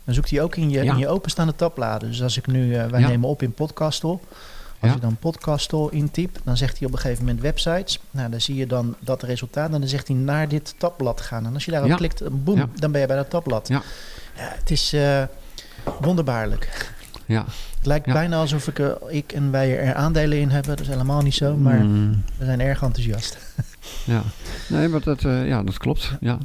Dan 0.04 0.14
zoekt 0.14 0.30
hij 0.30 0.42
ook 0.42 0.56
in 0.56 0.70
je, 0.70 0.82
Ja. 0.82 0.92
in 0.92 0.98
je 0.98 1.08
openstaande 1.08 1.54
tabbladen. 1.54 2.08
Dus 2.08 2.22
als 2.22 2.36
ik 2.36 2.46
nu, 2.46 2.68
uh, 2.68 2.86
wij 2.86 3.00
nemen 3.00 3.28
op 3.28 3.42
in 3.42 3.52
Podcastle. 3.52 4.18
Als 4.82 4.90
Ja. 4.90 4.96
je 4.96 5.00
dan 5.02 5.16
Podcastle 5.16 5.90
intypt, 5.90 6.40
dan 6.44 6.56
zegt 6.56 6.78
hij 6.78 6.86
op 6.86 6.92
een 6.92 6.98
gegeven 6.98 7.24
moment 7.24 7.42
websites. 7.42 8.00
Nou, 8.10 8.30
dan 8.30 8.40
zie 8.40 8.54
je 8.56 8.66
dan 8.66 8.94
dat 9.00 9.22
resultaat 9.22 9.72
en 9.72 9.80
dan 9.80 9.88
zegt 9.88 10.08
hij 10.08 10.16
naar 10.16 10.48
dit 10.48 10.74
tabblad 10.78 11.20
gaan. 11.20 11.46
En 11.46 11.54
als 11.54 11.64
je 11.64 11.70
daarop 11.70 11.90
Ja. 11.90 11.96
klikt, 11.96 12.44
boem, 12.44 12.56
Ja. 12.58 12.68
dan 12.74 12.92
ben 12.92 13.00
je 13.00 13.06
bij 13.06 13.16
dat 13.16 13.30
tabblad. 13.30 13.68
Ja. 13.68 13.82
Ja, 14.36 14.52
het 14.58 14.70
is 14.70 14.94
uh, 14.94 15.22
wonderbaarlijk. 16.00 16.92
Ja. 17.26 17.44
Het 17.76 17.86
lijkt 17.86 18.06
bijna 18.06 18.36
alsof 18.36 18.68
ik, 18.68 18.78
er, 18.78 18.98
ik 19.08 19.32
en 19.32 19.50
wij 19.50 19.78
er 19.78 19.94
aandelen 19.94 20.38
in 20.38 20.50
hebben. 20.50 20.70
Dat 20.70 20.80
is 20.80 20.88
helemaal 20.92 21.20
niet 21.22 21.34
zo, 21.34 21.56
maar 21.56 21.78
Mm, 21.84 22.24
we 22.38 22.44
zijn 22.44 22.60
erg 22.60 22.82
enthousiast. 22.82 23.38
ja. 24.04 24.22
Nee, 24.68 24.88
maar 24.88 25.00
dat, 25.00 25.22
uh, 25.22 25.46
ja, 25.48 25.62
dat 25.62 25.78
klopt. 25.78 26.10
Ja. 26.20 26.38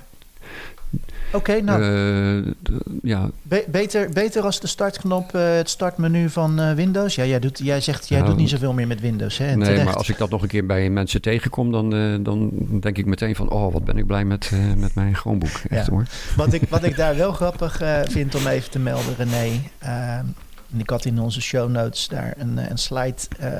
Oké, 1.33 1.61
nou, 1.61 1.81
Uh, 1.83 2.53
d- 2.63 2.69
ja, 3.03 3.29
be- 3.41 3.65
beter, 3.67 4.09
beter 4.09 4.43
als 4.43 4.59
de 4.59 4.67
startknop, 4.67 5.35
uh, 5.35 5.41
het 5.55 5.69
startmenu 5.69 6.29
van 6.29 6.59
uh, 6.59 6.73
Windows. 6.73 7.15
Ja, 7.15 7.25
jij, 7.25 7.39
doet, 7.39 7.59
jij 7.63 7.81
zegt, 7.81 8.07
jij 8.07 8.17
Nou, 8.19 8.29
doet 8.31 8.39
niet 8.39 8.49
zoveel 8.49 8.73
meer 8.73 8.87
met 8.87 8.99
Windows, 9.01 9.37
hè? 9.37 9.55
Nee, 9.55 9.65
terecht. 9.65 9.85
maar 9.85 9.95
als 9.95 10.09
ik 10.09 10.17
dat 10.17 10.29
nog 10.29 10.41
een 10.41 10.47
keer 10.47 10.65
bij 10.65 10.89
mensen 10.89 11.21
tegenkom, 11.21 11.71
dan, 11.71 11.89
dan 12.23 12.49
denk 12.79 12.97
ik 12.97 13.05
meteen 13.05 13.35
van, 13.35 13.49
oh, 13.49 13.73
wat 13.73 13.85
ben 13.85 13.97
ik 13.97 14.05
blij 14.05 14.25
met, 14.25 14.51
met 14.77 14.95
mijn 14.95 15.15
Chromebook. 15.15 15.49
Echt 15.69 15.85
Ja. 15.85 15.91
hoor. 15.91 16.05
Wat 16.35 16.53
ik, 16.53 16.61
wat 16.69 16.83
ik 16.83 16.95
daar 17.03 17.15
wel 17.17 17.31
grappig 17.31 17.81
vind 18.09 18.35
om 18.35 18.47
even 18.47 18.71
te 18.71 18.79
melden, 18.79 19.15
René. 19.17 19.61
En 19.79 20.35
ik 20.77 20.89
had 20.89 21.05
in 21.05 21.19
onze 21.19 21.41
show 21.41 21.69
notes 21.69 22.07
daar 22.07 22.33
een, 22.37 22.57
een 22.71 22.77
slide 22.77 23.15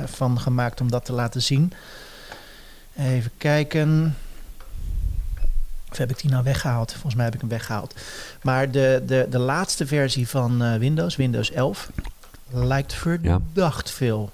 van 0.06 0.40
gemaakt 0.40 0.80
om 0.80 0.90
dat 0.90 1.04
te 1.04 1.12
laten 1.12 1.42
zien. 1.42 1.72
Even 2.98 3.30
kijken. 3.38 4.14
Of 5.90 5.98
heb 5.98 6.10
ik 6.10 6.20
die 6.20 6.30
nou 6.30 6.44
weggehaald? 6.44 6.92
Volgens 6.92 7.14
mij 7.14 7.24
heb 7.24 7.34
ik 7.34 7.40
hem 7.40 7.48
weggehaald. 7.48 7.94
Maar 8.42 8.70
de, 8.70 9.02
de, 9.06 9.26
de 9.30 9.38
laatste 9.38 9.86
versie 9.86 10.28
van 10.28 10.62
uh, 10.62 10.74
Windows, 10.74 11.16
Windows 11.16 11.50
11, 11.50 11.90
lijkt 12.50 12.94
verdacht 12.94 13.88
ja. 13.88 13.94
veel 13.94 14.30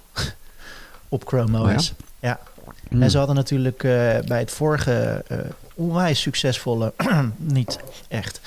op 1.08 1.26
Chrome 1.26 1.58
OS. 1.58 1.90
Oh, 1.90 1.96
ja. 2.20 2.28
ja. 2.28 2.40
Mm. 2.88 3.02
En 3.02 3.10
ze 3.10 3.18
hadden 3.18 3.36
natuurlijk 3.36 3.82
uh, 3.82 3.92
bij 4.26 4.38
het 4.38 4.50
vorige 4.50 5.24
uh, 5.28 5.38
onwijs 5.74 6.20
succesvolle, 6.20 6.92
niet 7.36 7.78
echt, 8.08 8.40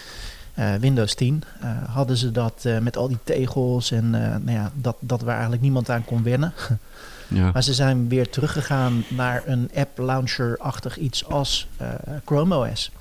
Windows 0.80 1.14
10, 1.14 1.44
hadden 1.90 2.18
ze 2.18 2.32
dat 2.32 2.66
met 2.82 2.98
al 2.98 3.08
die 3.08 3.18
tegels 3.24 3.92
en 3.92 4.10
nou 4.10 4.52
ja, 4.52 4.72
dat, 4.74 4.96
dat 5.00 5.22
waar 5.22 5.34
eigenlijk 5.34 5.62
niemand 5.62 5.90
aan 5.90 6.06
kon 6.06 6.24
wennen. 6.24 6.54
Ja. 7.28 7.50
Maar 7.54 7.64
ze 7.64 7.74
zijn 7.74 8.10
weer 8.10 8.30
teruggegaan 8.30 9.04
naar 9.08 9.44
een 9.46 9.70
app 9.76 9.98
launcher-achtig 9.98 10.98
iets 10.98 11.26
als 11.26 11.68
uh, 11.82 11.88
Chrome 12.26 12.56
OS. 12.58 12.92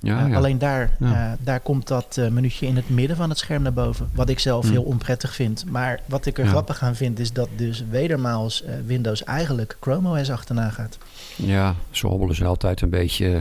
Ja, 0.00 0.22
uh, 0.24 0.30
ja. 0.30 0.36
Alleen 0.36 0.58
daar, 0.58 0.96
uh, 1.00 1.32
daar 1.40 1.60
komt 1.60 1.88
dat 1.88 2.20
minuutje 2.30 2.66
in 2.66 2.76
het 2.76 2.88
midden 2.88 3.16
van 3.16 3.28
het 3.28 3.38
scherm 3.38 3.62
naar 3.62 3.72
boven. 3.72 4.10
Wat 4.14 4.28
ik 4.28 4.38
zelf 4.38 4.64
Hm. 4.66 4.70
heel 4.72 4.82
onprettig 4.82 5.34
vind. 5.34 5.64
Maar 5.70 6.00
wat 6.06 6.26
ik 6.26 6.38
er 6.38 6.46
grappig 6.46 6.82
aan 6.82 6.94
vind, 6.94 7.18
is 7.18 7.32
dat 7.32 7.48
dus 7.56 7.84
wedermaals 7.90 8.64
Windows 8.86 9.24
eigenlijk 9.24 9.76
Chrome 9.80 10.20
OS 10.20 10.30
achterna 10.30 10.70
gaat. 10.70 10.98
ja, 11.36 11.74
zo 11.90 12.08
hobbelen 12.08 12.34
ze 12.34 12.44
altijd 12.44 12.80
een 12.80 12.90
beetje. 12.90 13.40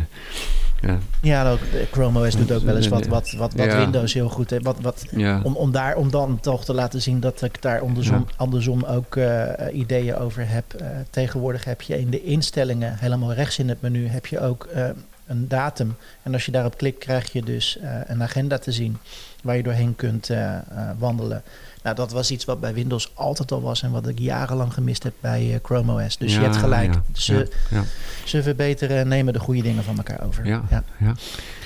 Ja, 0.81 0.97
Ja, 1.21 1.51
ook, 1.51 1.59
eh, 1.59 1.81
Chrome 1.91 2.27
OS 2.27 2.35
doet 2.35 2.51
ook 2.51 2.63
wel 2.63 2.75
eens 2.75 2.87
wat, 2.87 3.07
wat, 3.07 3.31
wat, 3.31 3.53
wat 3.53 3.65
Ja. 3.65 3.77
Windows 3.77 4.13
heel 4.13 4.29
goed 4.29 4.49
heeft. 4.49 4.63
Wat, 4.63 4.79
wat, 4.81 5.05
ja, 5.11 5.41
om, 5.43 5.55
om, 5.55 5.71
daar, 5.71 5.95
om 5.95 6.11
dan 6.11 6.39
toch 6.39 6.65
te 6.65 6.73
laten 6.73 7.01
zien 7.01 7.19
dat 7.19 7.41
ik 7.41 7.61
daar 7.61 7.79
andersom, 7.79 8.27
andersom 8.35 8.83
ook 8.83 9.15
uh, 9.15 9.43
ideeën 9.73 10.15
over 10.15 10.49
heb. 10.49 10.65
Uh, 10.81 10.87
tegenwoordig 11.09 11.63
heb 11.63 11.81
je 11.81 11.99
in 11.99 12.09
de 12.09 12.23
instellingen, 12.23 12.97
helemaal 12.99 13.33
rechts 13.33 13.59
in 13.59 13.69
het 13.69 13.81
menu, 13.81 14.07
heb 14.07 14.25
je 14.25 14.39
ook 14.39 14.67
uh, 14.75 14.89
een 15.27 15.47
datum. 15.47 15.95
En 16.23 16.33
als 16.33 16.45
je 16.45 16.51
daarop 16.51 16.77
klikt, 16.77 16.97
krijg 16.97 17.31
je 17.31 17.43
dus 17.43 17.77
uh, 17.81 17.89
een 18.05 18.23
agenda 18.23 18.57
te 18.57 18.71
zien 18.71 18.97
waar 19.41 19.56
je 19.58 19.63
doorheen 19.63 19.95
kunt 19.95 20.30
uh, 20.30 20.56
wandelen. 20.97 21.43
Nou, 21.84 21.95
dat 21.95 22.12
was 22.12 22.32
iets 22.32 22.45
wat 22.45 22.60
bij 22.60 22.73
Windows 22.73 23.12
altijd 23.13 23.51
al 23.51 23.62
was 23.62 23.82
en 23.84 23.91
wat 23.91 24.08
ik 24.08 24.19
jarenlang 24.19 24.73
gemist 24.73 25.04
heb 25.04 25.13
bij 25.19 25.43
uh, 25.47 25.56
Chrome 25.63 26.04
OS. 26.06 26.17
Dus 26.17 26.32
Ja, 26.34 26.38
je 26.39 26.43
hebt 26.45 26.58
gelijk. 26.58 26.93
ja, 26.93 27.01
ze, 27.13 27.51
ja, 27.69 27.84
ze 28.25 28.43
verbeteren, 28.43 29.08
nemen 29.08 29.34
de 29.34 29.39
goede 29.39 29.62
dingen 29.62 29.84
van 29.84 29.97
elkaar 29.97 30.23
over. 30.25 30.45
Ja, 30.45 30.63
ja. 30.69 31.13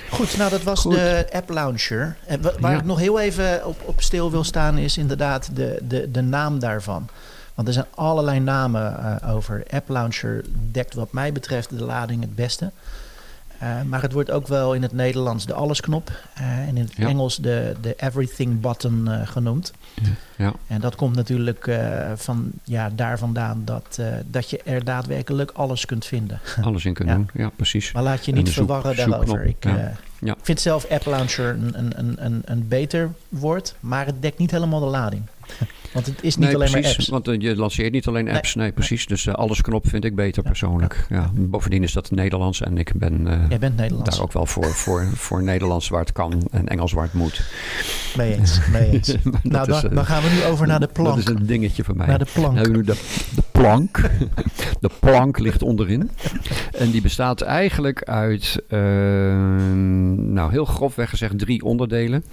Goed, 0.10 0.38
nou 0.38 0.50
dat 0.50 0.64
was 0.64 0.80
Goed. 0.80 0.92
de 0.94 1.28
app 1.32 1.50
launcher. 1.50 2.16
En 2.28 2.42
wa- 2.42 2.54
waar 2.60 2.78
ik 2.78 2.84
nog 2.86 3.00
heel 3.00 3.20
even 3.20 3.66
op, 3.66 3.82
op 3.86 4.02
stil 4.02 4.32
wil 4.32 4.44
staan 4.44 4.78
is 4.78 4.98
inderdaad 4.98 5.50
de, 5.56 5.80
de, 5.88 6.12
de 6.12 6.22
naam 6.22 6.60
daarvan. 6.60 7.08
Want 7.54 7.68
er 7.68 7.74
zijn 7.74 7.86
allerlei 7.96 8.40
namen 8.40 8.98
uh, 9.24 9.36
over. 9.36 9.64
App 9.70 9.90
launcher 9.90 10.46
dekt 10.72 10.94
wat 10.94 11.12
mij 11.12 11.32
betreft 11.32 11.70
de 11.78 11.84
lading 11.84 12.22
het 12.22 12.36
beste. 12.36 12.72
Uh, 13.63 13.82
maar 13.82 14.02
het 14.02 14.12
wordt 14.12 14.32
ook 14.32 14.48
wel 14.48 14.74
in 14.74 14.82
het 14.82 14.91
Nederlands 14.91 15.46
de 15.46 15.54
allesknop 15.54 16.12
uh, 16.41 16.58
en 16.58 16.68
in 16.78 16.84
het 16.84 16.94
Ja. 16.96 17.08
Engels 17.08 17.36
de, 17.38 17.76
de 17.82 17.94
everything 17.98 18.60
button 18.62 19.06
uh, 19.08 19.28
genoemd. 19.28 19.74
Ja. 20.38 20.54
En 20.68 20.82
dat 20.82 20.96
komt 20.96 21.15
natuurlijk 21.15 21.78
van 22.15 22.52
ja, 22.63 22.89
daar 22.96 23.18
vandaan 23.18 23.62
dat, 23.65 24.00
dat 24.26 24.50
je 24.50 24.62
er 24.63 24.84
daadwerkelijk 24.84 25.52
alles 25.52 25.86
kunt 25.86 26.06
vinden. 26.06 26.39
Alles 26.62 26.86
in 26.86 26.94
kunnen 26.94 27.13
Ja. 27.13 27.20
doen. 27.20 27.30
Ja, 27.44 27.50
precies. 27.56 27.91
Maar 27.91 28.04
laat 28.04 28.26
je 28.26 28.32
niet 28.32 28.46
zoek- 28.48 28.56
verwarren 28.56 28.96
daarover. 28.96 29.46
Ik 29.46 29.65
vind 30.41 30.60
zelf 30.62 30.86
App 30.89 31.06
Launcher 31.06 31.50
een, 31.50 31.80
een, 31.80 32.00
een, 32.00 32.15
een, 32.26 32.41
een 32.46 32.68
beter 32.68 33.10
woord, 33.30 33.76
maar 33.80 34.06
het 34.06 34.22
dekt 34.22 34.38
niet 34.38 34.52
helemaal 34.52 34.80
de 34.80 34.86
lading. 34.86 35.24
Want 35.96 36.08
het 36.08 36.24
is 36.24 36.36
niet 36.36 36.46
nee, 36.46 36.56
alleen 36.56 36.72
precies, 36.72 36.88
maar 36.88 36.98
apps. 36.98 37.08
Want 37.08 37.28
uh, 37.28 37.50
je 37.50 37.56
lanceert 37.56 37.92
niet 37.92 38.08
alleen 38.08 38.30
apps. 38.30 38.56
Nee, 38.56 38.72
precies. 38.72 39.06
Dus 39.06 39.26
uh, 39.26 39.34
alles 39.34 39.62
knop 39.62 39.88
vind 39.88 40.06
ik 40.06 40.16
beter 40.16 40.44
persoonlijk. 40.44 41.06
Ja. 41.10 41.32
Bovendien 41.34 41.84
is 41.84 41.94
dat 41.94 42.12
Nederlands 42.12 42.62
en 42.62 42.78
ik 42.78 42.92
ben 42.96 43.22
uh, 43.28 43.50
Jij 43.50 43.60
bent 43.60 43.76
Nederlands. 43.76 44.10
daar 44.10 44.24
ook 44.24 44.34
wel 44.34 44.46
voor, 44.46 44.66
voor, 44.66 45.08
voor 45.14 45.44
Nederlands 45.44 45.90
waar 45.90 46.00
het 46.00 46.12
kan 46.12 46.48
en 46.52 46.68
Engels 46.68 46.92
waar 46.92 47.04
het 47.04 47.14
moet. 47.14 47.42
Mee 48.18 48.38
eens, 48.38 48.60
mee 48.72 48.92
eens. 48.92 49.08
Dat 49.24 49.44
nou, 49.44 49.72
is, 49.72 49.82
dan, 49.82 49.96
dan 49.96 50.06
gaan 50.06 50.24
we 50.24 50.30
nu 50.30 50.44
over 50.44 50.68
naar 50.68 50.80
de 50.80 50.88
plank. 50.88 51.10
Dat 51.10 51.18
is 51.18 51.26
een 51.26 51.46
dingetje 51.46 51.84
voor 51.84 51.96
mij. 51.96 52.08
Naar 52.08 52.20
de 52.20 52.28
plank. 52.34 52.56
Nou, 52.56 52.72
nu 52.72 52.84
de, 52.84 52.96
de 53.36 53.44
plank. 53.60 54.02
de 54.86 54.89
plank 55.00 55.39
ligt 55.39 55.62
onderin. 55.62 56.10
En 56.72 56.91
die 56.91 57.02
bestaat 57.02 57.41
eigenlijk 57.41 58.04
uit, 58.04 58.63
uh, 58.70 58.80
nou 60.15 60.52
heel 60.52 60.65
grofweg 60.65 61.10
gezegd, 61.10 61.39
drie 61.39 61.63
onderdelen. 61.63 62.24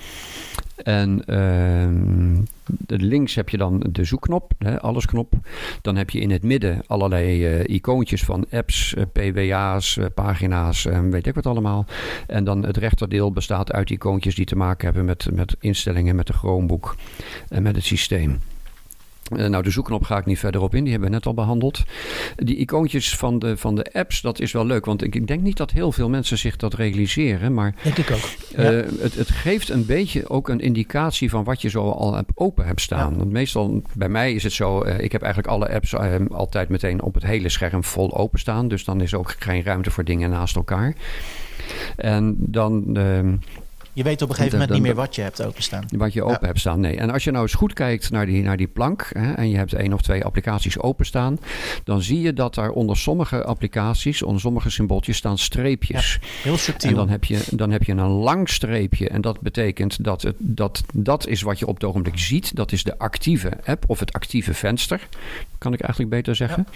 En 0.76 1.22
uh, 1.26 2.98
links 2.98 3.34
heb 3.34 3.48
je 3.48 3.56
dan 3.56 3.84
de 3.90 4.04
zoekknop, 4.04 4.52
hè, 4.58 4.80
allesknop. 4.80 5.34
Dan 5.82 5.96
heb 5.96 6.10
je 6.10 6.20
in 6.20 6.30
het 6.30 6.42
midden 6.42 6.82
allerlei 6.86 7.58
uh, 7.58 7.74
icoontjes 7.74 8.24
van 8.24 8.46
apps, 8.50 8.94
uh, 8.94 9.04
PWA's, 9.12 9.98
pagina's, 10.14 10.88
weet 11.10 11.26
ik 11.26 11.34
wat 11.34 11.46
allemaal. 11.46 11.86
En 12.26 12.44
dan 12.44 12.66
het 12.66 12.76
rechterdeel 12.76 13.32
bestaat 13.32 13.72
uit 13.72 13.90
icoontjes 13.90 14.34
die 14.34 14.46
te 14.46 14.56
maken 14.56 14.84
hebben 14.84 15.04
met, 15.04 15.28
met 15.32 15.56
instellingen, 15.60 16.16
met 16.16 16.26
de 16.26 16.32
Chromebook 16.32 16.96
en 17.48 17.62
met 17.62 17.74
het 17.74 17.84
systeem. 17.84 18.38
Uh, 19.36 19.46
nou, 19.46 19.62
de 19.62 19.70
zoekknop 19.70 20.04
ga 20.04 20.18
ik 20.18 20.26
niet 20.26 20.38
verder 20.38 20.60
op 20.60 20.74
in, 20.74 20.82
die 20.82 20.92
hebben 20.92 21.08
we 21.10 21.14
net 21.14 21.26
al 21.26 21.34
behandeld. 21.34 21.82
Die 22.36 22.56
icoontjes 22.56 23.16
van 23.16 23.38
de, 23.38 23.56
van 23.56 23.74
de 23.74 23.92
apps, 23.92 24.20
dat 24.20 24.40
is 24.40 24.52
wel 24.52 24.66
leuk. 24.66 24.84
Want 24.84 25.02
ik, 25.02 25.14
ik 25.14 25.26
denk 25.26 25.42
niet 25.42 25.56
dat 25.56 25.70
heel 25.70 25.92
veel 25.92 26.08
mensen 26.08 26.38
zich 26.38 26.56
dat 26.56 26.74
realiseren. 26.74 27.54
Maar 27.54 27.74
denk 27.82 27.96
ik 27.96 28.10
ook. 28.10 28.18
Uh, 28.58 28.64
ja. 28.64 28.70
het, 29.00 29.14
het, 29.14 29.30
geeft 29.30 29.68
een 29.68 29.86
beetje 29.86 30.28
ook 30.28 30.48
een 30.48 30.60
indicatie 30.60 31.30
van 31.30 31.44
wat 31.44 31.62
je 31.62 31.68
zo 31.68 31.90
al 31.90 32.14
heb, 32.14 32.30
open 32.34 32.66
hebt 32.66 32.80
staan. 32.80 33.10
Ja. 33.10 33.16
Want 33.16 33.30
meestal, 33.30 33.82
bij 33.94 34.08
mij 34.08 34.32
is 34.32 34.42
het 34.42 34.52
zo, 34.52 34.84
uh, 34.84 34.98
ik 34.98 35.12
heb 35.12 35.22
eigenlijk 35.22 35.52
alle 35.52 35.74
apps 35.74 35.92
uh, 35.92 36.14
altijd 36.30 36.68
meteen 36.68 37.02
op 37.02 37.14
het 37.14 37.22
hele 37.22 37.48
scherm 37.48 37.84
vol 37.84 38.16
openstaan. 38.16 38.68
Dus 38.68 38.84
dan 38.84 39.00
is 39.00 39.14
ook 39.14 39.34
geen 39.38 39.62
ruimte 39.62 39.90
voor 39.90 40.04
dingen 40.04 40.30
naast 40.30 40.56
elkaar. 40.56 40.94
En 41.96 42.36
dan... 42.38 42.98
Je 43.94 44.02
weet 44.02 44.22
op 44.22 44.28
een 44.28 44.34
gegeven 44.34 44.58
moment 44.58 44.74
niet 44.74 44.82
meer 44.86 44.94
wat 44.94 45.14
je 45.14 45.22
hebt 45.22 45.42
openstaan. 45.44 45.84
Wat 45.96 46.12
je 46.12 46.22
open 46.22 46.38
Ja. 46.40 46.46
hebt 46.46 46.58
staan, 46.58 46.80
nee. 46.80 46.96
En 46.96 47.10
als 47.10 47.24
je 47.24 47.30
nou 47.30 47.42
eens 47.42 47.54
goed 47.54 47.72
kijkt 47.72 48.10
naar 48.10 48.26
die, 48.26 48.42
naar 48.42 48.56
die 48.56 48.66
plank 48.66 49.10
hè, 49.12 49.32
en 49.32 49.48
je 49.48 49.56
hebt 49.56 49.72
één 49.72 49.92
of 49.92 50.00
twee 50.00 50.24
applicaties 50.24 50.78
openstaan, 50.78 51.38
dan 51.84 52.02
zie 52.02 52.20
je 52.20 52.32
dat 52.32 52.54
daar 52.54 52.70
onder 52.70 52.96
sommige 52.96 53.44
applicaties, 53.44 54.22
onder 54.22 54.40
sommige 54.40 54.70
symbooltjes 54.70 55.16
staan 55.16 55.38
streepjes. 55.38 56.18
Heel 56.42 56.56
subtiel. 56.56 56.90
En 56.90 56.96
dan 56.96 57.08
heb, 57.08 57.24
je, 57.24 57.42
dan 57.50 57.70
heb 57.70 57.82
je 57.82 57.92
een 57.92 58.06
lang 58.06 58.48
streepje. 58.48 59.08
En 59.08 59.20
dat 59.20 59.40
betekent 59.40 60.04
dat, 60.04 60.22
het, 60.22 60.36
dat 60.38 60.82
dat 60.94 61.26
is 61.26 61.42
wat 61.42 61.58
je 61.58 61.66
op 61.66 61.74
het 61.74 61.84
ogenblik 61.84 62.18
ziet. 62.18 62.56
Dat 62.56 62.72
is 62.72 62.82
de 62.84 62.98
actieve 62.98 63.50
app 63.64 63.84
of 63.86 63.98
het 64.00 64.12
actieve 64.12 64.54
venster. 64.54 65.08
Kan 65.58 65.72
ik 65.72 65.80
eigenlijk 65.80 66.10
beter 66.10 66.36
zeggen. 66.36 66.66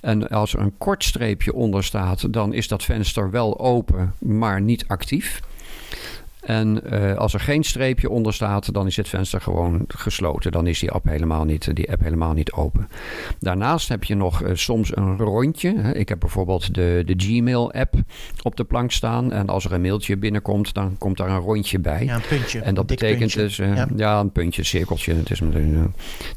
En 0.00 0.28
als 0.28 0.52
er 0.54 0.60
een 0.60 0.74
kort 0.78 1.04
streepje 1.04 1.52
onder 1.54 1.84
staat, 1.84 2.32
dan 2.32 2.52
is 2.52 2.68
dat 2.68 2.84
venster 2.84 3.30
wel 3.30 3.58
open, 3.60 4.14
maar 4.18 4.60
niet 4.60 4.84
actief. 4.86 5.40
En 6.48 6.90
eh, 6.90 7.16
als 7.16 7.34
er 7.34 7.40
geen 7.40 7.64
streepje 7.64 8.10
onder 8.10 8.34
staat, 8.34 8.72
dan 8.74 8.86
is 8.86 8.96
het 8.96 9.08
venster 9.08 9.40
gewoon 9.40 9.84
gesloten. 9.88 10.52
Dan 10.52 10.66
is 10.66 10.78
die 10.80 10.90
app 10.90 11.04
helemaal 11.04 11.44
niet, 11.44 11.74
die 11.76 11.90
app 11.90 12.02
helemaal 12.02 12.32
niet 12.32 12.52
open. 12.52 12.88
Daarnaast 13.40 13.88
heb 13.88 14.04
je 14.04 14.14
nog 14.14 14.42
eh, 14.42 14.54
soms 14.54 14.96
een 14.96 15.16
rondje. 15.18 15.70
Ik 15.94 16.08
heb 16.08 16.20
bijvoorbeeld 16.20 16.74
de, 16.74 17.02
de 17.06 17.14
Gmail-app 17.16 17.94
op 18.42 18.56
de 18.56 18.64
plank 18.64 18.90
staan. 18.92 19.32
En 19.32 19.48
als 19.48 19.64
er 19.64 19.72
een 19.72 19.80
mailtje 19.80 20.16
binnenkomt, 20.16 20.74
dan 20.74 20.98
komt 20.98 21.16
daar 21.16 21.30
een 21.30 21.38
rondje 21.40 21.78
bij. 21.78 22.04
Ja, 22.04 22.14
een 22.14 22.22
puntje. 22.28 22.60
En 22.60 22.74
dat 22.74 22.86
betekent 22.86 23.18
puntje. 23.18 23.40
dus, 23.42 23.58
eh, 23.58 23.74
ja. 23.76 23.88
Ja. 23.96 24.20
een 24.20 24.32
puntje, 24.32 24.60
een 24.60 24.66
cirkeltje. 24.66 25.14
Het 25.14 25.30
is 25.30 25.40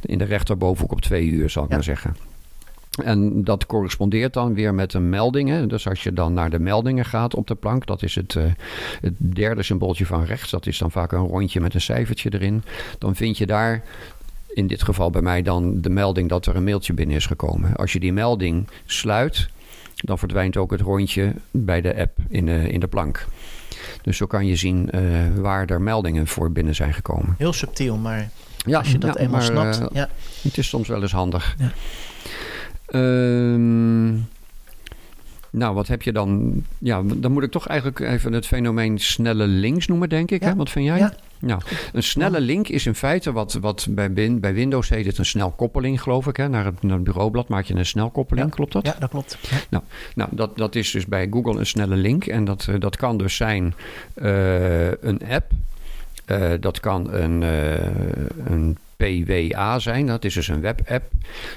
in 0.01 0.17
de 0.17 0.23
rechterbovenhoek 0.25 0.91
op 0.91 1.01
twee 1.01 1.25
uur, 1.25 1.49
zal 1.49 1.63
ik 1.63 1.69
Ja. 1.69 1.75
maar 1.75 1.83
zeggen. 1.83 2.15
En 3.03 3.43
dat 3.43 3.65
correspondeert 3.65 4.33
dan 4.33 4.53
weer 4.53 4.73
met 4.73 4.91
de 4.91 4.99
meldingen. 4.99 5.69
Dus 5.69 5.87
als 5.87 6.03
je 6.03 6.13
dan 6.13 6.33
naar 6.33 6.49
de 6.49 6.59
meldingen 6.59 7.05
gaat 7.05 7.35
op 7.35 7.47
de 7.47 7.55
plank, 7.55 7.85
dat 7.85 8.03
is 8.03 8.15
het, 8.15 8.35
eh, 8.35 8.43
het 9.01 9.13
derde 9.17 9.63
symbooltje 9.63 10.05
van 10.05 10.23
rechts. 10.23 10.49
Dat 10.51 10.67
is 10.67 10.77
dan 10.77 10.91
vaak 10.91 11.11
een 11.11 11.27
rondje 11.27 11.61
met 11.61 11.73
een 11.73 11.81
cijfertje 11.81 12.33
erin. 12.33 12.63
Dan 12.97 13.15
vind 13.15 13.37
je 13.37 13.45
daar, 13.45 13.83
in 14.53 14.67
dit 14.67 14.83
geval 14.83 15.09
bij 15.09 15.21
mij, 15.21 15.41
dan 15.41 15.81
de 15.81 15.89
melding 15.89 16.29
dat 16.29 16.45
er 16.45 16.55
een 16.55 16.63
mailtje 16.63 16.93
binnen 16.93 17.15
is 17.15 17.25
gekomen. 17.25 17.75
Als 17.75 17.93
je 17.93 17.99
die 17.99 18.13
melding 18.13 18.67
sluit, 18.85 19.49
dan 19.95 20.17
verdwijnt 20.19 20.57
ook 20.57 20.71
het 20.71 20.81
rondje 20.81 21.33
bij 21.51 21.81
de 21.81 21.95
app 21.95 22.17
in 22.29 22.45
de, 22.45 22.69
in 22.71 22.79
de 22.79 22.87
plank. 22.87 23.25
Dus 24.01 24.17
zo 24.17 24.25
kan 24.25 24.45
je 24.45 24.55
zien 24.55 24.89
eh, 24.91 25.01
waar 25.35 25.65
er 25.69 25.81
meldingen 25.81 26.27
voor 26.27 26.51
binnen 26.51 26.75
zijn 26.75 26.93
gekomen. 26.93 27.35
Heel 27.37 27.53
subtiel, 27.53 27.97
maar 27.97 28.29
Ja, 28.65 28.77
als 28.77 28.91
je 28.91 28.97
dat 28.97 29.13
ja, 29.13 29.19
eenmaal 29.19 29.53
maar, 29.53 29.73
snapt. 29.73 29.79
eh, 29.79 29.85
ja. 29.93 30.09
het 30.41 30.57
is 30.57 30.67
soms 30.67 30.87
wel 30.87 31.01
eens 31.01 31.11
handig. 31.11 31.55
Ja. 31.59 31.71
Ehm, 32.91 34.09
nou, 35.49 35.73
wat 35.75 35.87
heb 35.87 36.01
je 36.01 36.11
dan? 36.11 36.53
Ja, 36.77 37.01
dan 37.15 37.31
moet 37.31 37.43
ik 37.43 37.51
toch 37.51 37.67
eigenlijk 37.67 37.99
even 37.99 38.33
het 38.33 38.47
fenomeen 38.47 38.99
snelle 38.99 39.47
links 39.47 39.87
noemen, 39.87 40.09
denk 40.09 40.31
ik. 40.31 40.41
Ja. 40.41 40.47
Hè? 40.49 40.55
Wat 40.55 40.69
vind 40.69 40.85
jij? 40.85 40.97
Ja. 40.97 41.13
Nou, 41.39 41.61
een 41.93 42.03
snelle 42.03 42.39
link 42.41 42.67
is 42.67 42.85
in 42.85 42.95
feite 42.95 43.31
wat, 43.31 43.53
wat 43.61 43.87
bij, 43.89 44.13
Win- 44.13 44.39
bij 44.39 44.53
Windows 44.53 44.89
heet 44.89 45.05
het 45.05 45.17
een 45.17 45.25
snelkoppeling, 45.25 46.01
geloof 46.01 46.27
ik. 46.27 46.37
Hè? 46.37 46.49
Naar, 46.49 46.65
het, 46.65 46.83
naar 46.83 46.95
het 46.95 47.03
bureaublad 47.03 47.47
maak 47.47 47.65
je 47.65 47.73
een 47.75 47.85
snelkoppeling, 47.85 48.47
Ja. 48.47 48.53
klopt 48.55 48.71
dat? 48.71 48.85
ja, 48.85 48.95
dat 48.99 49.09
klopt. 49.09 49.37
Ja. 49.69 49.83
Nou, 50.15 50.29
dat, 50.33 50.57
dat 50.57 50.75
is 50.75 50.91
dus 50.91 51.05
bij 51.05 51.27
Google 51.31 51.59
een 51.59 51.65
snelle 51.65 51.95
link. 51.95 52.25
En 52.25 52.45
dat, 52.45 52.67
eh, 52.69 52.75
dat 52.79 52.95
kan 52.95 53.17
dus 53.17 53.35
zijn 53.35 53.73
eh, 54.13 54.87
een 54.91 55.19
app. 55.29 55.51
Eh, 56.25 56.51
dat 56.59 56.79
kan 56.79 57.13
een, 57.13 57.41
een 58.45 58.77
PWA 59.01 59.79
zijn. 59.79 60.07
Dat 60.07 60.23
is 60.23 60.33
dus 60.33 60.47
een 60.47 60.61
webapp. 60.61 61.11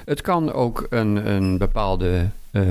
Het 0.05 0.21
kan 0.21 0.53
ook 0.53 0.87
een, 0.89 1.29
een 1.29 1.57
bepaalde 1.57 2.29
eh, 2.51 2.63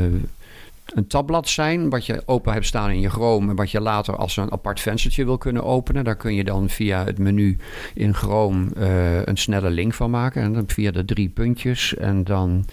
een 0.94 1.06
tabblad 1.06 1.48
zijn. 1.48 1.90
Wat 1.90 2.06
je 2.06 2.22
open 2.26 2.52
hebt 2.52 2.66
staan 2.66 2.90
in 2.90 3.00
je 3.00 3.10
Chrome. 3.10 3.50
En 3.50 3.56
wat 3.56 3.70
je 3.70 3.80
later 3.80 4.16
als 4.16 4.36
een 4.36 4.52
apart 4.52 4.80
venstertje 4.80 5.24
wil 5.24 5.38
kunnen 5.38 5.64
openen. 5.64 6.04
Daar 6.04 6.16
kun 6.16 6.34
je 6.34 6.44
dan 6.44 6.68
via 6.68 7.04
het 7.04 7.18
menu 7.18 7.56
in 7.94 8.14
Chrome 8.14 8.66
eh, 8.76 9.22
een 9.22 9.36
snelle 9.36 9.70
link 9.70 9.94
van 9.94 10.10
maken. 10.10 10.42
En 10.42 10.52
dan 10.52 10.64
via 10.66 10.90
de 10.90 11.04
drie 11.04 11.28
puntjes. 11.28 11.96
En 11.96 12.24
dan 12.24 12.64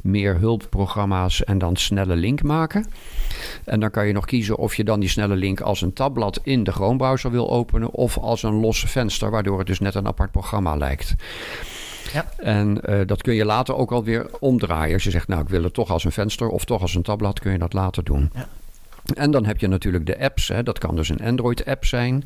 meer 0.00 0.38
hulpprogramma's 0.38 1.44
en 1.44 1.58
dan 1.58 1.76
snelle 1.76 2.16
link 2.16 2.42
maken. 2.42 2.86
En 3.64 3.80
dan 3.80 3.90
kan 3.90 4.06
je 4.06 4.12
nog 4.12 4.24
kiezen 4.24 4.56
of 4.56 4.74
je 4.74 4.84
dan 4.84 5.00
die 5.00 5.08
snelle 5.08 5.36
link 5.36 5.60
als 5.60 5.80
een 5.80 5.92
tabblad 5.92 6.40
in 6.42 6.64
de 6.64 6.72
Chrome 6.72 6.96
browser 6.96 7.30
wil 7.30 7.50
openen 7.50 7.90
of 7.90 8.18
als 8.18 8.42
een 8.42 8.60
los 8.60 8.84
venster, 8.86 9.30
waardoor 9.30 9.58
het 9.58 9.66
dus 9.66 9.80
net 9.80 9.94
een 9.94 10.06
apart 10.06 10.30
programma 10.30 10.76
lijkt. 10.76 11.14
Ja. 12.12 12.26
En 12.36 12.80
eh, 12.80 13.06
dat 13.06 13.22
kun 13.22 13.34
je 13.34 13.44
later 13.44 13.76
ook 13.76 13.92
alweer 13.92 14.26
omdraaien. 14.40 14.94
Als 14.94 15.04
je 15.04 15.10
zegt, 15.10 15.28
nou 15.28 15.42
ik 15.42 15.48
wil 15.48 15.62
het 15.62 15.74
toch 15.74 15.90
als 15.90 16.04
een 16.04 16.12
venster 16.12 16.48
of 16.48 16.64
toch 16.64 16.80
als 16.80 16.94
een 16.94 17.02
tabblad, 17.02 17.40
kun 17.40 17.52
je 17.52 17.58
dat 17.58 17.72
later 17.72 18.04
doen. 18.04 18.30
Ja. 18.34 18.48
En 19.14 19.30
dan 19.30 19.44
heb 19.46 19.58
je 19.58 19.66
natuurlijk 19.66 20.06
de 20.06 20.18
apps. 20.20 20.48
Hè. 20.48 20.62
Dat 20.62 20.78
kan 20.78 20.96
dus 20.96 21.08
een 21.08 21.20
Android-app 21.20 21.84
zijn. 21.84 22.24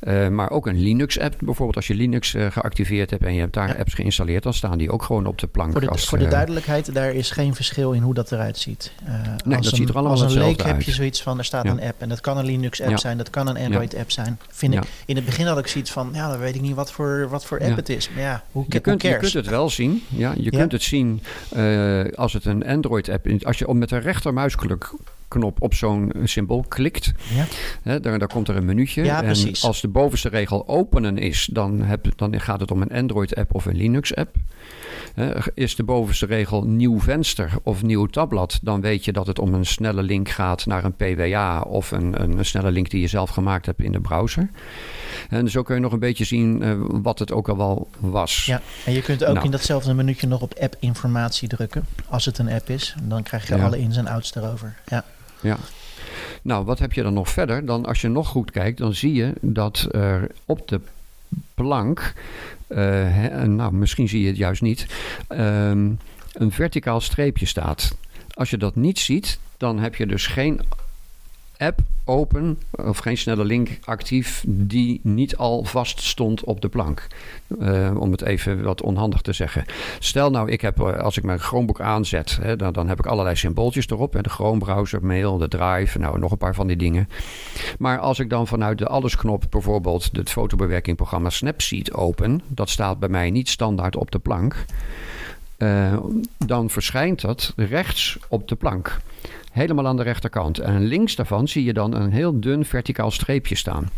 eh, 0.00 0.28
maar 0.28 0.50
ook 0.50 0.66
een 0.66 0.80
Linux-app. 0.80 1.34
Bijvoorbeeld 1.38 1.76
als 1.76 1.86
je 1.86 1.94
Linux 1.94 2.34
eh, 2.34 2.46
geactiveerd 2.50 3.10
hebt 3.10 3.22
en 3.24 3.34
je 3.34 3.40
hebt 3.40 3.54
daar 3.54 3.68
Ja. 3.68 3.74
apps 3.74 3.94
geïnstalleerd, 3.94 4.42
dan 4.42 4.54
staan 4.54 4.78
die 4.78 4.90
ook 4.90 5.02
gewoon 5.02 5.26
op 5.26 5.38
de 5.38 5.46
plank. 5.46 5.72
Voor 5.72 5.80
de, 5.80 5.88
als, 5.88 6.08
voor 6.08 6.18
de 6.18 6.24
eh, 6.24 6.30
duidelijkheid, 6.30 6.94
daar 6.94 7.12
is 7.12 7.30
geen 7.30 7.54
verschil 7.54 7.92
in 7.92 8.02
hoe 8.02 8.14
dat 8.14 8.32
eruit 8.32 8.58
ziet. 8.58 8.92
Eh, 9.04 9.14
dat 9.44 9.56
als 9.56 9.70
een, 9.70 9.76
ziet 9.76 9.88
er 9.88 9.94
allemaal 9.94 10.12
Als 10.22 10.34
een 10.34 10.42
leek 10.42 10.62
heb 10.62 10.82
je 10.82 10.92
zoiets 10.92 11.22
van, 11.22 11.38
er 11.38 11.44
staat 11.44 11.64
Ja. 11.64 11.70
een 11.70 11.80
app. 11.82 12.00
En 12.02 12.08
dat 12.08 12.20
kan 12.20 12.38
een 12.38 12.44
Linux-app 12.44 12.90
Ja. 12.90 12.96
zijn, 12.96 13.16
dat 13.16 13.30
kan 13.30 13.48
een 13.48 13.56
Android-app 13.56 14.10
zijn. 14.10 14.38
Vind 14.50 14.74
ik, 14.74 14.82
in 15.06 15.16
het 15.16 15.24
begin 15.24 15.46
had 15.46 15.58
ik 15.58 15.66
zoiets 15.66 15.90
van, 15.90 16.10
ja, 16.12 16.30
dan 16.30 16.38
weet 16.38 16.54
ik 16.54 16.60
niet 16.60 16.74
wat 16.74 16.92
voor, 16.92 17.26
wat 17.30 17.44
voor 17.46 17.60
app 17.60 17.76
het 17.76 17.88
is. 17.88 18.10
Maar 18.10 18.22
ja, 18.22 18.44
hoe, 18.52 18.64
Je 18.68 18.80
kunt, 18.80 19.02
je 19.02 19.16
kunt 19.16 19.32
het 19.32 19.46
wel 19.46 19.70
zien. 19.70 20.02
Ja, 20.08 20.32
je 20.36 20.50
kunt 20.50 20.72
het 20.72 20.82
zien 20.82 21.22
als 22.14 22.32
het 22.32 22.44
een 22.44 22.66
Android-app 22.66 23.26
is. 23.26 23.44
Als 23.44 23.58
je 23.58 23.74
met 23.74 23.88
de 23.88 24.00
rechtermuisknop 25.28 25.62
op 25.62 25.74
zo'n 25.74 26.12
symbool 26.24 26.64
klikt, 26.68 27.12
Ja. 27.34 27.44
hè, 27.82 28.00
daar, 28.00 28.18
daar 28.18 28.28
komt 28.28 28.48
er 28.48 28.56
een 28.56 28.64
menuutje. 28.64 29.04
Ja, 29.04 29.18
en 29.18 29.24
precies. 29.24 29.64
als 29.64 29.80
de 29.80 29.88
bovenste 29.88 30.28
regel 30.28 30.68
openen 30.68 31.18
is, 31.18 31.48
dan, 31.52 31.80
heb, 31.80 32.06
dan 32.16 32.40
gaat 32.40 32.60
het 32.60 32.70
om 32.70 32.82
een 32.82 32.90
Android-app 32.92 33.54
of 33.54 33.64
een 33.64 33.76
Linux-app. 33.76 34.36
Is 35.54 35.76
de 35.76 35.82
bovenste 35.84 36.26
regel 36.26 36.62
nieuw 36.64 37.00
venster 37.00 37.50
of 37.62 37.82
nieuw 37.82 38.06
tabblad, 38.06 38.58
dan 38.62 38.80
weet 38.80 39.04
je 39.04 39.12
dat 39.12 39.26
het 39.26 39.38
om 39.38 39.54
een 39.54 39.66
snelle 39.66 40.02
link 40.02 40.28
gaat 40.28 40.66
naar 40.66 40.84
een 40.84 40.94
PWA 40.94 41.60
of 41.60 41.90
een, 41.90 42.22
een 42.22 42.44
snelle 42.44 42.70
link 42.70 42.90
die 42.90 43.00
je 43.00 43.06
zelf 43.06 43.30
gemaakt 43.30 43.66
hebt 43.66 43.82
in 43.82 43.92
de 43.92 44.00
browser. 44.00 44.48
En 45.30 45.50
zo 45.50 45.62
kun 45.62 45.74
je 45.74 45.80
nog 45.80 45.92
een 45.92 45.98
beetje 45.98 46.24
zien 46.24 46.62
eh, 46.62 46.74
wat 46.88 47.18
het 47.18 47.32
ook 47.32 47.48
al 47.48 47.56
wel 47.56 47.88
was. 47.98 48.44
Ja, 48.44 48.60
en 48.86 48.92
je 48.92 49.02
kunt 49.02 49.24
ook 49.24 49.32
Nou. 49.34 49.44
in 49.44 49.50
datzelfde 49.50 49.94
minuutje 49.94 50.26
nog 50.26 50.40
op 50.40 50.54
app-informatie 50.60 51.48
drukken. 51.48 51.84
Als 52.08 52.24
het 52.24 52.38
een 52.38 52.48
app 52.50 52.68
is. 52.68 52.94
Dan 53.02 53.22
krijg 53.22 53.48
je 53.48 53.56
Ja. 53.56 53.64
alle 53.64 53.78
ins 53.78 53.96
en 53.96 54.06
outs 54.06 54.34
erover. 54.34 54.74
Ja. 54.86 55.04
Ja. 55.44 55.56
Nou, 56.42 56.64
wat 56.64 56.78
heb 56.78 56.92
je 56.92 57.02
dan 57.02 57.14
nog 57.14 57.28
verder? 57.28 57.64
Dan, 57.64 57.86
als 57.86 58.00
je 58.00 58.08
nog 58.08 58.28
goed 58.28 58.50
kijkt, 58.50 58.78
dan 58.78 58.94
zie 58.94 59.12
je 59.12 59.32
dat 59.40 59.88
er 59.90 60.30
op 60.44 60.68
de 60.68 60.80
plank, 61.54 62.12
eh, 62.66 63.42
nou, 63.42 63.74
misschien 63.74 64.08
zie 64.08 64.20
je 64.20 64.26
het 64.26 64.36
juist 64.36 64.62
niet, 64.62 64.86
ehm, 65.28 65.90
een 66.32 66.52
verticaal 66.52 67.00
streepje 67.00 67.46
staat. 67.46 67.96
Als 68.30 68.50
je 68.50 68.56
dat 68.56 68.76
niet 68.76 68.98
ziet, 68.98 69.38
dan 69.56 69.78
heb 69.78 69.94
je 69.94 70.06
dus 70.06 70.26
geen 70.26 70.60
app 71.58 71.80
open 72.04 72.58
of 72.70 72.98
geen 72.98 73.16
snelle 73.16 73.44
link 73.44 73.78
actief 73.84 74.44
die 74.46 75.00
niet 75.02 75.36
al 75.36 75.64
vast 75.64 76.02
stond 76.02 76.44
op 76.44 76.60
de 76.60 76.68
plank. 76.68 77.06
Eh, 77.60 77.96
om 77.98 78.10
het 78.10 78.22
even 78.22 78.62
wat 78.62 78.82
onhandig 78.82 79.20
te 79.20 79.32
zeggen. 79.32 79.64
Stel 79.98 80.30
nou, 80.30 80.50
ik 80.50 80.60
heb, 80.60 80.80
eh, 80.80 80.98
als 80.98 81.16
ik 81.16 81.24
mijn 81.24 81.38
Chromebook 81.38 81.80
aanzet, 81.80 82.38
hè, 82.42 82.56
dan, 82.56 82.72
dan 82.72 82.88
heb 82.88 82.98
ik 82.98 83.06
allerlei 83.06 83.36
symbooltjes 83.36 83.88
erop. 83.88 84.12
De 84.22 84.28
Chrome 84.28 84.58
browser, 84.58 85.04
mail, 85.04 85.38
de 85.38 85.48
drive, 85.48 85.98
nou 85.98 86.18
nog 86.18 86.30
een 86.30 86.38
paar 86.38 86.54
van 86.54 86.66
die 86.66 86.76
dingen. 86.76 87.08
Maar 87.78 87.98
als 87.98 88.18
ik 88.18 88.30
dan 88.30 88.46
vanuit 88.46 88.78
de 88.78 88.86
alles-knop 88.86 89.44
bijvoorbeeld 89.50 90.08
het 90.12 90.30
fotobewerkingprogramma 90.30 91.30
Snapseed 91.30 91.92
open, 91.92 92.42
dat 92.46 92.70
staat 92.70 92.98
bij 92.98 93.08
mij 93.08 93.30
niet 93.30 93.48
standaard 93.48 93.96
op 93.96 94.10
de 94.10 94.18
plank. 94.18 94.64
Eh, 95.56 95.96
dan 96.38 96.70
verschijnt 96.70 97.20
dat 97.20 97.52
rechts 97.56 98.18
op 98.28 98.48
de 98.48 98.54
plank. 98.54 99.00
Helemaal 99.52 99.86
aan 99.86 99.96
de 99.96 100.02
rechterkant. 100.02 100.58
En 100.58 100.84
links 100.84 101.14
daarvan 101.14 101.48
zie 101.48 101.64
je 101.64 101.72
dan 101.72 101.94
een 101.94 102.12
heel 102.12 102.40
dun 102.40 102.64
verticaal 102.64 103.10
streepje 103.10 103.54
staan. 103.54 103.90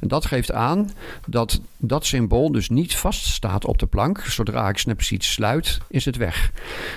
Dat 0.00 0.26
geeft 0.26 0.52
aan 0.52 0.90
dat 1.26 1.60
dat 1.78 2.06
symbool 2.06 2.52
dus 2.52 2.68
niet 2.68 2.96
vaststaat 2.96 3.64
op 3.64 3.78
de 3.78 3.86
plank. 3.86 4.18
Zodra 4.18 4.68
ik 4.68 4.78
Snapseed 4.78 5.24
sluit, 5.24 5.78
is 5.88 6.04
het 6.04 6.16
weg. 6.16 6.52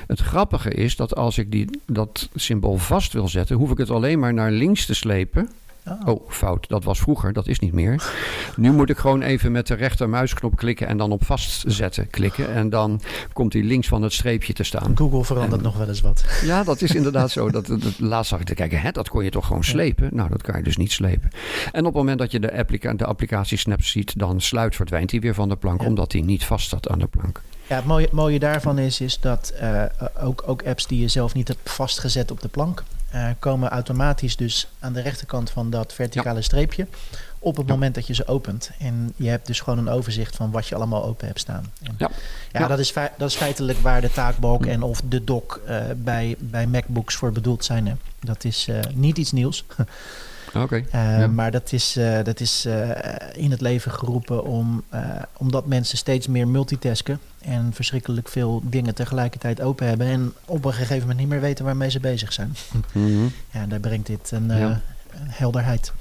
Het 0.07 0.19
grappige 0.19 0.69
is 0.69 0.95
dat 0.95 1.15
als 1.15 1.38
ik 1.38 1.51
die, 1.51 1.81
dat 1.86 2.29
symbool 2.36 2.77
vast 2.77 3.13
wil 3.13 3.27
zetten, 3.27 3.55
hoef 3.55 3.71
ik 3.71 3.77
het 3.77 3.89
alleen 3.89 4.19
maar 4.19 4.33
naar 4.33 4.51
links 4.51 4.86
te 4.86 4.93
slepen. 4.93 5.49
Oh. 5.89 6.08
Oh, 6.08 6.30
fout. 6.32 6.67
Dat 6.69 6.84
was 6.84 7.00
vroeger. 7.00 7.34
Dat 7.34 7.47
is 7.47 7.60
niet 7.60 7.73
meer. 7.73 8.12
Nu 8.56 8.71
moet 8.71 8.89
ik 8.89 8.97
gewoon 8.97 9.21
even 9.21 9.52
met 9.52 9.67
de 9.67 9.73
rechtermuisknop 9.73 10.56
klikken 10.56 10.88
en 10.88 10.97
dan 10.97 11.12
op 11.12 11.26
vastzetten 11.26 12.10
klikken. 12.10 12.54
En 12.54 12.69
dan 12.69 13.02
komt 13.34 13.54
hij 13.54 13.63
links 13.63 13.88
van 13.88 14.02
het 14.02 14.13
streepje 14.13 14.54
te 14.54 14.63
staan. 14.63 14.97
Google 14.97 15.23
verandert 15.23 15.62
nog 15.62 15.78
wel 15.78 15.88
eens 15.88 16.02
wat. 16.02 16.26
Ja, 16.43 16.63
dat 16.63 16.82
is 16.82 16.91
inderdaad 16.95 17.32
zo. 17.32 17.50
Dat, 17.50 17.69
laatst 18.00 18.30
zag 18.30 18.39
ik 18.39 18.45
te 18.45 18.54
kijken, 18.54 18.82
hè, 18.82 18.91
dat 18.91 19.10
kon 19.10 19.23
je 19.23 19.30
toch 19.30 19.45
gewoon 19.47 19.63
slepen? 19.63 20.10
Nou, 20.12 20.30
dat 20.30 20.41
kan 20.41 20.58
je 20.58 20.63
dus 20.63 20.78
niet 20.78 20.91
slepen. 20.91 21.30
En 21.71 21.80
op 21.80 21.86
het 21.86 21.93
moment 21.95 22.19
dat 22.19 22.32
je 22.32 22.39
de, 22.39 22.58
applica 22.58 22.93
de 22.93 23.06
applicatie 23.06 23.58
Snapseed 23.58 24.19
dan 24.19 24.41
sluit, 24.41 24.76
verdwijnt 24.76 25.12
hij 25.12 25.19
weer 25.19 25.34
van 25.34 25.50
de 25.50 25.56
plank, 25.56 25.82
Ja. 25.82 25.88
omdat 25.88 26.12
hij 26.12 26.21
niet 26.21 26.45
vast 26.45 26.65
staat 26.65 26.89
aan 26.89 27.00
de 27.00 27.08
plank. 27.08 27.41
Ja, 27.67 27.76
het 27.76 27.86
mooie, 27.86 28.08
mooie 28.12 28.39
daarvan 28.39 28.78
is, 28.80 29.02
is 29.02 29.19
dat 29.19 29.50
eh, 29.60 29.84
ook, 30.23 30.43
ook 30.45 30.63
apps 30.63 30.88
die 30.88 31.00
je 31.00 31.08
zelf 31.08 31.34
niet 31.34 31.47
hebt 31.47 31.69
vastgezet 31.71 32.32
op 32.32 32.41
de 32.41 32.47
plank, 32.47 32.84
eh, 33.12 33.30
komen 33.39 33.70
automatisch 33.70 34.36
dus 34.36 34.67
aan 34.80 34.93
de 34.93 35.02
rechterkant 35.02 35.50
van 35.50 35.70
dat 35.70 35.93
verticale 35.93 36.41
streepje 36.41 36.88
op 37.39 37.58
het 37.58 37.67
moment 37.67 37.96
dat 37.96 38.08
je 38.08 38.13
ze 38.13 38.28
opent. 38.28 38.72
En 38.80 39.13
je 39.15 39.30
hebt 39.30 39.48
dus 39.48 39.60
gewoon 39.60 39.80
een 39.80 39.89
overzicht 39.89 40.36
van 40.36 40.52
wat 40.52 40.67
je 40.67 40.76
allemaal 40.76 41.06
open 41.06 41.28
hebt 41.28 41.39
staan. 41.39 41.72
En 41.84 41.96
Ja. 41.98 42.10
ja, 42.52 42.60
Ja. 42.60 42.67
Dat, 42.67 42.80
is 42.80 42.93
dat 42.93 43.30
is 43.30 43.36
feitelijk 43.36 43.80
waar 43.80 44.02
de 44.02 44.12
taakbalk 44.12 44.65
en 44.65 44.82
of 44.82 45.02
de 45.10 45.24
dock 45.24 45.62
eh, 45.65 45.82
bij, 45.96 46.36
bij 46.39 46.67
MacBooks 46.67 47.15
voor 47.15 47.32
bedoeld 47.32 47.65
zijn. 47.65 47.88
hè. 47.88 47.93
Dat 48.20 48.43
is 48.43 48.67
eh, 48.67 48.80
niet 48.93 49.17
iets 49.17 49.32
nieuws. 49.32 49.63
Oké. 50.55 50.75
Eh, 50.91 51.19
Ja. 51.19 51.27
Maar 51.27 51.51
dat 51.51 51.71
is, 51.71 51.95
eh, 51.95 52.23
dat 52.23 52.39
is 52.39 52.65
eh, 52.65 52.89
in 53.33 53.51
het 53.51 53.62
leven 53.62 53.91
geroepen 53.91 54.43
om, 54.43 54.83
omdat 55.38 55.65
mensen 55.65 55.97
steeds 55.97 56.27
meer 56.27 56.47
multitasken 56.47 57.19
en 57.41 57.73
verschrikkelijk 57.73 58.27
veel 58.29 58.62
dingen 58.65 58.95
tegelijkertijd 58.95 59.62
open 59.62 59.88
hebben 59.88 60.07
en 60.07 60.33
op 60.45 60.65
een 60.65 60.73
gegeven 60.73 60.99
moment 60.99 61.19
niet 61.19 61.27
meer 61.29 61.41
weten 61.41 61.65
waarmee 61.65 61.89
ze 61.89 61.99
bezig 61.99 62.33
zijn. 62.33 62.55
Mhm. 62.93 63.23
Ja, 63.51 63.65
daar 63.67 63.79
brengt 63.79 64.07
dit 64.07 64.31
een, 64.31 64.51
eh, 64.51 64.60
Ja. 64.60 64.67
een 65.12 65.27
helderheid. 65.29 65.91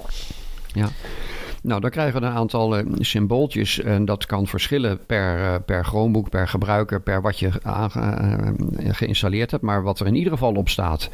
Nou, 1.63 1.81
dan 1.81 1.89
krijgen 1.89 2.21
we 2.21 2.27
een 2.27 2.33
aantal 2.33 2.83
symbooltjes. 2.99 3.79
En 3.81 4.05
dat 4.05 4.25
kan 4.25 4.47
verschillen 4.47 5.05
per, 5.05 5.43
eh, 5.43 5.55
per 5.65 5.85
Chromebook, 5.85 6.29
per 6.29 6.47
gebruiker, 6.47 7.01
per 7.01 7.21
wat 7.21 7.39
je 7.39 7.49
aange- 7.63 8.55
geïnstalleerd 8.77 9.51
hebt. 9.51 9.63
Maar 9.63 9.83
wat 9.83 9.99
er 9.99 10.07
in 10.07 10.15
ieder 10.15 10.31
geval 10.31 10.53
op 10.53 10.69
staat, 10.69 11.09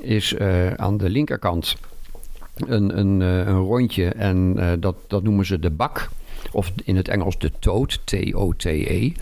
is 0.00 0.38
aan 0.76 0.96
de 0.96 1.08
linkerkant 1.10 1.76
een, 2.66 2.98
een, 2.98 3.22
eh, 3.22 3.46
een 3.46 3.58
rondje. 3.58 4.08
En 4.08 4.54
eh, 4.56 4.72
dat, 4.78 4.96
dat 5.06 5.22
noemen 5.22 5.46
ze 5.46 5.58
de 5.58 5.70
bak. 5.70 6.08
Of 6.52 6.72
in 6.84 6.96
het 6.96 7.08
Engels 7.08 7.38
de 7.38 7.52
toad, 7.58 8.00
T-O-T-E. 8.04 9.12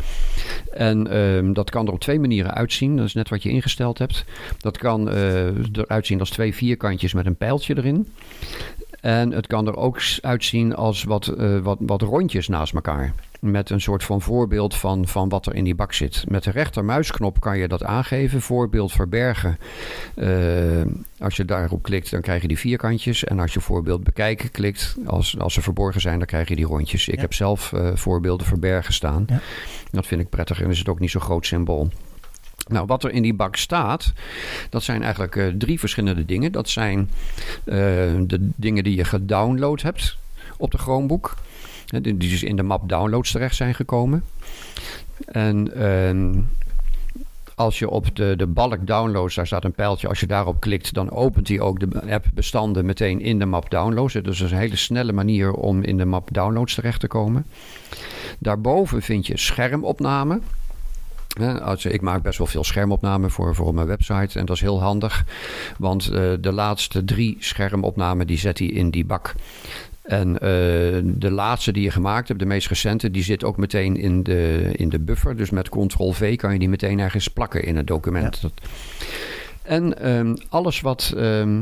En 0.72 1.06
ehm, 1.10 1.52
dat 1.52 1.70
kan 1.70 1.86
er 1.86 1.92
op 1.92 2.00
twee 2.00 2.20
manieren 2.20 2.54
uitzien. 2.54 2.96
Dat 2.96 3.06
is 3.06 3.14
net 3.14 3.28
wat 3.28 3.42
je 3.42 3.50
ingesteld 3.50 3.98
hebt. 3.98 4.24
Dat 4.58 4.78
kan 4.78 5.10
eh, 5.10 5.46
eruit 5.72 6.06
zien 6.06 6.20
als 6.20 6.30
twee 6.30 6.54
vierkantjes 6.54 7.12
met 7.12 7.26
een 7.26 7.36
pijltje 7.36 7.76
erin. 7.76 8.08
En 9.00 9.30
het 9.32 9.46
kan 9.46 9.66
er 9.66 9.76
ook 9.76 10.00
uitzien 10.20 10.74
als 10.74 11.04
wat, 11.04 11.26
wat, 11.62 11.78
wat 11.80 12.02
rondjes 12.02 12.48
naast 12.48 12.74
elkaar. 12.74 13.14
Met 13.40 13.70
een 13.70 13.80
soort 13.80 14.04
van 14.04 14.20
voorbeeld 14.20 14.76
van, 14.76 15.06
van 15.08 15.28
wat 15.28 15.46
er 15.46 15.54
in 15.54 15.64
die 15.64 15.74
bak 15.74 15.92
zit. 15.92 16.24
Met 16.28 16.44
de 16.44 16.50
rechtermuisknop 16.50 17.40
kan 17.40 17.58
je 17.58 17.68
dat 17.68 17.84
aangeven. 17.84 18.40
Voorbeeld 18.40 18.92
verbergen. 18.92 19.58
Eh, 20.14 20.28
als 21.18 21.36
je 21.36 21.44
daarop 21.44 21.82
klikt, 21.82 22.10
dan 22.10 22.20
krijg 22.20 22.42
je 22.42 22.48
die 22.48 22.58
vierkantjes. 22.58 23.24
En 23.24 23.38
als 23.40 23.52
je 23.52 23.60
voorbeeld 23.60 24.04
bekijken 24.04 24.50
klikt, 24.50 24.96
als, 25.06 25.38
als 25.38 25.54
ze 25.54 25.62
verborgen 25.62 26.00
zijn, 26.00 26.18
dan 26.18 26.26
krijg 26.26 26.48
je 26.48 26.56
die 26.56 26.64
rondjes. 26.66 27.08
Ik 27.08 27.14
Ja. 27.14 27.20
heb 27.20 27.34
zelf 27.34 27.72
eh, 27.72 27.90
voorbeelden 27.94 28.46
verbergen 28.46 28.92
staan. 28.92 29.24
Ja. 29.28 29.40
Dat 29.90 30.06
vind 30.06 30.20
ik 30.20 30.28
prettig 30.28 30.62
en 30.62 30.70
is 30.70 30.78
het 30.78 30.88
ook 30.88 31.00
niet 31.00 31.10
zo'n 31.10 31.20
groot 31.20 31.46
symbool. 31.46 31.88
Nou, 32.68 32.86
wat 32.86 33.04
er 33.04 33.10
in 33.10 33.22
die 33.22 33.34
bak 33.34 33.56
staat, 33.56 34.12
dat 34.70 34.82
zijn 34.82 35.02
eigenlijk 35.02 35.36
eh, 35.36 35.46
drie 35.46 35.78
verschillende 35.78 36.24
dingen. 36.24 36.52
Dat 36.52 36.68
zijn 36.68 37.10
de 37.64 38.50
dingen 38.56 38.84
die 38.84 38.96
je 38.96 39.04
gedownload 39.04 39.82
hebt 39.82 40.16
op 40.56 40.70
de 40.70 40.78
Chromebook. 40.78 41.34
Die 41.88 42.16
dus 42.16 42.42
in 42.42 42.56
de 42.56 42.62
map 42.62 42.88
downloads 42.88 43.30
terecht 43.30 43.56
zijn 43.56 43.74
gekomen. 43.74 44.24
En 45.26 45.74
ehm, 45.74 46.40
als 47.58 47.78
je 47.78 47.90
op 47.90 48.16
de, 48.16 48.34
de 48.36 48.46
balk 48.46 48.86
downloads, 48.86 49.34
daar 49.34 49.46
staat 49.46 49.64
een 49.64 49.72
pijltje. 49.72 50.08
Als 50.08 50.20
je 50.20 50.26
daarop 50.26 50.60
klikt, 50.60 50.94
dan 50.94 51.10
opent 51.10 51.48
hij 51.48 51.60
ook 51.60 51.80
de 51.80 52.12
app 52.12 52.26
bestanden 52.34 52.86
meteen 52.86 53.20
in 53.20 53.38
de 53.38 53.46
map 53.46 53.70
downloads. 53.70 54.12
Dus 54.12 54.22
dat 54.22 54.34
is 54.34 54.40
een 54.40 54.58
hele 54.58 54.76
snelle 54.76 55.12
manier 55.12 55.52
om 55.52 55.82
in 55.82 55.96
de 55.96 56.04
map 56.04 56.28
downloads 56.32 56.74
terecht 56.74 57.00
te 57.00 57.06
komen. 57.06 57.46
Daarboven 58.38 59.02
vind 59.02 59.26
je 59.26 59.38
schermopname. 59.38 60.40
Ik 61.82 62.00
maak 62.00 62.22
best 62.22 62.38
wel 62.38 62.46
veel 62.46 62.64
schermopnamen 62.64 63.30
voor, 63.30 63.54
voor 63.54 63.74
mijn 63.74 63.86
website. 63.86 64.38
En 64.38 64.46
dat 64.46 64.56
is 64.56 64.62
heel 64.62 64.80
handig. 64.82 65.24
Want 65.78 66.08
eh, 66.08 66.32
de 66.40 66.52
laatste 66.52 67.04
drie 67.04 67.36
schermopnamen 67.38 68.26
die 68.26 68.38
zet 68.38 68.58
hij 68.58 68.68
in 68.68 68.90
die 68.90 69.04
bak. 69.04 69.34
En 70.08 70.34
eh, 70.34 70.40
de 71.04 71.30
laatste 71.30 71.72
die 71.72 71.82
je 71.82 71.90
gemaakt 71.90 72.28
hebt, 72.28 72.40
de 72.40 72.46
meest 72.46 72.68
recente, 72.68 73.10
die 73.10 73.22
zit 73.22 73.44
ook 73.44 73.56
meteen 73.56 73.96
in 73.96 74.22
de, 74.22 74.70
in 74.72 74.88
de 74.88 74.98
buffer. 74.98 75.36
Dus 75.36 75.50
met 75.50 75.68
Ctrl-V 75.68 76.36
kan 76.36 76.52
je 76.52 76.58
die 76.58 76.68
meteen 76.68 76.98
ergens 76.98 77.28
plakken 77.28 77.64
in 77.64 77.76
het 77.76 77.86
document. 77.86 78.42
En 79.62 80.00
ehm, 80.00 80.36
alles 80.48 80.80
wat 80.80 81.12
ehm, 81.16 81.60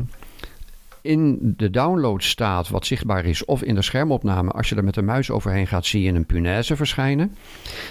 in 1.01 1.53
de 1.57 1.69
download 1.69 2.23
staat, 2.23 2.69
wat 2.69 2.85
zichtbaar 2.85 3.25
is, 3.25 3.45
of 3.45 3.63
in 3.63 3.75
de 3.75 3.81
schermopname, 3.81 4.51
als 4.51 4.69
je 4.69 4.75
er 4.75 4.83
met 4.83 4.93
de 4.93 5.01
muis 5.01 5.31
overheen 5.31 5.67
gaat, 5.67 5.85
zie 5.85 6.01
je 6.01 6.11
een 6.13 6.25
punaise 6.25 6.75
verschijnen. 6.75 7.35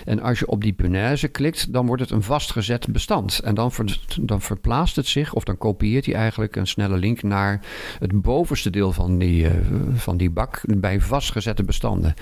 En 0.04 0.20
als 0.20 0.38
je 0.38 0.46
op 0.46 0.62
die 0.62 0.72
punaise 0.72 1.28
klikt, 1.28 1.72
dan 1.72 1.86
wordt 1.86 2.02
het 2.02 2.10
een 2.10 2.22
vastgezet 2.22 2.92
bestand. 2.92 3.38
En 3.38 3.54
dan, 3.54 3.72
ver- 3.72 4.00
dan 4.20 4.40
verplaatst 4.40 4.96
het 4.96 5.06
zich, 5.06 5.34
of 5.34 5.44
dan 5.44 5.58
kopieert 5.58 6.06
hij 6.06 6.14
eigenlijk 6.14 6.56
een 6.56 6.66
snelle 6.66 6.96
link 6.96 7.22
naar 7.22 7.60
het 7.98 8.22
bovenste 8.22 8.70
deel 8.70 8.92
van 8.92 9.18
die, 9.18 9.46
eh, 9.46 9.52
van 9.94 10.16
die 10.16 10.30
bak 10.30 10.60
bij 10.66 11.00
vastgezette 11.00 11.64
bestanden. 11.64 12.14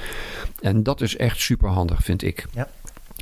En 0.60 0.82
dat 0.82 1.00
is 1.00 1.16
echt 1.16 1.38
super 1.40 1.68
handig, 1.68 2.02
vind 2.02 2.22
ik. 2.22 2.46
Ja. 2.52 2.68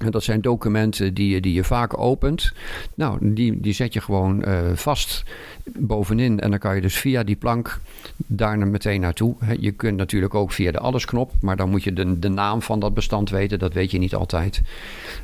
En 0.04 0.10
dat 0.10 0.22
zijn 0.22 0.40
documenten 0.40 1.14
die 1.14 1.28
je, 1.34 1.40
die 1.40 1.54
je 1.54 1.64
vaak 1.64 1.98
opent. 1.98 2.52
Nou, 2.94 3.34
die, 3.34 3.60
die 3.60 3.72
zet 3.72 3.92
je 3.92 4.00
gewoon 4.00 4.44
eh, 4.44 4.58
vast 4.74 5.24
bovenin. 5.78 6.40
En 6.40 6.50
dan 6.50 6.58
kan 6.58 6.74
je 6.74 6.80
dus 6.80 6.96
via 6.96 7.22
die 7.22 7.36
plank 7.36 7.80
daar 8.16 8.58
meteen 8.58 9.00
naartoe. 9.00 9.34
Je 9.60 9.70
kunt 9.70 9.96
natuurlijk 9.96 10.34
ook 10.34 10.52
via 10.52 10.70
de 10.72 10.78
alles-knop. 10.78 11.32
Maar 11.40 11.56
dan 11.56 11.70
moet 11.70 11.84
je 11.84 11.92
de, 11.92 12.18
de 12.18 12.28
naam 12.28 12.62
van 12.62 12.80
dat 12.80 12.94
bestand 12.94 13.30
weten. 13.30 13.58
Dat 13.58 13.72
weet 13.72 13.90
je 13.90 13.98
niet 13.98 14.14
altijd. 14.14 14.60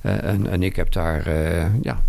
Eh, 0.02 0.22
en, 0.24 0.50
en 0.50 0.62
ik 0.62 0.76
heb 0.76 0.92
daar 0.92 1.26
eh, 1.26 1.66
ja, 1.82 2.00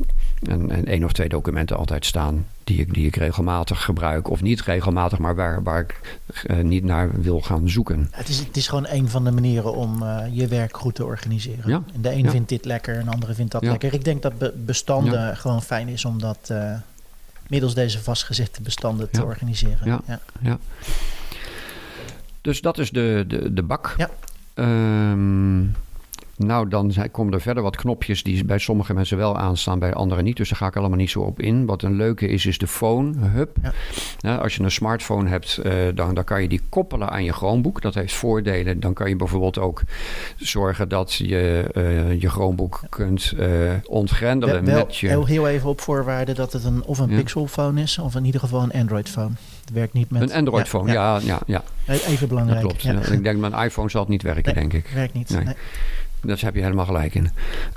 een, 0.43 0.73
een 0.77 0.85
één 0.85 1.03
of 1.03 1.11
twee 1.13 1.29
documenten 1.29 1.77
altijd 1.77 2.05
staan. 2.05 2.45
Die 2.63 2.79
ik, 2.79 2.93
die 2.93 3.05
ik 3.07 3.15
regelmatig 3.15 3.83
gebruik. 3.83 4.29
Of 4.29 4.41
niet 4.41 4.61
regelmatig, 4.61 5.19
maar 5.19 5.35
waar, 5.35 5.63
waar 5.63 5.79
ik 5.81 6.19
eh, 6.45 6.57
niet 6.57 6.83
naar 6.83 7.21
wil 7.21 7.41
gaan 7.41 7.69
zoeken. 7.69 8.07
Het 8.11 8.29
is, 8.29 8.39
het 8.39 8.57
is 8.57 8.67
gewoon 8.67 8.87
een 8.89 9.09
van 9.09 9.23
de 9.23 9.31
manieren 9.31 9.73
om 9.75 10.03
je 10.31 10.47
werk 10.47 10.77
goed 10.77 10.95
te 10.95 11.05
organiseren. 11.05 11.69
Ja. 11.69 11.83
En 11.93 12.01
de 12.01 12.11
een 12.11 12.23
Ja. 12.23 12.29
vindt 12.29 12.49
dit 12.49 12.65
lekker 12.65 12.95
en 12.97 13.05
de 13.05 13.11
andere 13.11 13.33
vindt 13.33 13.51
dat 13.51 13.61
Ja. 13.61 13.69
lekker. 13.69 13.93
Ik 13.93 14.03
denk 14.03 14.21
dat 14.21 14.37
be- 14.37 14.53
bestanden 14.65 15.37
gewoon 15.37 15.61
fijn 15.61 15.87
is 15.87 16.05
om 16.05 16.19
dat 16.19 16.53
middels 17.49 17.73
deze 17.73 17.99
vastgezette 17.99 18.61
bestanden 18.61 19.09
te 19.11 19.19
Ja. 19.19 19.25
organiseren. 19.25 20.01
Ja. 20.41 20.59
Dus 22.41 22.61
dat 22.61 22.77
is 22.77 22.89
de, 22.89 23.23
de, 23.27 23.53
de 23.53 23.63
bak. 23.63 23.93
Ja. 23.97 24.09
Ehm, 24.53 25.61
nou, 26.39 26.67
dan 26.67 26.93
komen 27.11 27.33
er 27.33 27.41
verder 27.41 27.63
wat 27.63 27.75
knopjes 27.75 28.23
die 28.23 28.45
bij 28.45 28.57
sommige 28.57 28.93
mensen 28.93 29.17
wel 29.17 29.37
aanstaan, 29.37 29.79
bij 29.79 29.93
anderen 29.93 30.23
niet. 30.23 30.37
Dus 30.37 30.49
daar 30.49 30.57
ga 30.57 30.67
ik 30.67 30.75
allemaal 30.75 30.97
niet 30.97 31.09
zo 31.09 31.19
op 31.19 31.39
in. 31.39 31.65
Wat 31.65 31.81
een 31.83 31.95
leuke 31.95 32.27
is, 32.27 32.45
is 32.45 32.57
de 32.57 32.67
Phone 32.67 33.27
Hub. 33.27 33.57
Ja. 33.63 33.73
Ja, 34.19 34.35
als 34.35 34.55
je 34.55 34.63
een 34.63 34.71
smartphone 34.71 35.29
hebt, 35.29 35.57
eh, 35.57 35.73
dan, 35.95 36.13
dan 36.13 36.23
kan 36.23 36.41
je 36.41 36.47
die 36.47 36.61
koppelen 36.69 37.09
aan 37.09 37.23
je 37.23 37.33
Chromebook. 37.33 37.81
Dat 37.81 37.93
heeft 37.93 38.13
voordelen. 38.13 38.79
Dan 38.79 38.93
kan 38.93 39.09
je 39.09 39.15
bijvoorbeeld 39.15 39.57
ook 39.57 39.81
zorgen 40.37 40.89
dat 40.89 41.13
je 41.13 41.69
eh, 41.73 42.21
je 42.21 42.29
Chromebook 42.29 42.79
kunt 42.89 43.33
eh, 43.37 43.47
ontgrendelen 43.85 44.65
Wel, 44.65 44.75
met 44.77 44.95
je... 44.95 45.07
heel, 45.07 45.25
heel 45.25 45.47
even 45.47 45.69
op 45.69 45.81
voorwaarde 45.81 46.33
dat 46.33 46.53
het 46.53 46.63
een, 46.63 46.83
of 46.83 46.99
een 46.99 47.09
Ja. 47.09 47.15
Pixel-phone 47.17 47.81
is, 47.81 47.97
of 47.97 48.15
in 48.15 48.25
ieder 48.25 48.39
geval 48.41 48.63
een 48.63 48.71
Android-phone. 48.71 49.31
Het 49.61 49.73
werkt 49.73 49.93
niet 49.93 50.09
met... 50.09 50.21
Een 50.21 50.33
Android-phone, 50.33 50.91
ja, 50.91 51.19
ja, 51.23 51.39
ja, 51.45 51.63
Even 51.87 52.19
dat 52.19 52.29
belangrijk. 52.29 52.59
klopt. 52.59 52.81
Ja. 52.81 52.91
Ja, 52.93 52.99
Ik 53.11 53.23
denk, 53.23 53.39
mijn 53.39 53.53
iPhone 53.53 53.89
zal 53.89 54.01
het 54.01 54.09
niet 54.09 54.21
werken, 54.21 54.43
Nee. 54.43 54.53
denk 54.53 54.73
ik. 54.73 54.91
Werkt 54.93 55.13
niet. 55.13 55.29
Nee. 55.29 55.43
Nee. 55.43 55.53
Daar 56.21 56.39
heb 56.39 56.55
je 56.55 56.61
helemaal 56.61 56.85
gelijk 56.85 57.15
in. 57.15 57.29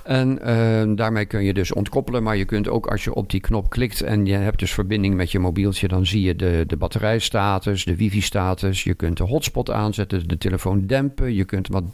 En 0.03 0.43
eh, 0.43 0.97
daarmee 0.97 1.25
kun 1.25 1.45
je 1.45 1.55
dus 1.55 1.73
ontkoppelen. 1.73 2.23
Maar 2.23 2.37
je 2.37 2.45
kunt 2.45 2.69
ook 2.69 2.87
als 2.87 3.05
je 3.05 3.15
op 3.15 3.31
die 3.31 3.41
knop 3.41 3.71
klikt 3.71 4.01
en 4.01 4.27
je 4.27 4.35
hebt 4.35 4.59
dus 4.59 4.73
verbinding 4.73 5.15
met 5.15 5.31
je 5.31 5.39
mobieltje, 5.39 5.89
dan 5.89 6.07
zie 6.07 6.23
je 6.23 6.37
de, 6.37 6.65
de 6.67 6.77
batterijstatus, 6.77 7.85
de 7.85 7.97
wifi-status. 7.97 8.85
Je 8.85 8.95
kunt 8.95 9.17
de 9.17 9.25
hotspot 9.25 9.71
aanzetten, 9.71 10.29
de 10.29 10.39
telefoon 10.39 10.87
dempen. 10.87 11.35
Je 11.35 11.45
kunt, 11.45 11.69
wat, 11.69 11.85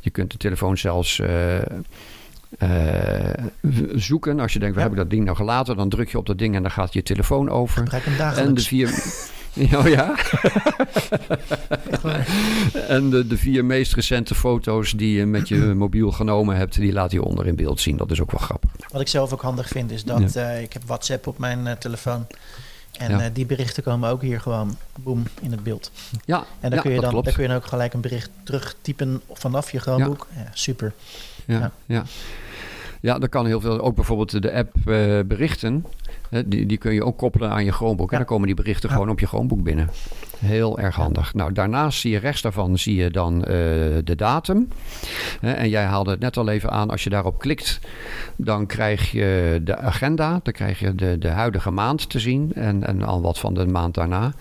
je 0.00 0.10
kunt 0.10 0.30
de 0.30 0.36
telefoon 0.36 0.78
zelfs 0.78 1.20
eh, 1.20 1.58
eh, 2.58 3.44
zoeken. 3.94 4.40
Als 4.40 4.52
je 4.52 4.58
denkt, 4.58 4.74
waar 4.74 4.84
Ja. 4.84 4.90
heb 4.90 4.98
ik 4.98 5.04
dat 5.04 5.10
ding 5.10 5.24
nou 5.24 5.36
gelaten? 5.36 5.76
Dan 5.76 5.88
druk 5.88 6.08
je 6.08 6.18
op 6.18 6.26
dat 6.26 6.38
ding 6.38 6.54
en 6.54 6.62
dan 6.62 6.70
gaat 6.70 6.92
je 6.92 7.02
telefoon 7.02 7.48
over. 7.50 7.82
En 8.36 8.54
de 8.54 8.60
vier. 8.60 8.88
Oh 9.78 9.88
ja? 9.88 10.14
En 12.88 13.10
de, 13.10 13.26
de 13.26 13.36
vier 13.36 13.64
meest 13.64 13.94
recente 13.94 14.34
foto's 14.34 14.90
die 14.92 15.16
je 15.18 15.26
met 15.26 15.48
je 15.48 15.56
mobiel 15.74 16.10
genomen 16.10 16.56
hebt, 16.56 16.74
die 16.74 16.92
laat 16.92 17.12
je 17.12 17.22
onder 17.22 17.46
in 17.46 17.54
beeld 17.56 17.80
zien. 17.80 17.96
Dat 17.96 18.10
is 18.10 18.20
ook 18.20 18.30
wel 18.30 18.40
grappig. 18.40 18.70
Wat 18.90 19.00
ik 19.00 19.08
zelf 19.08 19.32
ook 19.32 19.42
handig 19.42 19.68
vind 19.68 19.90
is 19.90 20.04
dat 20.04 20.36
eh, 20.36 20.62
ik 20.62 20.72
heb 20.72 20.82
WhatsApp 20.86 21.26
op 21.26 21.38
mijn 21.38 21.66
eh, 21.66 21.76
telefoon. 21.76 22.26
En 22.98 23.10
Ja. 23.10 23.20
eh, 23.20 23.30
die 23.32 23.46
berichten 23.46 23.82
komen 23.82 24.10
ook 24.10 24.22
hier 24.22 24.40
gewoon 24.40 24.76
boem 25.00 25.22
in 25.42 25.50
het 25.50 25.62
beeld. 25.62 25.90
Ja, 26.24 26.38
En 26.60 26.70
dan, 26.70 26.72
ja, 26.72 26.80
kun, 26.80 26.90
je 26.92 27.00
dan, 27.00 27.12
dan 27.14 27.22
kun 27.32 27.42
je 27.42 27.48
dan 27.48 27.56
ook 27.56 27.66
gelijk 27.66 27.92
een 27.94 28.00
bericht 28.00 28.30
terugtypen 28.44 29.20
vanaf 29.32 29.72
je 29.72 29.78
Chromebook. 29.78 30.26
Ja. 30.36 30.50
super. 30.52 30.92
Ja, 31.46 31.72
Ja. 31.86 32.04
ja. 33.00 33.18
dat 33.18 33.28
kan 33.28 33.46
heel 33.46 33.60
veel. 33.60 33.80
Ook 33.80 33.94
bijvoorbeeld 33.94 34.42
de 34.42 34.52
app 34.52 34.72
berichten. 35.28 35.86
Die, 36.46 36.66
die 36.66 36.78
kun 36.78 36.94
je 36.94 37.04
ook 37.04 37.18
koppelen 37.18 37.50
aan 37.50 37.64
je 37.64 37.72
Chromebook. 37.72 38.10
En 38.10 38.16
dan 38.16 38.26
komen 38.26 38.46
die 38.46 38.56
berichten 38.56 38.90
gewoon 38.90 39.08
op 39.10 39.20
je 39.20 39.26
Chromebook 39.26 39.62
binnen. 39.62 39.88
Heel 40.38 40.78
erg 40.78 40.96
handig. 40.96 41.34
Nou, 41.34 41.52
daarnaast 41.52 42.00
zie 42.00 42.10
je 42.10 42.18
rechts 42.18 42.42
daarvan 42.42 42.78
zie 42.78 42.96
je 42.96 43.10
dan 43.10 43.44
eh, 43.44 43.48
de 44.04 44.14
datum. 44.16 44.68
En 45.40 45.68
jij 45.68 45.84
haalde 45.84 46.10
het 46.10 46.20
net 46.20 46.36
al 46.36 46.48
even 46.48 46.70
aan. 46.70 46.90
Als 46.90 47.04
je 47.04 47.10
daarop 47.10 47.38
klikt, 47.38 47.80
dan 48.36 48.66
krijg 48.66 49.10
je 49.10 49.60
de 49.64 49.76
agenda. 49.76 50.40
Dan 50.42 50.52
krijg 50.52 50.78
je 50.78 50.94
de, 50.94 51.18
de 51.18 51.28
huidige 51.28 51.70
maand 51.70 52.10
te 52.10 52.18
zien. 52.18 52.52
En, 52.54 52.86
en 52.86 53.02
al 53.02 53.20
wat 53.20 53.38
van 53.38 53.54
de 53.54 53.66
maand 53.66 53.94
daarna. 53.94 54.32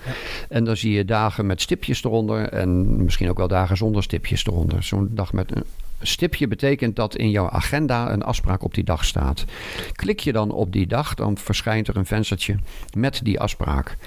En 0.50 0.64
dan 0.64 0.78
zie 0.78 0.92
je 0.92 1.06
dagen 1.06 1.46
met 1.46 1.62
stipjes 1.62 2.04
eronder. 2.04 2.50
En 2.50 3.04
misschien 3.04 3.30
ook 3.30 3.38
wel 3.38 3.48
dagen 3.48 3.78
zonder 3.78 4.04
stipjes 4.04 4.46
eronder. 4.46 4.84
Zo'n 4.84 5.10
dag 5.12 5.34
met 5.34 5.56
een 5.56 5.64
stipje 6.02 6.48
betekent 6.48 6.96
dat 6.96 7.16
in 7.16 7.30
jouw 7.30 7.50
agenda 7.50 8.12
een 8.12 8.24
afspraak 8.24 8.64
op 8.64 8.74
die 8.74 8.84
dag 8.84 9.06
staat. 9.06 9.46
Klik 9.92 10.20
je 10.20 10.32
dan 10.32 10.52
op 10.52 10.72
die 10.72 10.88
dag, 10.88 11.14
dan 11.14 11.38
verschijnt 11.38 11.88
er 11.88 11.98
een 11.98 12.06
venstertje 12.06 12.56
met 12.96 13.20
die 13.24 13.40
afspraak. 13.40 13.98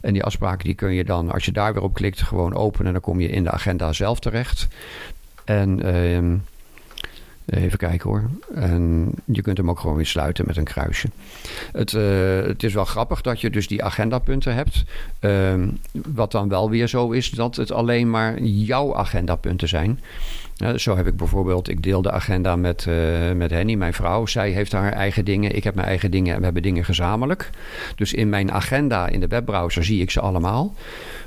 En 0.00 0.12
die 0.12 0.24
afspraak 0.24 0.64
die 0.64 0.74
kun 0.74 0.92
je 0.92 1.04
dan, 1.04 1.30
als 1.30 1.44
je 1.44 1.52
daar 1.52 1.72
weer 1.72 1.82
op 1.82 1.94
klikt, 1.94 2.22
gewoon 2.22 2.54
openen. 2.54 2.92
Dan 2.92 3.02
kom 3.02 3.20
je 3.20 3.28
in 3.28 3.44
de 3.44 3.50
agenda 3.50 3.92
zelf 3.92 4.20
terecht. 4.20 4.68
En 5.44 5.82
ehm, 5.82 6.36
even 7.46 7.78
kijken 7.78 8.10
hoor. 8.10 8.30
En 8.54 9.10
je 9.24 9.42
kunt 9.42 9.56
hem 9.56 9.70
ook 9.70 9.80
gewoon 9.80 9.96
weer 9.96 10.06
sluiten 10.06 10.44
met 10.46 10.56
een 10.56 10.64
kruisje. 10.64 11.08
Het, 11.72 11.94
eh, 11.94 12.40
het 12.42 12.62
is 12.62 12.74
wel 12.74 12.84
grappig 12.84 13.20
dat 13.20 13.40
je 13.40 13.50
dus 13.50 13.68
die 13.68 13.84
agendapunten 13.84 14.54
hebt. 14.54 14.84
Ehm, 15.18 15.68
wat 15.92 16.32
dan 16.32 16.48
wel 16.48 16.70
weer 16.70 16.88
zo 16.88 17.10
is 17.10 17.30
dat 17.30 17.56
het 17.56 17.72
alleen 17.72 18.10
maar 18.10 18.42
jouw 18.42 18.94
agendapunten 18.94 19.68
zijn. 19.68 20.00
Zo 20.76 20.96
heb 20.96 21.06
ik 21.06 21.16
bijvoorbeeld, 21.16 21.68
ik 21.68 21.82
deel 21.82 22.02
de 22.02 22.10
agenda 22.10 22.56
met, 22.56 22.86
eh, 22.86 23.32
met 23.32 23.50
Henny, 23.50 23.74
mijn 23.74 23.94
vrouw. 23.94 24.26
Zij 24.26 24.50
heeft 24.50 24.72
haar 24.72 24.92
eigen 24.92 25.24
dingen, 25.24 25.56
ik 25.56 25.64
heb 25.64 25.74
mijn 25.74 25.86
eigen 25.86 26.10
dingen 26.10 26.32
en 26.32 26.38
we 26.38 26.44
hebben 26.44 26.62
dingen 26.62 26.84
gezamenlijk. 26.84 27.50
Dus 27.96 28.12
in 28.12 28.28
mijn 28.28 28.52
agenda 28.52 29.08
in 29.08 29.20
de 29.20 29.26
webbrowser 29.26 29.84
zie 29.84 30.00
ik 30.00 30.10
ze 30.10 30.20
allemaal. 30.20 30.74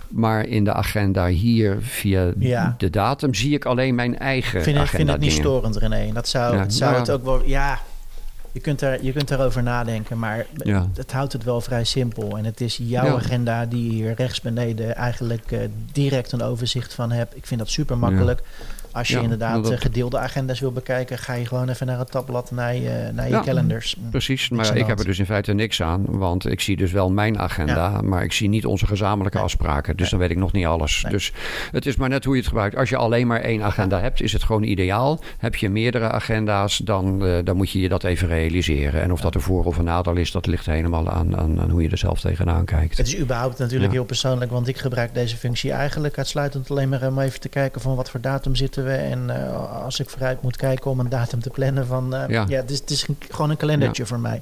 Maar 0.09 0.45
in 0.47 0.63
de 0.63 0.73
agenda 0.73 1.27
hier 1.27 1.77
via 1.81 2.31
Ja. 2.39 2.75
de 2.77 2.89
datum 2.89 3.33
zie 3.33 3.53
ik 3.53 3.65
alleen 3.65 3.95
mijn 3.95 4.17
eigen 4.19 4.57
Ik 4.57 4.63
vind, 4.63 4.77
het- 4.77 4.85
agenda 4.87 4.97
vind 4.97 5.09
het 5.09 5.19
niet 5.19 5.29
dingen. 5.29 5.45
storend, 5.71 5.75
René. 5.77 6.13
Dat 6.13 6.27
zou, 6.27 6.53
Ja, 6.55 6.59
het, 6.61 6.73
zou 6.73 6.89
nou 6.89 7.01
het 7.03 7.07
ja. 7.09 7.13
ook 7.13 7.23
wel... 7.23 7.43
Ja, 7.47 7.79
je 8.51 8.59
kunt, 8.59 8.81
er, 8.81 9.03
je 9.03 9.11
kunt 9.11 9.31
erover 9.31 9.63
nadenken, 9.63 10.19
maar 10.19 10.45
Ja. 10.63 10.87
het 10.95 11.11
houdt 11.11 11.33
het 11.33 11.43
wel 11.43 11.61
vrij 11.61 11.83
simpel. 11.83 12.37
En 12.37 12.45
het 12.45 12.61
is 12.61 12.79
jouw 12.83 13.05
Ja. 13.05 13.13
agenda 13.13 13.65
die 13.65 13.83
je 13.83 13.89
hier 13.89 14.13
rechts 14.13 14.41
beneden 14.41 14.95
eigenlijk 14.95 15.51
eh, 15.51 15.59
direct 15.91 16.31
een 16.31 16.41
overzicht 16.41 16.93
van 16.93 17.11
hebt. 17.11 17.35
Ik 17.35 17.45
vind 17.45 17.59
dat 17.59 17.69
super 17.69 17.97
makkelijk. 17.97 18.41
Als 18.91 19.07
je 19.07 19.15
Ja, 19.15 19.21
inderdaad 19.21 19.63
dat- 19.63 19.71
eh, 19.71 19.79
gedeelde 19.79 20.17
agenda's 20.17 20.59
wil 20.59 20.71
bekijken, 20.71 21.17
ga 21.17 21.33
je 21.33 21.45
gewoon 21.45 21.69
even 21.69 21.87
naar 21.87 21.99
het 21.99 22.11
tabblad, 22.11 22.51
naar 22.51 22.75
je, 22.75 23.09
naar 23.13 23.25
je 23.27 23.33
Ja. 23.33 23.41
calendars. 23.43 23.95
Precies, 24.09 24.49
Niks 24.49 24.67
aan 24.67 24.73
maar 24.73 24.81
ik 24.81 24.87
heb 24.87 24.99
er 24.99 25.05
dus 25.05 25.19
in 25.19 25.25
feite 25.25 25.53
niks 25.53 25.81
aan. 25.81 26.05
Want 26.07 26.45
ik 26.49 26.61
zie 26.61 26.77
dus 26.77 26.91
wel 26.91 27.11
mijn 27.11 27.39
agenda, 27.39 28.01
maar 28.01 28.23
ik 28.23 28.31
zie 28.31 28.49
niet 28.49 28.65
onze 28.65 28.85
gezamenlijke 28.87 29.37
Nee. 29.37 29.45
afspraken. 29.45 29.93
Dus 29.97 30.01
Nee. 30.01 30.09
dan 30.09 30.19
weet 30.19 30.37
ik 30.37 30.37
nog 30.43 30.51
niet 30.51 30.65
alles. 30.65 31.01
Nee. 31.03 31.11
Dus 31.11 31.31
het 31.71 31.85
is 31.85 31.95
maar 31.95 32.09
net 32.09 32.23
hoe 32.23 32.33
je 32.33 32.39
het 32.39 32.49
gebruikt. 32.49 32.75
Als 32.75 32.89
je 32.89 32.97
alleen 32.97 33.27
maar 33.27 33.41
één 33.41 33.63
agenda 33.63 33.99
hebt, 33.99 34.21
is 34.21 34.33
het 34.33 34.43
gewoon 34.43 34.63
ideaal. 34.63 35.19
Heb 35.37 35.55
je 35.55 35.69
meerdere 35.69 36.09
agenda's, 36.11 36.77
dan, 36.77 37.25
eh, 37.25 37.37
dan 37.43 37.55
moet 37.55 37.71
je 37.71 37.79
je 37.79 37.89
dat 37.89 38.03
even 38.03 38.27
realiseren. 38.27 39.01
En 39.01 39.11
of 39.11 39.21
dat 39.21 39.35
een 39.35 39.41
voor- 39.41 39.65
of 39.65 39.77
een 39.77 39.83
nadeel 39.85 40.15
is, 40.15 40.31
dat 40.31 40.45
ligt 40.45 40.65
helemaal 40.65 41.09
aan, 41.09 41.37
aan, 41.37 41.61
aan 41.61 41.69
hoe 41.69 41.81
je 41.81 41.89
er 41.89 41.97
zelf 41.97 42.19
tegenaan 42.19 42.65
kijkt. 42.65 42.97
Het 42.97 43.07
is 43.07 43.17
überhaupt 43.19 43.57
natuurlijk 43.59 43.91
heel 43.91 44.05
persoonlijk, 44.05 44.51
want 44.51 44.67
ik 44.67 44.77
gebruik 44.77 45.13
deze 45.13 45.37
functie 45.37 45.71
eigenlijk 45.71 46.17
uitsluitend 46.17 46.71
alleen 46.71 46.89
maar 46.89 47.07
om 47.07 47.19
even 47.19 47.39
te 47.39 47.49
kijken 47.49 47.81
van 47.81 47.95
wat 47.95 48.09
voor 48.09 48.21
datum 48.21 48.55
zitten 48.85 49.09
we. 49.09 49.13
En 49.13 49.45
eh, 49.45 49.83
als 49.83 49.99
ik 49.99 50.09
vooruit 50.09 50.41
moet 50.41 50.57
kijken 50.57 50.91
om 50.91 50.99
een 50.99 51.09
datum 51.09 51.41
te 51.41 51.49
plannen 51.49 51.85
van, 51.87 52.15
eh, 52.15 52.27
ja. 52.29 52.45
Ja. 52.47 52.57
het 52.57 52.71
is, 52.71 52.79
het 52.79 52.89
is 52.89 53.07
een- 53.07 53.17
gewoon 53.29 53.49
een 53.49 53.57
kalendertje 53.57 54.05
voor 54.05 54.19
mij. 54.19 54.41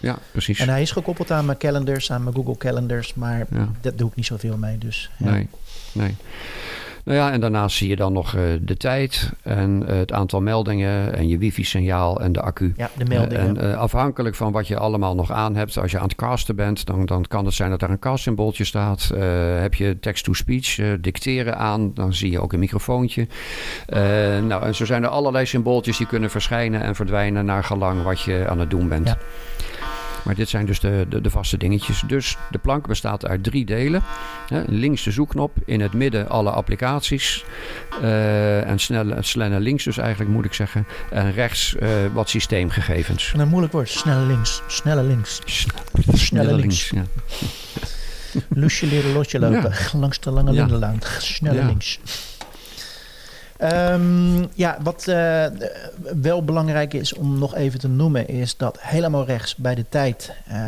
Ja, 0.00 0.18
precies. 0.32 0.58
En 0.58 0.68
hij 0.68 0.82
is 0.82 0.90
gekoppeld 0.90 1.30
aan 1.30 1.44
mijn 1.44 1.58
calendars, 1.58 2.12
aan 2.12 2.22
mijn 2.22 2.34
Google 2.36 2.56
calendars, 2.56 3.14
maar 3.14 3.46
Ja. 3.50 3.68
dat 3.80 3.98
doe 3.98 4.08
ik 4.08 4.14
niet 4.14 4.26
zoveel 4.26 4.56
mee. 4.56 4.78
Dus, 4.78 5.10
ja. 5.18 5.30
Nee, 5.30 5.48
nee. 5.92 6.16
Nou 7.06 7.18
ja, 7.18 7.32
en 7.32 7.40
daarnaast 7.40 7.76
zie 7.76 7.88
je 7.88 7.96
dan 7.96 8.12
nog 8.12 8.34
eh, 8.34 8.42
de 8.60 8.76
tijd 8.76 9.32
en 9.42 9.84
eh, 9.88 9.96
het 9.96 10.12
aantal 10.12 10.40
meldingen 10.40 11.14
en 11.14 11.28
je 11.28 11.38
wifi-signaal 11.38 12.20
en 12.20 12.32
de 12.32 12.40
accu. 12.40 12.72
Ja, 12.76 12.90
de 12.96 13.04
meldingen. 13.04 13.58
En 13.58 13.72
eh, 13.72 13.78
afhankelijk 13.78 14.34
van 14.34 14.52
wat 14.52 14.66
je 14.68 14.76
allemaal 14.76 15.14
nog 15.14 15.32
aan 15.32 15.56
hebt, 15.56 15.78
als 15.78 15.90
je 15.90 15.98
aan 15.98 16.08
het 16.08 16.14
casten 16.14 16.56
bent, 16.56 16.86
dan, 16.86 17.06
dan 17.06 17.24
kan 17.28 17.44
het 17.44 17.54
zijn 17.54 17.70
dat 17.70 17.80
daar 17.80 17.90
een 17.90 17.98
castsymbooltje 17.98 18.64
staat. 18.64 19.10
Heb 19.60 19.74
je 19.74 19.98
text-to-speech, 20.00 20.98
dicteren 21.00 21.58
aan, 21.58 21.94
dan 21.94 22.14
zie 22.14 22.30
je 22.30 22.40
ook 22.40 22.52
een 22.52 22.58
microfoontje. 22.58 23.26
Nou, 24.42 24.62
en 24.62 24.74
zo 24.74 24.84
zijn 24.84 25.02
er 25.02 25.08
allerlei 25.08 25.46
symbooltjes 25.46 25.96
die 25.96 26.06
kunnen 26.06 26.30
verschijnen 26.30 26.82
en 26.82 26.94
verdwijnen 26.94 27.44
naar 27.44 27.64
gelang 27.64 28.02
wat 28.02 28.20
je 28.20 28.46
aan 28.48 28.58
het 28.58 28.70
doen 28.70 28.88
bent. 28.88 29.08
Ja. 29.08 29.18
Maar 30.26 30.34
dit 30.34 30.48
zijn 30.48 30.66
dus 30.66 30.80
de, 30.80 31.06
de, 31.08 31.20
de 31.20 31.30
vaste 31.30 31.56
dingetjes. 31.56 32.02
Dus 32.06 32.36
de 32.50 32.58
plank 32.58 32.86
bestaat 32.86 33.26
uit 33.26 33.42
drie 33.44 33.64
delen. 33.64 34.02
Hè, 34.48 34.62
links 34.66 35.02
de 35.02 35.10
zoekknop, 35.10 35.56
in 35.64 35.80
het 35.80 35.92
midden 35.92 36.28
alle 36.28 36.50
applicaties. 36.50 37.44
eh, 38.02 38.68
en 38.68 38.78
snelle, 38.78 39.16
snelle 39.22 39.60
links 39.60 39.84
dus 39.84 39.96
eigenlijk 39.98 40.30
moet 40.30 40.44
ik 40.44 40.52
zeggen. 40.52 40.86
En 41.10 41.32
rechts 41.32 41.74
eh, 41.76 41.88
wat 42.12 42.28
systeemgegevens. 42.28 43.30
En 43.34 43.40
een 43.40 43.48
moeilijk 43.48 43.72
woord, 43.72 43.88
snelle 43.88 44.26
links, 44.26 44.62
snelle 44.66 45.02
links. 45.02 45.40
Snelle 46.12 46.54
links. 46.54 46.90
ja. 46.90 47.04
Loesje 48.48 48.86
leren 48.86 49.12
losje 49.12 49.38
lopen, 49.38 49.72
langs 50.00 50.20
de 50.20 50.30
lange 50.30 50.52
Ja. 50.52 50.60
lindenlaan. 50.60 50.98
Snelle 51.18 51.58
Ja. 51.60 51.66
links. 51.66 51.98
Ehm, 53.58 54.44
ja, 54.54 54.78
wat 54.82 55.06
eh, 55.08 55.44
wel 56.22 56.44
belangrijk 56.44 56.94
is 56.94 57.14
om 57.14 57.38
nog 57.38 57.54
even 57.54 57.78
te 57.80 57.88
noemen, 57.88 58.28
is 58.28 58.56
dat 58.56 58.78
helemaal 58.80 59.24
rechts 59.24 59.56
bij 59.56 59.74
de 59.74 59.84
tijd, 59.88 60.32
eh, 60.46 60.58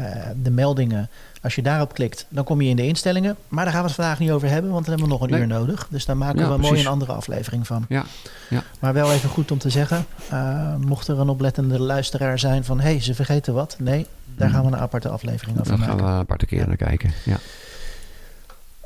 de 0.43 0.51
meldingen, 0.51 1.09
als 1.43 1.55
je 1.55 1.63
daarop 1.63 1.95
klikt, 1.95 2.27
dan 2.29 2.45
kom 2.45 2.61
je 2.61 2.69
in 2.69 2.77
de 2.77 2.87
instellingen. 2.87 3.37
Maar 3.49 3.65
daar 3.65 3.73
gaan 3.73 3.83
we 3.83 3.87
het 3.89 3.97
vandaag 3.97 4.19
niet 4.19 4.31
over 4.31 4.49
hebben, 4.49 4.71
want 4.71 4.85
dan 4.87 4.95
hebben 4.95 5.09
we 5.13 5.19
nog 5.19 5.29
een 5.29 5.33
Nee. 5.35 5.41
uur 5.41 5.47
nodig. 5.59 5.87
Dus 5.91 6.05
daar 6.05 6.17
maken 6.17 6.41
Ja, 6.41 6.51
we 6.51 6.57
mooi 6.59 6.81
een 6.81 6.87
andere 6.87 7.13
aflevering 7.13 7.67
van. 7.67 7.85
Ja, 7.89 8.05
ja. 8.49 8.63
Maar 8.81 8.93
wel 8.93 9.13
even 9.13 9.29
goed 9.29 9.51
om 9.51 9.59
te 9.59 9.71
zeggen, 9.71 10.07
eh, 10.31 10.75
mocht 10.77 11.09
er 11.09 11.21
een 11.21 11.29
oplettende 11.29 11.81
luisteraar 11.81 12.39
zijn 12.39 12.65
van, 12.65 12.81
hé, 12.81 12.91
hey, 12.91 13.01
ze 13.03 13.15
vergeten 13.15 13.55
wat. 13.55 13.77
Nee, 13.79 14.07
daar 14.37 14.51
gaan 14.51 14.61
we 14.65 14.67
een 14.73 14.77
aparte 14.79 15.09
aflevering 15.09 15.59
over 15.61 15.71
Daar 15.71 15.79
maken. 15.89 15.99
gaan 16.05 16.13
we 16.15 16.19
een 16.21 16.27
paar 16.27 16.47
keer 16.47 16.67
naar 16.67 16.77
kijken. 16.77 17.13
Ja. 17.25 17.37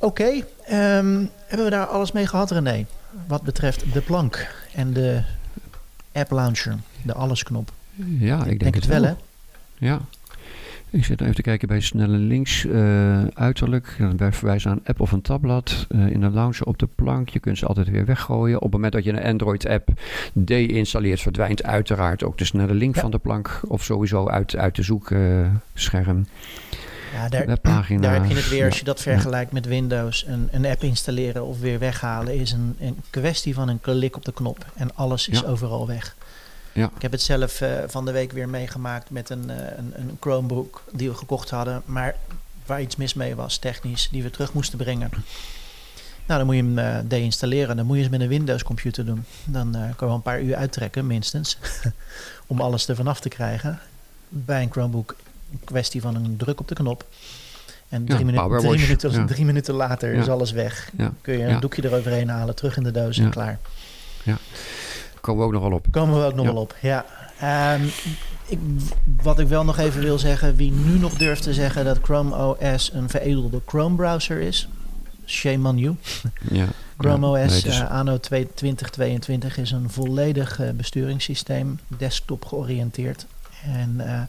Oké, 0.03 0.24
ehm, 0.66 1.24
hebben 1.46 1.64
we 1.64 1.70
daar 1.70 1.86
alles 1.86 2.12
mee 2.12 2.26
gehad, 2.26 2.50
René? 2.50 2.86
Wat 3.26 3.42
betreft 3.42 3.92
de 3.92 4.00
plank 4.00 4.46
en 4.74 4.92
de 4.92 5.22
app 6.12 6.30
launcher, 6.30 6.76
de 7.03 7.12
allesknop. 7.14 7.72
ja, 8.18 8.44
ik 8.44 8.61
denk, 8.61 8.74
het 8.74 8.86
wel, 8.86 9.03
hè? 9.03 9.12
Ja. 9.78 10.00
Ik 10.90 11.05
zit 11.05 11.20
even 11.20 11.34
te 11.34 11.42
kijken 11.42 11.68
bij 11.68 11.80
snelle 11.80 12.16
links. 12.16 12.64
eh, 12.66 13.24
uiterlijk. 13.34 13.96
Wij 14.16 14.32
verwijzen 14.32 14.70
aan 14.70 14.76
een 14.76 14.86
app 14.86 15.00
of 15.00 15.12
een 15.12 15.22
tabblad. 15.22 15.86
eh, 15.88 16.07
in 16.07 16.20
de 16.20 16.30
launcher 16.30 16.66
op 16.66 16.78
de 16.78 16.88
plank. 16.94 17.28
Je 17.28 17.38
kunt 17.38 17.59
ze 17.59 17.66
altijd 17.66 17.88
weer 17.90 18.05
weggooien. 18.05 18.57
Op 18.57 18.62
het 18.62 18.72
moment 18.72 18.92
dat 18.92 19.05
je 19.05 19.12
een 19.12 19.22
Android-app 19.24 19.88
deinstalleert, 20.32 21.20
verdwijnt 21.20 21.62
uiteraard 21.62 22.24
ook 22.24 22.38
de 22.38 22.44
snelle 22.44 22.74
link 22.74 22.94
Ja. 22.94 23.00
van 23.00 23.11
de 23.11 23.18
plank. 23.18 23.61
Of 23.68 23.82
sowieso 23.84 24.28
uit, 24.28 24.57
uit 24.57 24.76
de 24.76 24.82
zoekscherm. 24.82 26.26
Ja, 27.12 27.28
daar, 27.28 27.46
daar 28.00 28.12
heb 28.12 28.24
je 28.24 28.34
het 28.34 28.48
weer, 28.48 28.64
als 28.64 28.78
je 28.78 28.84
dat 28.84 29.00
vergelijkt 29.00 29.52
met 29.52 29.66
Windows. 29.66 30.26
Een, 30.26 30.48
een 30.52 30.66
app 30.66 30.82
installeren 30.82 31.44
of 31.44 31.60
weer 31.60 31.78
weghalen 31.78 32.34
is 32.34 32.52
een, 32.52 32.76
een 32.80 33.02
kwestie 33.10 33.54
van 33.54 33.68
een 33.68 33.80
klik 33.80 34.16
op 34.16 34.24
de 34.24 34.32
knop. 34.32 34.66
En 34.74 34.96
alles 34.96 35.28
is 35.28 35.44
overal 35.44 35.86
weg. 35.86 36.14
Ja. 36.72 36.90
Ik 36.96 37.02
heb 37.02 37.12
het 37.12 37.22
zelf 37.22 37.60
eh, 37.60 37.70
van 37.86 38.04
de 38.04 38.12
week 38.12 38.32
weer 38.32 38.48
meegemaakt 38.48 39.10
met 39.10 39.30
een, 39.30 39.50
eh, 39.50 39.56
een, 39.76 39.92
een 39.96 40.16
Chromebook 40.20 40.82
die 40.92 41.08
we 41.08 41.14
gekocht 41.14 41.50
hadden. 41.50 41.82
Maar 41.84 42.16
waar 42.66 42.80
iets 42.80 42.96
mis 42.96 43.14
mee 43.14 43.34
was, 43.34 43.56
technisch, 43.56 44.08
die 44.10 44.22
we 44.22 44.30
terug 44.30 44.52
moesten 44.52 44.78
brengen. 44.78 45.10
Nou, 46.26 46.38
dan 46.38 46.46
moet 46.46 46.56
je 46.56 46.62
hem 46.62 46.78
eh, 46.78 47.08
deinstalleren. 47.08 47.76
Dan 47.76 47.86
moet 47.86 47.96
je 47.96 48.02
het 48.02 48.10
met 48.10 48.20
een 48.20 48.28
Windows 48.28 48.62
computer 48.62 49.06
doen. 49.06 49.24
Dan 49.44 49.70
kan 49.72 49.80
je 49.98 50.04
wel 50.06 50.14
een 50.14 50.22
paar 50.22 50.42
uur 50.42 50.56
uittrekken, 50.56 51.06
minstens. 51.06 51.58
om 52.46 52.60
alles 52.60 52.88
er 52.88 52.96
vanaf 52.96 53.20
te 53.20 53.28
krijgen. 53.28 53.78
Bij 54.28 54.62
een 54.62 54.70
Chromebook 54.70 55.16
kwestie 55.64 56.00
van 56.00 56.14
een 56.14 56.36
druk 56.36 56.61
op 56.61 56.68
de 56.68 56.74
knop. 56.74 57.05
En 57.88 58.05
drie, 58.05 58.18
Ja, 58.18 58.24
minuten, 58.24 58.59
drie, 58.59 58.80
minuten, 58.80 59.11
Ja. 59.12 59.24
drie 59.26 59.44
minuten 59.44 59.74
later 59.74 60.14
Ja. 60.14 60.20
is 60.20 60.28
alles 60.28 60.50
weg. 60.53 60.90
Ja. 60.96 61.12
Kun 61.20 61.38
je 61.38 61.42
een 61.44 61.48
Ja. 61.50 61.59
doekje 61.61 61.84
eroverheen 61.84 62.28
halen, 62.28 62.55
terug 62.55 62.76
in 62.76 62.82
de 62.82 62.90
doos 62.90 63.18
en 63.18 63.24
Ja. 63.24 63.30
klaar. 63.30 63.59
Komen 65.20 65.40
we 65.40 65.46
ook 65.46 65.53
nog 65.53 65.62
wel 65.62 65.72
op. 65.72 65.86
Komen 65.90 66.18
we 66.20 66.24
ook 66.26 66.34
nog 66.34 66.46
Ja. 66.46 66.53
wel 66.53 66.62
op, 66.62 66.74
ja. 66.80 67.05
Ehm, 67.40 67.82
ik, 68.46 68.59
wat 69.22 69.38
ik 69.38 69.48
wel 69.48 69.64
nog 69.64 69.78
even 69.78 70.00
wil 70.00 70.18
zeggen, 70.18 70.57
wie 70.57 70.70
nu 70.70 70.98
nog 70.98 71.14
durft 71.14 71.42
te 71.42 71.55
zeggen 71.55 71.84
dat 71.84 71.98
Chrome 72.03 72.36
OS 72.36 72.90
een 72.94 73.09
veredelde 73.09 73.61
Chrome 73.66 73.96
browser 73.96 74.40
is, 74.40 74.68
shame 75.26 75.68
on 75.68 75.78
you. 75.78 75.96
Ja. 76.50 76.66
Chrome 76.98 77.38
Ja, 77.38 77.44
OS 77.44 77.50
nee, 77.50 77.62
dus- 77.62 77.80
anno 77.88 78.18
2 78.18 78.48
2022 78.55 79.57
is 79.59 79.70
een 79.70 79.90
volledig 79.90 80.61
eh, 80.61 80.70
besturingssysteem, 80.70 81.78
desktop 81.98 82.44
georiënteerd. 82.44 83.26
En 83.64 83.94
eh, 84.07 84.20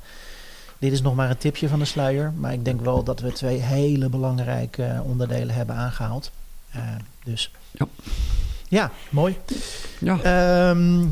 dit 0.83 0.91
is 0.91 1.01
nog 1.01 1.15
maar 1.15 1.29
een 1.29 1.37
tipje 1.37 1.67
van 1.67 1.79
de 1.79 1.85
sluier, 1.85 2.33
maar 2.37 2.53
ik 2.53 2.65
denk 2.65 2.81
wel 2.81 3.03
dat 3.03 3.19
we 3.19 3.31
twee 3.31 3.59
hele 3.59 4.09
belangrijke 4.09 4.83
eh, 4.83 5.05
onderdelen 5.05 5.55
hebben 5.55 5.75
aangehaald. 5.75 6.31
Eh, 6.71 6.81
dus 7.23 7.51
Ja. 7.71 7.87
ja, 8.67 8.91
mooi. 9.09 9.37
ja. 9.99 10.19
Ehm, 10.21 11.05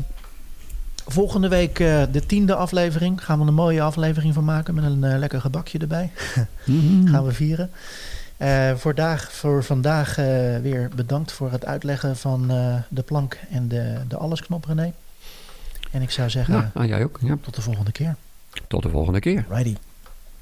volgende 1.06 1.48
week 1.48 1.78
uh, 1.78 2.02
de 2.12 2.26
tiende 2.26 2.54
aflevering. 2.54 3.24
Gaan 3.24 3.40
we 3.40 3.46
een 3.46 3.54
mooie 3.54 3.82
aflevering 3.82 4.34
van 4.34 4.44
maken 4.44 4.74
met 4.74 4.84
een 4.84 5.02
uh, 5.04 5.18
lekker 5.18 5.40
gebakje 5.40 5.78
erbij. 5.78 6.10
Mhm. 6.64 7.06
Gaan 7.06 7.24
we 7.24 7.32
vieren. 7.32 7.70
Uh, 8.38 8.74
voor, 8.74 8.94
dag, 8.94 9.32
voor 9.32 9.64
vandaag 9.64 10.16
weer 10.62 10.90
bedankt 10.94 11.32
voor 11.32 11.50
het 11.50 11.64
uitleggen 11.64 12.16
van 12.16 12.46
de 12.88 13.02
plank 13.02 13.38
en 13.50 13.68
de, 13.68 14.00
de 14.08 14.16
allesknop, 14.16 14.64
René. 14.64 14.92
En 15.90 16.02
ik 16.02 16.10
zou 16.10 16.30
zeggen, 16.30 16.72
ja, 16.74 16.84
jij 16.84 17.04
ook. 17.04 17.18
Ja. 17.22 17.36
tot 17.40 17.54
de 17.54 17.62
volgende 17.62 17.92
keer. 17.92 18.16
Tot 18.68 18.82
de 18.82 18.88
volgende 18.88 19.20
keer. 19.20 19.46
Righty. 19.48 19.74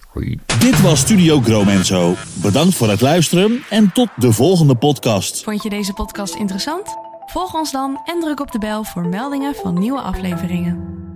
Hoi. 0.08 0.38
Dit 0.60 0.80
was 0.80 1.00
Studio 1.00 1.40
Gromenzo. 1.40 2.14
Bedankt 2.42 2.74
voor 2.74 2.88
het 2.88 3.00
luisteren 3.00 3.62
en 3.70 3.92
tot 3.92 4.08
de 4.16 4.32
volgende 4.32 4.74
podcast. 4.74 5.42
Vond 5.42 5.62
je 5.62 5.70
deze 5.70 5.92
podcast 5.92 6.34
interessant? 6.34 6.96
Volg 7.26 7.54
ons 7.54 7.72
dan 7.72 8.00
en 8.04 8.20
druk 8.20 8.40
op 8.40 8.52
de 8.52 8.58
bel 8.58 8.84
voor 8.84 9.06
meldingen 9.06 9.54
van 9.54 9.78
nieuwe 9.78 10.00
afleveringen. 10.00 11.09